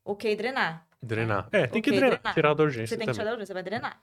ok 0.04 0.36
drenar. 0.36 0.88
Drenar. 1.02 1.48
É, 1.52 1.68
tem 1.68 1.80
okay, 1.80 1.82
que 1.82 1.92
drenar, 1.92 2.10
drenar, 2.18 2.34
tirar 2.34 2.54
da 2.54 2.64
urgência. 2.64 2.88
Você 2.88 2.98
tem 2.98 3.06
também. 3.06 3.14
que 3.14 3.20
tirar 3.20 3.26
da 3.26 3.34
urgência, 3.34 3.54
vai 3.54 3.64
drenar. 3.64 4.02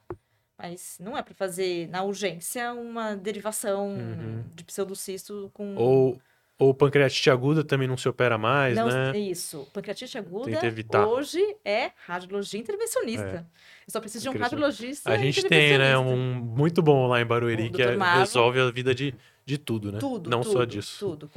Mas 0.57 0.97
não 0.99 1.17
é 1.17 1.21
para 1.21 1.33
fazer 1.33 1.87
na 1.89 2.03
urgência 2.03 2.73
uma 2.73 3.15
derivação 3.15 3.89
uhum. 3.89 4.43
de 4.53 4.63
pseudocisto 4.63 5.51
com. 5.53 5.75
Ou, 5.75 6.21
ou 6.57 6.73
pancreatite 6.73 7.29
aguda 7.29 7.61
também 7.61 7.87
não 7.87 7.97
se 7.97 8.07
opera 8.07 8.37
mais, 8.37 8.77
não, 8.77 8.87
né? 8.87 9.17
Isso. 9.17 9.67
Pancreatite 9.73 10.17
aguda 10.17 11.05
hoje 11.07 11.41
é 11.65 11.91
radiologia 12.05 12.59
intervencionista. 12.59 13.25
É. 13.25 13.39
Eu 13.85 13.91
só 13.91 13.99
preciso 13.99 14.29
de 14.31 14.37
um 14.37 14.39
radiologista. 14.39 15.11
A 15.11 15.17
gente 15.17 15.43
tem, 15.43 15.77
né? 15.77 15.97
Um 15.97 16.35
muito 16.35 16.81
bom 16.81 17.07
lá 17.07 17.19
em 17.19 17.25
Barueri 17.25 17.69
que 17.69 17.81
é, 17.81 17.97
resolve 18.17 18.59
a 18.61 18.71
vida 18.71 18.95
de, 18.95 19.13
de 19.45 19.57
tudo, 19.57 19.91
né? 19.91 19.99
Tudo. 19.99 20.29
Não 20.29 20.39
tudo, 20.39 20.53
só 20.53 20.63
disso. 20.63 20.97
Tudo. 20.99 21.29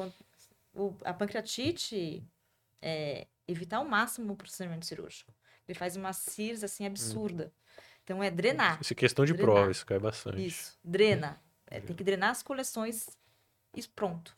O, 0.72 0.94
a 1.04 1.12
pancreatite 1.12 2.22
é, 2.80 3.26
evitar 3.48 3.78
ao 3.78 3.84
máximo 3.84 4.32
o 4.32 4.36
procedimento 4.36 4.86
cirúrgico. 4.86 5.32
Ele 5.66 5.76
faz 5.76 5.96
uma 5.96 6.12
CIRS 6.12 6.62
assim 6.62 6.86
absurda. 6.86 7.46
Hum. 7.46 7.58
Então 8.08 8.22
é 8.22 8.30
drenar. 8.30 8.78
Isso 8.80 8.94
é 8.94 8.96
questão 8.96 9.26
de 9.26 9.34
drenar. 9.34 9.54
prova, 9.54 9.70
isso 9.70 9.84
cai 9.84 9.98
bastante. 9.98 10.46
Isso, 10.46 10.78
drena. 10.82 11.38
É, 11.66 11.78
tem 11.78 11.94
que 11.94 12.02
drenar 12.02 12.30
as 12.30 12.42
coleções 12.42 13.06
e 13.76 13.86
pronto. 13.86 14.34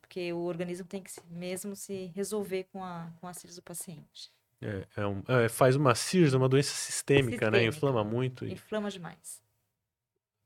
Porque 0.00 0.32
o 0.32 0.40
organismo 0.40 0.84
tem 0.84 1.00
que 1.00 1.12
mesmo 1.30 1.76
se 1.76 2.06
resolver 2.16 2.64
com 2.72 2.82
a, 2.82 3.08
com 3.20 3.28
a 3.28 3.32
CIRS 3.32 3.54
do 3.54 3.62
paciente. 3.62 4.32
É, 4.60 4.88
é 4.96 5.06
um, 5.06 5.22
é, 5.28 5.48
faz 5.48 5.76
uma 5.76 5.94
CIRS, 5.94 6.34
uma 6.34 6.48
doença 6.48 6.74
sistêmica, 6.74 7.48
né? 7.48 7.60
sistêmica, 7.60 7.60
né? 7.60 7.64
Inflama 7.66 8.02
muito. 8.02 8.44
E... 8.44 8.54
Inflama 8.54 8.90
demais. 8.90 9.40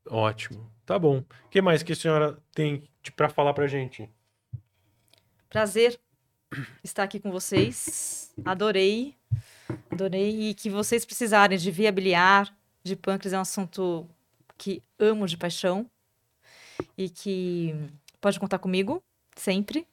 Ótimo. 0.06 0.70
Tá 0.84 0.98
bom. 0.98 1.24
O 1.46 1.48
que 1.48 1.62
mais 1.62 1.82
que 1.82 1.92
a 1.92 1.96
senhora 1.96 2.38
tem 2.52 2.86
para 3.16 3.30
falar 3.30 3.54
pra 3.54 3.66
gente? 3.66 4.06
Prazer 5.48 5.98
estar 6.84 7.04
aqui 7.04 7.18
com 7.18 7.30
vocês. 7.30 8.34
Adorei. 8.44 9.16
Adorei. 9.90 10.50
E 10.50 10.54
que 10.54 10.70
vocês 10.70 11.04
precisarem 11.04 11.58
de 11.58 11.70
via 11.70 11.92
biliar, 11.92 12.54
de 12.82 12.96
pâncreas, 12.96 13.32
é 13.32 13.38
um 13.38 13.42
assunto 13.42 14.08
que 14.56 14.82
amo 14.98 15.26
de 15.26 15.36
paixão. 15.36 15.88
E 16.96 17.08
que 17.08 17.74
pode 18.20 18.38
contar 18.40 18.58
comigo, 18.58 19.02
sempre. 19.36 19.86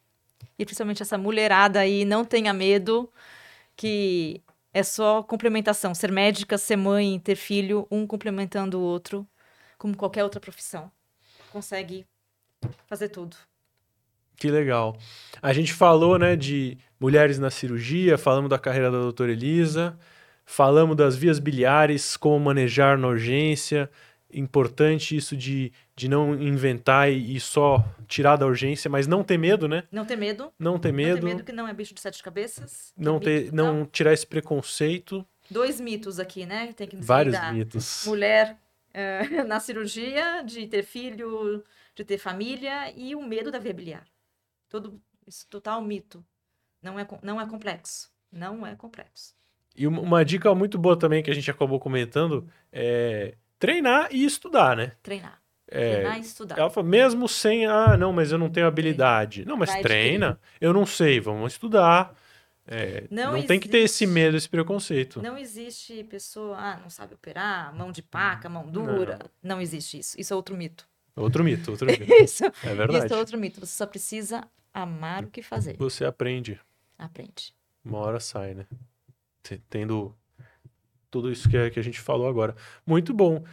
E 0.58 0.66
principalmente 0.66 1.02
essa 1.02 1.18
mulherada 1.18 1.80
aí, 1.80 2.06
não 2.06 2.26
tenha 2.26 2.54
medo, 2.54 3.12
que 3.76 4.42
é 4.74 4.84
só 4.84 5.24
complementação. 5.24 5.94
Ser 5.94 6.12
médica, 6.12 6.58
ser 6.58 6.78
mãe, 6.78 7.20
ter 7.20 7.36
filho, 7.36 7.88
um 7.92 8.08
complementando 8.08 8.80
o 8.80 8.82
outro, 8.82 9.28
como 9.78 9.96
qualquer 9.96 10.24
outra 10.24 10.40
profissão. 10.40 10.92
Consegue 11.52 12.06
fazer 12.88 13.10
tudo. 13.10 13.38
Que 14.38 14.52
legal. 14.52 14.96
A 15.42 15.52
gente 15.52 15.74
falou, 15.74 16.18
né, 16.18 16.36
de 16.36 16.78
mulheres 17.00 17.40
na 17.40 17.50
cirurgia, 17.50 18.18
falamos 18.18 18.50
da 18.50 18.60
carreira 18.60 18.92
da 18.92 19.00
doutora 19.00 19.32
Elisa, 19.32 19.98
falamos 20.46 20.96
das 20.96 21.16
vias 21.16 21.40
biliares, 21.40 22.16
como 22.16 22.40
manejar 22.40 22.98
na 22.98 23.08
urgência. 23.08 23.90
Importante 24.32 25.16
isso 25.16 25.36
de, 25.36 25.72
de 25.96 26.08
não 26.08 26.36
inventar 26.36 27.12
e, 27.12 27.36
e 27.36 27.40
só 27.40 27.84
tirar 28.08 28.36
da 28.36 28.46
urgência, 28.46 28.90
mas 28.90 29.08
não 29.08 29.24
ter 29.24 29.38
medo, 29.38 29.68
né? 29.68 29.84
Não 29.92 30.06
ter 30.06 30.18
medo. 30.18 30.52
Não 30.60 30.78
ter 30.78 30.92
medo. 30.92 31.14
Não 31.14 31.20
ter 31.20 31.26
medo 31.26 31.44
que 31.44 31.52
não 31.52 31.68
é 31.68 31.74
bicho 31.74 31.94
de 31.94 32.02
sete 32.02 32.22
cabeças. 32.22 32.94
Não, 32.96 33.18
é 33.18 33.20
ter, 33.20 33.44
mito, 33.46 33.56
não, 33.56 33.80
não 33.80 33.86
tirar 33.86 34.14
esse 34.14 34.28
preconceito. 34.28 35.26
Dois 35.50 35.80
mitos 35.80 36.20
aqui, 36.20 36.46
né? 36.46 36.74
Tem 36.74 36.88
que 36.88 36.98
Vários 36.98 37.40
mitos. 37.54 38.04
Mulher 38.06 38.58
eh, 38.94 39.44
na 39.48 39.60
cirurgia, 39.60 40.44
de 40.44 40.68
ter 40.68 40.84
filho, 40.84 41.64
de 41.96 42.04
ter 42.04 42.18
família 42.18 42.92
e 42.96 43.16
o 43.16 43.24
medo 43.24 43.50
da 43.50 43.60
via 43.60 43.74
biliar. 43.74 44.06
Todo 44.70 45.02
isso 45.26 45.46
total 45.50 45.82
mito. 45.82 46.24
Não 46.82 47.00
é, 47.00 47.08
não 47.22 47.40
é 47.42 47.46
complexo. 47.48 48.10
Não 48.32 48.66
é 48.66 48.76
complexo. 48.76 49.34
E 49.76 49.86
uma, 49.88 50.24
dica 50.26 50.54
muito 50.56 50.78
boa 50.78 50.98
também 50.98 51.22
que 51.24 51.30
a 51.32 51.34
gente 51.34 51.50
acabou 51.52 51.80
comentando 51.80 52.48
é 52.72 53.36
treinar 53.60 54.08
e 54.12 54.26
estudar, 54.26 54.76
né? 54.76 54.92
Treinar. 55.04 55.42
É, 55.70 55.92
Treinar 55.96 56.18
e 56.18 56.22
estudar. 56.22 56.58
ela 56.58 56.70
fala, 56.70 56.88
mesmo 56.88 57.28
sem, 57.28 57.66
ah, 57.66 57.98
não, 57.98 58.12
mas 58.14 58.32
eu 58.32 58.38
não 58.38 58.50
tenho 58.50 58.66
habilidade. 58.68 59.46
Não, 59.46 59.58
mas 59.58 59.70
Vai 59.70 59.82
treina. 59.82 60.40
Eu 60.62 60.74
não 60.74 60.86
sei, 60.86 61.20
vamos 61.20 61.54
estudar. 61.54 62.16
É, 62.66 63.06
não 63.12 63.34
Não 63.34 63.44
tem 63.46 63.60
que 63.60 63.70
ter 63.70 63.78
esse 63.80 64.04
existe- 64.04 64.08
medo, 64.08 64.36
esse 64.38 64.50
preconceito. 64.50 65.22
Não 65.22 65.38
existe 65.38 66.04
pessoa, 66.06 66.58
ah, 66.58 66.78
não 66.78 66.90
sabe 66.90 67.14
operar, 67.14 67.74
mão 67.76 67.92
de 67.92 68.02
paca, 68.02 68.50
mão 68.50 68.68
dura. 68.70 69.20
Não, 69.42 69.62
existe 69.62 70.00
isso. 70.00 70.20
Isso 70.20 70.34
é 70.34 70.36
outro 70.36 70.56
mito. 70.58 70.88
Outro 71.16 71.44
mito, 71.44 71.72
outro 71.72 71.86
mito. 71.88 72.04
Isso, 72.14 72.46
É 72.46 72.74
verdade. 72.76 73.06
isso 73.06 73.14
é 73.14 73.18
outro 73.18 73.38
mito. 73.38 73.60
Você 73.60 73.74
só 73.78 73.86
precisa 73.86 74.44
amar 74.82 75.24
o 75.26 75.28
que 75.28 75.42
fazer. 75.42 75.76
Você 75.78 76.06
aprende. 76.06 76.60
Aprende. 76.98 77.54
Uma 77.84 78.00
hora 78.00 78.20
sai, 78.20 78.54
né? 78.54 78.66
Te- 79.44 79.62
Tendo 79.70 80.14
tudo 81.10 81.32
isso 81.32 81.48
que, 81.50 81.56
é- 81.58 81.70
que 81.70 81.80
a 81.80 81.84
gente 81.84 82.00
falou 82.00 82.28
agora. 82.28 82.56
Muito 82.86 83.14
bom. 83.14 83.44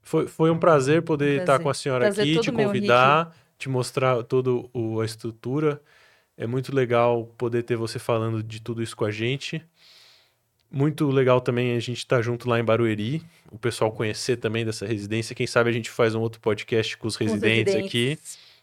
Foi, 0.00 0.26
foi 0.26 0.50
um 0.50 0.58
prazer 0.58 1.02
poder 1.02 1.32
estar 1.40 1.44
Prazer. 1.44 1.62
com 1.62 1.70
a 1.70 1.74
senhora 1.74 2.04
Prazer 2.06 2.24
aqui, 2.24 2.40
te 2.40 2.50
convidar, 2.52 3.36
te 3.58 3.68
mostrar 3.68 4.22
toda 4.24 4.50
o- 4.72 5.00
a 5.00 5.04
estrutura. 5.04 5.80
É 6.36 6.46
muito 6.46 6.74
legal 6.74 7.26
poder 7.38 7.62
ter 7.62 7.76
você 7.76 7.98
falando 7.98 8.42
de 8.42 8.60
tudo 8.60 8.82
isso 8.82 8.96
com 8.96 9.04
a 9.04 9.10
gente. 9.10 9.62
Muito 10.70 11.06
legal 11.10 11.40
também 11.40 11.76
a 11.76 11.80
gente 11.80 11.98
estar 11.98 12.22
junto 12.22 12.48
lá 12.48 12.58
em 12.58 12.64
Barueri, 12.64 13.22
o 13.50 13.58
pessoal 13.58 13.92
conhecer 13.92 14.38
também 14.38 14.64
dessa 14.64 14.86
residência. 14.86 15.34
Quem 15.34 15.46
sabe 15.46 15.68
a 15.68 15.72
gente 15.72 15.90
faz 15.90 16.14
um 16.14 16.20
outro 16.20 16.40
podcast 16.40 16.96
com 16.96 17.06
os 17.06 17.16
Com 17.16 17.24
residentes, 17.24 17.74
aqui, 17.74 18.18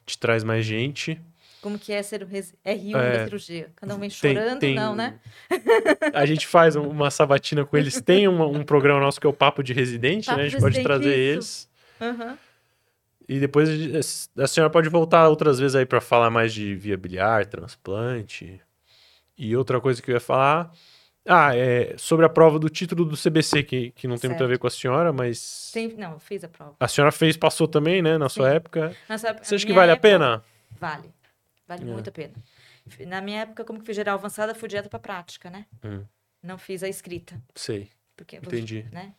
te 0.07 0.17
traz 0.17 0.43
mais 0.43 0.65
gente. 0.65 1.21
Como 1.61 1.77
que 1.77 1.91
é 1.91 2.01
ser 2.01 2.23
o 2.23 2.25
res- 2.25 2.55
R1 2.65 2.95
É. 2.97 3.17
da 3.17 3.23
cirurgia? 3.25 3.69
Cada 3.75 3.95
um 3.95 3.99
vem 3.99 4.09
chorando, 4.09 4.59
tem- 4.59 4.75
não, 4.75 4.95
né? 4.95 5.19
A 6.13 6.25
gente 6.25 6.47
faz 6.47 6.75
um- 6.75 6.87
uma 6.87 7.11
sabatina 7.11 7.65
com 7.65 7.75
eles. 7.77 7.99
Tem 8.01 8.27
uma- 8.27 8.47
um 8.47 8.63
programa 8.63 8.99
nosso 8.99 9.19
que 9.19 9.27
é 9.27 9.29
o 9.29 9.33
Papo 9.33 9.61
de 9.61 9.73
Residente, 9.73 10.27
Papo 10.27 10.37
né? 10.39 10.45
A 10.45 10.49
gente 10.49 10.61
pode 10.61 10.81
trazer 10.81 11.15
isso. 11.37 11.69
eles. 11.99 12.15
Aham. 12.19 12.37
E 13.27 13.39
depois 13.39 13.69
a 14.37 14.43
a 14.43 14.47
senhora 14.47 14.71
pode 14.71 14.89
voltar 14.89 15.27
outras 15.27 15.59
vezes 15.59 15.75
aí 15.75 15.85
para 15.85 16.01
falar 16.01 16.29
mais 16.31 16.53
de 16.53 16.73
via 16.75 16.97
biliar, 16.97 17.45
transplante. 17.45 18.59
E 19.37 19.55
outra 19.55 19.79
coisa 19.79 20.01
que 20.01 20.09
eu 20.11 20.15
ia 20.15 20.19
falar. 20.19 20.71
Ah, 21.27 21.55
é 21.55 21.93
sobre 21.97 22.25
a 22.25 22.29
prova 22.29 22.57
do 22.57 22.69
título 22.69 23.05
do 23.05 23.15
CBC, 23.15 23.61
que, 23.61 23.91
que 23.91 24.07
não 24.07 24.17
tem 24.17 24.29
muito 24.29 24.37
a 24.37 24.45
Certo. 24.45 24.49
ver 24.49 24.57
com 24.57 24.65
a 24.65 24.69
senhora, 24.71 25.13
mas. 25.13 25.69
Tem- 25.73 25.93
não, 25.95 26.17
fiz 26.17 26.43
a 26.43 26.47
prova. 26.47 26.75
A 26.79 26.87
senhora 26.87 27.11
fez, 27.11 27.37
passou 27.37 27.67
também, 27.67 28.01
né, 28.01 28.17
na 28.17 28.29
sua 28.29 28.49
Sim. 28.49 28.55
época. 28.55 28.95
Nessa- 29.07 29.33
Você 29.33 29.55
acha 29.55 29.67
que 29.67 29.73
vale 29.73 29.91
a 29.91 29.93
época- 29.93 30.07
pena? 30.09 30.43
Vale. 30.79 31.13
Vale 31.69 31.83
É. 31.83 31.85
muito 31.93 32.09
a 32.09 32.11
pena. 32.11 32.33
Na 33.07 33.21
minha 33.21 33.41
época, 33.41 33.63
como 33.63 33.79
que 33.79 33.85
fiz 33.85 33.95
geral 33.95 34.15
avançada, 34.17 34.55
fui 34.55 34.67
direto 34.67 34.89
pra 34.89 34.97
prática, 34.97 35.51
né? 35.51 35.67
Hum. 35.85 36.03
Não 36.41 36.57
fiz 36.57 36.81
a 36.81 36.87
escrita. 36.89 37.39
Sei, 37.53 37.91
Porque, 38.17 38.37
entendi. 38.37 38.87
né? 38.91 39.13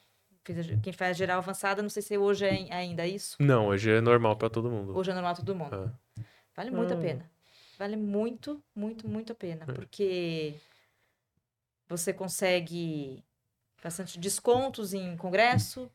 Fiz 0.45 0.59
a- 0.59 0.77
quem 0.83 0.93
faz 0.93 1.17
geral 1.17 1.39
avançada, 1.39 1.81
não 1.81 1.89
sei 1.89 2.03
se 2.03 2.19
hoje 2.19 2.45
é 2.45 2.73
ainda 2.75 3.07
isso. 3.07 3.37
Não, 3.39 3.69
hoje 3.69 3.89
é 3.89 4.01
normal 4.01 4.35
para 4.37 4.51
todo 4.51 4.69
mundo. 4.69 4.97
Hoje 4.97 5.13
é 5.13 5.15
normal 5.15 5.37
todo 5.37 5.55
mundo. 5.55 5.95
Ah. 6.19 6.23
Vale 6.57 6.73
muito 6.73 6.93
Ah. 6.93 6.97
a 6.97 7.01
pena. 7.01 7.31
Vale 7.79 7.97
muito, 7.97 8.61
muito, 8.75 9.09
muito 9.09 9.31
a 9.33 9.37
pena. 9.37 9.65
É. 9.69 9.73
Porque 9.73 10.55
você 11.89 12.13
consegue 12.13 13.23
bastante 13.81 14.19
descontos 14.19 14.93
em 14.93 15.17
congresso, 15.17 15.89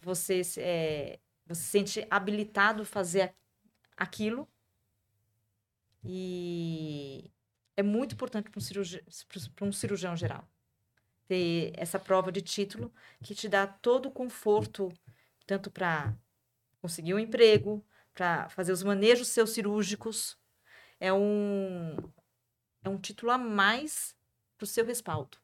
você, 0.00 0.42
se- 0.42 0.60
é, 0.62 1.18
você 1.46 1.60
se 1.62 1.68
sente 1.68 2.06
habilitado 2.10 2.80
a 2.82 2.86
fazer 2.86 3.34
aquilo. 3.96 4.48
E 6.04 7.30
é 7.76 7.82
muito 7.82 8.14
importante 8.14 8.50
para 8.50 8.58
um, 8.58 8.62
cirurgi- 8.62 9.04
um 9.60 9.72
cirurgião 9.72 10.16
geral 10.16 10.48
ter 11.28 11.72
essa 11.76 11.96
prova 11.96 12.32
de 12.32 12.42
título 12.42 12.92
que 13.22 13.36
te 13.36 13.48
dá 13.48 13.64
todo 13.64 14.06
o 14.06 14.10
conforto, 14.10 14.92
tanto 15.46 15.70
para 15.70 16.12
conseguir 16.82 17.14
um 17.14 17.20
emprego, 17.20 17.86
para 18.12 18.48
fazer 18.48 18.72
os 18.72 18.82
manejos 18.82 19.28
seus 19.28 19.50
cirúrgicos. 19.50 20.36
É 20.98 21.12
um, 21.12 21.96
é 22.82 22.88
um 22.88 22.98
título 22.98 23.30
a 23.30 23.38
mais 23.38 24.16
para 24.58 24.64
o 24.64 24.66
seu 24.66 24.84
respaldo. 24.84 25.38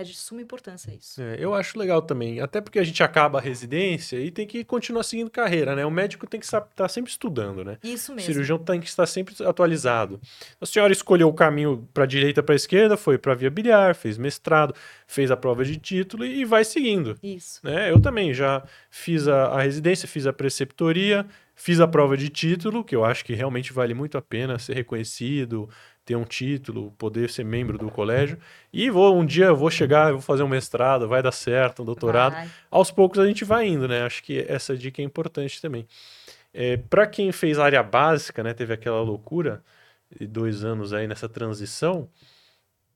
É 0.00 0.04
de 0.04 0.14
suma 0.16 0.40
importância 0.40 0.90
isso. 0.92 1.20
É, 1.20 1.36
eu 1.38 1.52
acho 1.54 1.78
legal 1.78 2.00
também, 2.00 2.40
até 2.40 2.58
porque 2.60 2.78
a 2.78 2.82
gente 2.84 3.02
acaba 3.02 3.38
a 3.38 3.40
residência 3.42 4.16
e 4.18 4.30
tem 4.30 4.46
que 4.46 4.64
continuar 4.64 5.02
seguindo 5.02 5.30
carreira, 5.30 5.76
né? 5.76 5.84
O 5.84 5.90
médico 5.90 6.26
tem 6.26 6.40
que 6.40 6.46
estar 6.46 6.88
sempre 6.88 7.10
estudando, 7.10 7.62
né? 7.62 7.76
Isso 7.84 8.12
O 8.12 8.14
mesmo. 8.14 8.26
cirurgião 8.32 8.58
tem 8.58 8.80
que 8.80 8.88
estar 8.88 9.04
sempre 9.04 9.34
atualizado. 9.44 10.18
A 10.58 10.64
senhora 10.64 10.90
escolheu 10.92 11.28
o 11.28 11.34
caminho 11.34 11.86
para 11.92 12.06
direita, 12.06 12.42
para 12.42 12.54
esquerda, 12.54 12.96
foi 12.96 13.18
para 13.18 13.34
via 13.34 13.50
biliar, 13.50 13.94
fez 13.94 14.16
mestrado, 14.16 14.74
fez 15.06 15.30
a 15.30 15.36
prova 15.36 15.64
de 15.64 15.76
título 15.76 16.24
e 16.24 16.44
vai 16.46 16.64
seguindo. 16.64 17.18
Isso. 17.22 17.60
Né? 17.62 17.90
Eu 17.90 18.00
também 18.00 18.32
já 18.32 18.62
fiz 18.90 19.28
a, 19.28 19.48
a 19.48 19.60
residência, 19.62 20.08
fiz 20.08 20.26
a 20.26 20.32
preceptoria, 20.32 21.26
fiz 21.54 21.78
a 21.78 21.86
prova 21.86 22.16
de 22.16 22.30
título, 22.30 22.82
que 22.82 22.96
eu 22.96 23.04
acho 23.04 23.22
que 23.22 23.34
realmente 23.34 23.70
vale 23.70 23.92
muito 23.92 24.16
a 24.16 24.22
pena 24.22 24.58
ser 24.58 24.72
reconhecido, 24.74 25.68
ter 26.10 26.16
um 26.16 26.24
título, 26.24 26.90
poder 26.98 27.30
ser 27.30 27.44
membro 27.44 27.78
do 27.78 27.88
colégio. 27.88 28.36
E 28.72 28.90
vou 28.90 29.16
um 29.16 29.24
dia 29.24 29.44
eu 29.46 29.56
vou 29.56 29.70
chegar, 29.70 30.10
vou 30.10 30.20
fazer 30.20 30.42
um 30.42 30.48
mestrado, 30.48 31.06
vai 31.06 31.22
dar 31.22 31.30
certo, 31.30 31.82
um 31.82 31.84
doutorado 31.84 32.32
Vai. 32.32 32.50
aos 32.68 32.90
poucos 32.90 33.20
a 33.20 33.26
gente 33.26 33.44
vai 33.44 33.68
indo, 33.68 33.86
né? 33.86 34.02
Acho 34.02 34.20
que 34.24 34.44
essa 34.48 34.76
dica 34.76 35.00
é 35.00 35.04
importante 35.04 35.62
também. 35.62 35.86
É, 36.52 36.76
para 36.76 37.06
quem 37.06 37.30
fez 37.30 37.60
área 37.60 37.80
básica, 37.80 38.42
né, 38.42 38.52
teve 38.52 38.74
aquela 38.74 39.00
loucura 39.00 39.62
de 40.18 40.26
dois 40.26 40.64
anos 40.64 40.92
aí 40.92 41.06
nessa 41.06 41.28
transição, 41.28 42.08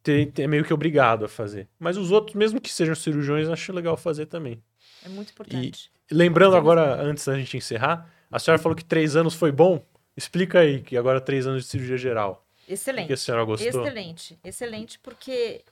tem, 0.03 0.29
tem- 0.29 0.45
é 0.47 0.49
meio 0.49 0.65
que 0.65 0.75
obrigado 0.75 1.25
a 1.25 1.29
fazer. 1.29 1.69
Mas 1.79 1.97
os 1.97 2.11
outros, 2.11 2.35
mesmo 2.35 2.61
que 2.61 2.69
sejam 2.69 2.97
cirurgiões, 2.97 3.49
acho 3.49 3.73
legal 3.73 3.97
fazer 3.97 4.27
também. 4.27 4.61
É 5.07 5.09
muito 5.09 5.31
importante. 5.31 5.89
Lembrando 6.11 6.55
Temos- 6.55 6.69
agora, 6.69 7.01
antes 7.01 7.25
da 7.25 7.39
gente 7.39 7.57
encerrar, 7.57 8.11
a 8.29 8.41
senhora 8.41 8.61
falou 8.61 8.75
que 8.75 8.85
três 8.85 9.15
anos 9.15 9.35
foi 9.35 9.53
bom. 9.53 9.81
Explica 10.17 10.59
aí, 10.59 10.81
que 10.81 10.97
agora 10.97 11.21
três 11.21 11.47
anos 11.47 11.63
de 11.63 11.69
cirurgia 11.69 11.97
geral. 11.97 12.44
O 12.65 12.67
que 12.67 12.73
a 12.73 12.75
Excelente. 12.75 13.17
senhora 13.19 13.45
gostou? 13.45 13.69
Excelente. 13.69 14.41
Excelente, 14.43 14.99
porque 14.99 15.63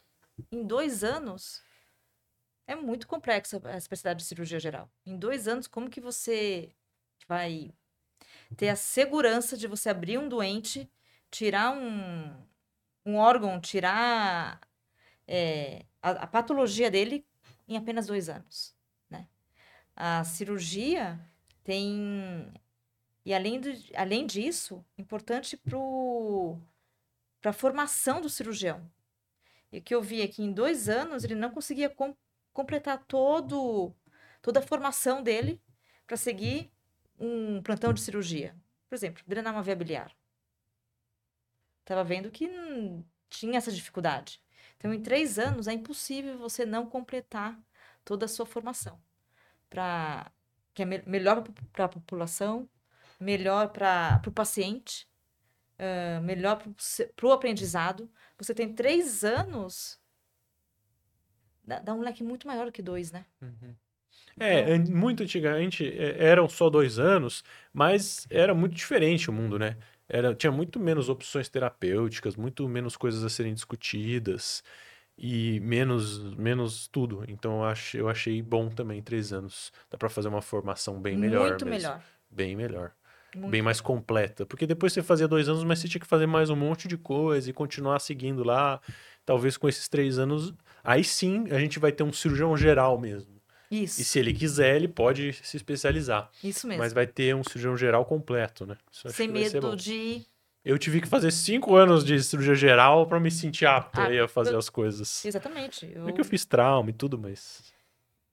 em 0.51 0.63
dois 0.63 1.03
anos 1.03 1.63
é 2.67 2.75
muito 2.75 3.07
complexa 3.07 3.61
a 3.65 3.79
especialidade 3.79 4.21
de 4.21 4.27
cirurgia 4.27 4.61
geral. 4.61 4.91
Em 5.07 5.17
dois 5.17 5.49
anos, 5.49 5.67
como 5.67 5.89
que 5.89 6.01
você 6.01 6.71
vai 7.27 7.73
ter 8.57 8.69
a 8.69 8.77
segurança 8.77 9.57
de 9.57 9.67
você 9.67 9.89
abrir 9.89 10.19
um 10.19 10.29
doente, 10.29 10.91
tirar 11.31 11.75
um, 11.75 12.31
um 13.07 13.17
órgão, 13.17 13.59
tirar 13.59 14.61
é, 15.27 15.87
a, 16.03 16.11
a 16.11 16.27
patologia 16.27 16.91
dele 16.91 17.27
em 17.67 17.77
apenas 17.77 18.07
dois 18.07 18.29
anos, 18.29 18.75
né? 19.09 19.27
A 19.97 20.25
cirurgia 20.25 21.19
tem... 21.65 22.53
E 23.25 23.33
além, 23.33 23.61
do, 23.61 23.71
além 23.95 24.27
disso, 24.27 24.85
importante 24.99 25.57
para 25.57 25.79
para 27.43 27.51
a 27.53 27.55
formação 27.55 28.23
do 28.23 28.31
cirurgião. 28.31 28.91
E 29.73 29.79
o 29.79 29.83
que 29.83 29.95
eu 29.95 30.03
vi 30.03 30.23
é 30.23 30.29
que 30.29 30.43
em 30.43 30.53
dois 30.53 30.89
anos 30.89 31.25
ele 31.25 31.35
não 31.35 31.51
conseguia 31.51 31.91
com- 31.91 32.17
completar 32.53 33.05
todo, 33.07 33.95
toda 34.43 34.61
a 34.61 34.63
formação 34.63 35.23
dele 35.23 35.61
para 36.07 36.17
seguir 36.17 36.73
um 37.19 37.63
plantão 37.63 37.93
de 37.93 38.01
cirurgia. 38.01 38.57
Por 38.89 38.95
exemplo, 38.97 39.23
drenar 39.27 39.55
uma 39.55 39.63
via 39.63 39.77
biliar. 39.77 40.13
Estava 41.81 42.05
vendo 42.05 42.31
que 42.31 42.49
hum, 42.49 43.05
tinha 43.29 43.59
essa 43.59 43.73
dificuldade. 43.73 44.41
Então, 44.77 44.93
em 44.93 45.03
três 45.03 45.39
anos, 45.39 45.67
é 45.69 45.73
impossível 45.73 46.39
você 46.39 46.65
não 46.65 46.87
completar 46.87 47.59
toda 48.05 48.25
a 48.27 48.29
sua 48.29 48.47
formação. 48.47 49.01
Pra, 49.71 50.33
que 50.75 50.83
é 50.83 50.87
me- 50.87 51.03
melhor 51.07 51.45
para 51.73 51.87
a 51.87 51.89
população, 51.89 52.69
melhor 53.21 53.71
para 53.73 54.23
o 54.27 54.33
paciente 54.33 55.09
ah, 55.83 56.21
melhor 56.21 56.63
para 57.17 57.27
o 57.27 57.33
aprendizado. 57.33 58.11
Você 58.39 58.55
tem 58.55 58.73
três 58.75 59.25
anos, 59.25 60.01
dá, 61.65 61.79
dá 61.81 61.95
um 61.95 62.01
leque 62.01 62.23
muito 62.23 62.47
maior 62.47 62.67
do 62.67 62.73
que 62.73 62.83
dois, 62.83 63.11
né? 63.13 63.27
É, 64.39 64.73
an- 64.73 64.85
muito 64.91 65.23
antigamente 65.23 65.85
é, 65.87 66.25
eram 66.25 66.49
só 66.49 66.71
dois 66.71 66.99
anos, 66.99 67.45
mas 67.73 68.27
era 68.31 68.55
muito 68.55 68.75
diferente 68.75 69.31
o 69.31 69.33
mundo, 69.33 69.59
né? 69.59 69.77
Era, 70.09 70.35
tinha 70.35 70.51
muito 70.53 70.79
menos 70.81 71.09
opções 71.09 71.49
terapêuticas, 71.49 72.37
muito 72.37 72.69
menos 72.69 72.97
coisas 72.97 73.25
a 73.25 73.29
serem 73.31 73.55
discutidas 73.55 74.63
e 75.19 75.61
menos, 75.61 76.35
menos 76.37 76.89
tudo. 76.89 77.25
Então 77.29 77.59
eu, 77.59 77.65
ach, 77.65 77.95
eu 77.95 78.09
achei 78.09 78.43
bom 78.43 78.69
também 78.71 79.03
três 79.03 79.33
anos. 79.33 79.73
Dá 79.91 79.99
pra 79.99 80.09
fazer 80.11 80.29
uma 80.29 80.43
formação 80.43 81.01
bem 81.01 81.17
melhor 81.17 81.51
muito 81.51 81.67
mesmo. 81.67 81.71
melhor. 81.71 82.03
Bem 82.31 82.57
melhor. 82.57 82.93
Muito 83.35 83.51
Bem 83.51 83.63
mais 83.63 83.81
completa. 83.81 84.45
Porque 84.47 84.67
depois 84.67 84.93
você 84.93 85.03
fazia 85.03 85.27
dois 85.27 85.49
anos, 85.49 85.65
mas 85.65 85.79
você 85.79 85.89
tinha 85.89 86.01
que 86.01 86.07
fazer 86.07 86.27
mais 86.27 86.51
um 86.51 86.57
monte 86.57 86.87
de 86.89 86.97
coisa 86.99 87.49
e 87.49 87.53
continuar 87.53 87.99
seguindo 88.01 88.45
lá. 88.45 88.81
Talvez 89.25 89.57
com 89.57 89.69
esses 89.69 89.89
três 89.89 90.19
anos, 90.19 90.53
aí 90.83 91.03
sim 91.05 91.45
a 91.51 91.59
gente 91.59 91.79
vai 91.79 91.93
ter 91.93 92.03
um 92.03 92.13
cirurgião 92.13 92.57
geral 92.57 92.99
mesmo. 92.99 93.41
Isso. 93.71 94.03
E 94.03 94.05
se 94.05 94.19
ele 94.19 94.35
quiser, 94.35 94.77
ele 94.77 94.89
pode 94.89 95.33
se 95.33 95.57
especializar. 95.57 96.29
Isso 96.45 96.67
mesmo. 96.67 96.83
Mas 96.83 96.93
vai 96.93 97.07
ter 97.07 97.35
um 97.35 97.43
cirurgião 97.43 97.77
geral 97.77 98.05
completo, 98.05 98.67
né? 98.67 98.77
Sem 98.91 99.29
medo 99.29 99.75
de. 99.77 100.23
Eu 100.65 100.79
tive 100.79 101.01
que 101.01 101.09
fazer 101.09 101.31
cinco 101.33 101.75
anos 101.75 102.05
de 102.05 102.23
cirurgia 102.23 102.55
geral 102.55 103.07
para 103.07 103.19
me 103.19 103.31
sentir 103.31 103.67
apto 103.67 104.01
Ah, 104.01 104.05
aí 104.05 104.19
a 104.21 104.29
fazer 104.29 104.53
eu- 104.55 104.59
as 104.59 104.69
coisas. 104.69 105.25
Exatamente. 105.25 105.91
Eu, 105.93 106.03
Não 106.03 106.09
é 106.11 106.13
que 106.13 106.21
eu 106.21 106.25
fiz 106.25 106.45
trauma 106.45 106.91
e 106.91 106.93
tudo, 106.93 107.19
mas. 107.19 107.73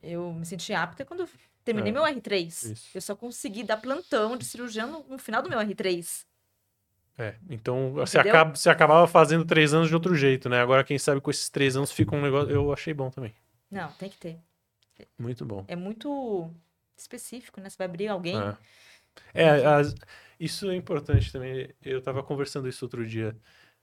eu 0.04 0.34
me 0.34 0.46
senti 0.46 0.74
apta 0.74 1.04
quando 1.06 1.28
terminei 1.74 1.92
É, 1.92 1.94
meu 1.94 2.04
R3. 2.04 2.72
isso. 2.72 2.90
Eu 2.94 3.02
só 3.02 3.16
consegui 3.16 3.64
dar 3.64 3.78
plantão 3.78 4.36
de 4.36 4.46
cirurgião 4.46 5.06
no, 5.08 5.18
final 5.20 5.42
do 5.42 5.50
meu 5.50 5.60
R3. 5.60 6.26
É, 7.18 7.36
então 7.50 7.92
você, 7.92 8.18
Entendeu? 8.18 8.34
acaba, 8.36 8.56
você 8.56 8.70
acabava 8.70 9.06
fazendo 9.08 9.46
três 9.46 9.74
anos 9.74 9.90
de 9.90 9.94
outro 9.94 10.16
jeito, 10.16 10.48
né? 10.48 10.62
Agora, 10.62 10.84
quem 10.84 10.98
sabe 10.98 11.20
com 11.20 11.30
esses 11.30 11.50
três 11.50 11.76
anos 11.76 11.92
fica 11.92 12.16
um 12.16 12.22
negócio. 12.22 12.50
Eu 12.50 12.72
achei 12.72 12.94
bom 12.94 13.10
também. 13.10 13.34
Não, 13.70 13.92
tem 13.94 14.10
que 14.10 14.18
ter. 14.18 14.38
Muito 15.18 15.46
bom. 15.46 15.64
É 15.68 15.76
muito 15.76 16.50
específico, 16.98 17.62
né? 17.62 17.70
Você 17.70 17.78
vai 17.78 17.88
abrir 17.88 18.08
alguém. 18.08 18.38
É, 18.38 19.44
É, 19.44 19.66
as- 19.66 19.96
isso 20.40 20.70
é 20.70 20.76
importante 20.76 21.32
também. 21.32 21.70
Eu 21.84 22.02
tava 22.02 22.24
conversando 22.24 22.68
isso 22.70 22.84
outro 22.86 23.06
dia. 23.06 23.36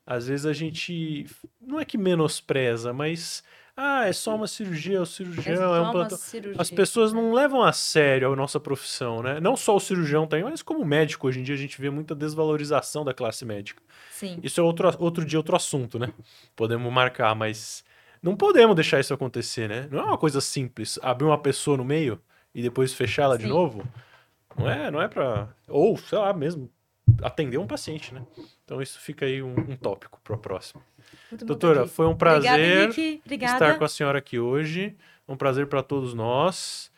Às 0.06 0.28
vezes 0.28 0.46
a 0.46 0.52
gente. 0.52 1.26
Não 1.60 1.80
é 1.80 1.84
que 1.84 1.98
menospreza, 1.98 2.92
mas. 2.92 3.42
Ah, 3.78 4.06
é 4.06 4.12
só 4.14 4.34
uma 4.34 4.46
cirurgia, 4.46 5.00
o 5.00 5.02
É 5.02 5.06
cirurgião 5.06 5.56
só 5.56 5.76
é 5.76 5.80
um 5.82 5.90
plantão. 5.92 6.16
cirurgia. 6.16 6.62
As 6.62 6.70
pessoas 6.70 7.12
não 7.12 7.30
levam 7.34 7.62
a 7.62 7.74
sério 7.74 8.32
a 8.32 8.36
nossa 8.36 8.58
profissão, 8.58 9.22
né? 9.22 9.38
Não 9.38 9.54
só 9.54 9.76
o 9.76 9.80
cirurgião 9.80 10.26
tem, 10.26 10.42
mas 10.42 10.62
como 10.62 10.82
médico, 10.82 11.26
hoje 11.28 11.40
em 11.40 11.42
dia 11.42 11.54
a 11.54 11.58
gente 11.58 11.78
vê 11.78 11.90
muita 11.90 12.14
desvalorização 12.14 13.04
da 13.04 13.12
classe 13.12 13.44
médica. 13.44 13.82
Sim. 14.12 14.38
Isso 14.42 14.58
é 14.58 14.62
outro, 14.62 14.90
outro 14.98 15.26
dia, 15.26 15.38
outro 15.38 15.54
assunto, 15.54 15.98
né? 15.98 16.10
Podemos 16.54 16.90
marcar, 16.90 17.34
mas 17.34 17.84
não 18.22 18.34
podemos 18.34 18.74
deixar 18.74 18.98
isso 18.98 19.12
acontecer, 19.12 19.68
né? 19.68 19.88
Não 19.90 19.98
é 20.00 20.04
uma 20.04 20.16
coisa 20.16 20.40
simples. 20.40 20.98
Abrir 21.02 21.26
uma 21.26 21.36
pessoa 21.36 21.76
no 21.76 21.84
meio 21.84 22.18
e 22.54 22.62
depois 22.62 22.94
fechá-la 22.94 23.36
de 23.36 23.46
novo. 23.46 23.86
Não 24.56 24.70
é, 24.70 24.90
não 24.90 25.02
é 25.02 25.06
pra. 25.08 25.48
Ou, 25.68 25.98
sei 25.98 26.16
lá, 26.16 26.32
mesmo, 26.32 26.70
atender 27.22 27.58
um 27.58 27.66
paciente, 27.66 28.12
né? 28.14 28.22
Então 28.64 28.80
isso 28.80 28.98
fica 28.98 29.26
aí 29.26 29.42
um, 29.42 29.54
um 29.54 29.76
tópico 29.76 30.20
para 30.22 30.34
o 30.34 30.38
próximo. 30.38 30.82
Muito 31.30 31.44
bom 31.44 31.46
Doutora, 31.46 31.76
tá 31.76 31.82
aqui. 31.82 31.90
foi 31.90 32.06
um 32.06 32.16
prazer 32.16 32.90
Obrigada, 33.24 33.52
estar 33.54 33.78
com 33.78 33.84
a 33.84 33.88
senhora 33.88 34.18
aqui 34.18 34.38
hoje. 34.38 34.96
Um 35.28 35.36
prazer 35.36 35.66
para 35.66 35.82
todos 35.82 36.14
nós. 36.14 36.90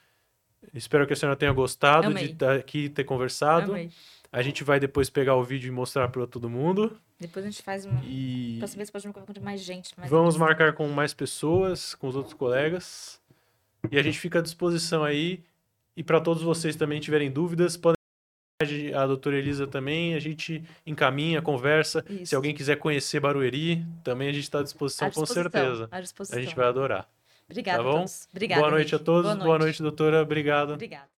Espero 0.75 1.07
que 1.07 1.13
a 1.13 1.17
senhora 1.17 1.37
tenha 1.37 1.53
gostado 1.53 2.09
Amei. 2.09 2.27
de 2.27 2.33
estar 2.33 2.57
aqui 2.57 2.85
e 2.85 2.89
ter 2.89 3.05
conversado. 3.05 3.73
Amei. 3.73 3.91
A 4.31 4.43
gente 4.43 4.63
vai 4.63 4.79
depois 4.79 5.09
pegar 5.09 5.37
o 5.37 5.43
vídeo 5.43 5.69
e 5.69 5.71
mostrar 5.71 6.09
para 6.09 6.27
todo 6.27 6.51
mundo. 6.51 6.99
Depois 7.19 7.45
a 7.45 7.51
gente 7.51 7.63
faz 7.63 7.87
uma. 7.87 8.01
E 8.05 8.57
Próxima 8.59 8.79
vez 8.79 8.91
pode 8.91 9.07
me 9.07 9.13
colocar 9.13 9.33
de 9.33 9.41
mais 9.41 9.61
gente. 9.61 9.99
Mais 9.99 10.11
vamos 10.11 10.37
marcar 10.37 10.75
com 10.75 10.87
mais 10.89 11.15
pessoas, 11.15 11.95
com 11.95 12.07
os 12.09 12.15
outros 12.15 12.35
colegas. 12.35 13.21
E 13.91 13.99
a 13.99 14.03
gente 14.03 14.19
fica 14.19 14.39
à 14.39 14.43
disposição 14.43 15.03
aí. 15.03 15.43
E 15.97 16.03
para 16.03 16.21
todos 16.21 16.43
vocês 16.43 16.77
também 16.77 17.01
tiverem 17.01 17.31
dúvidas, 17.31 17.77
podem 17.77 17.98
a 18.61 19.07
doutora 19.07 19.37
Elisa 19.37 19.69
também, 19.69 20.15
a 20.15 20.19
gente 20.19 20.65
encaminha, 20.85 21.41
conversa. 21.41 22.05
Se 22.09 22.23
Isso. 22.25 22.35
alguém 22.35 22.53
quiser 22.53 22.75
conhecer 22.75 23.21
Barueri, 23.21 23.87
também 24.03 24.29
a 24.29 24.33
gente 24.33 24.43
está 24.43 24.59
à 24.59 24.63
disposição, 24.65 25.07
À 25.07 25.11
com 25.13 25.23
disposição, 25.23 25.43
certeza. 25.53 25.89
À 25.93 26.01
disposição. 26.01 26.37
A 26.37 26.43
gente 26.43 26.57
vai 26.57 26.67
adorar. 26.67 27.09
Obrigada 27.49 27.79
tá 27.79 27.85
bom? 27.85 27.91
a 27.91 27.99
todos. 27.99 28.29
Obrigada. 28.33 28.61
Boa 28.61 28.71
noite 28.73 28.95
a 28.97 28.99
todos. 28.99 29.37
Boa 29.37 29.59
noite, 29.61 29.81
doutora. 29.81 30.23
Obrigado. 30.23 30.73
Obrigada. 30.73 31.09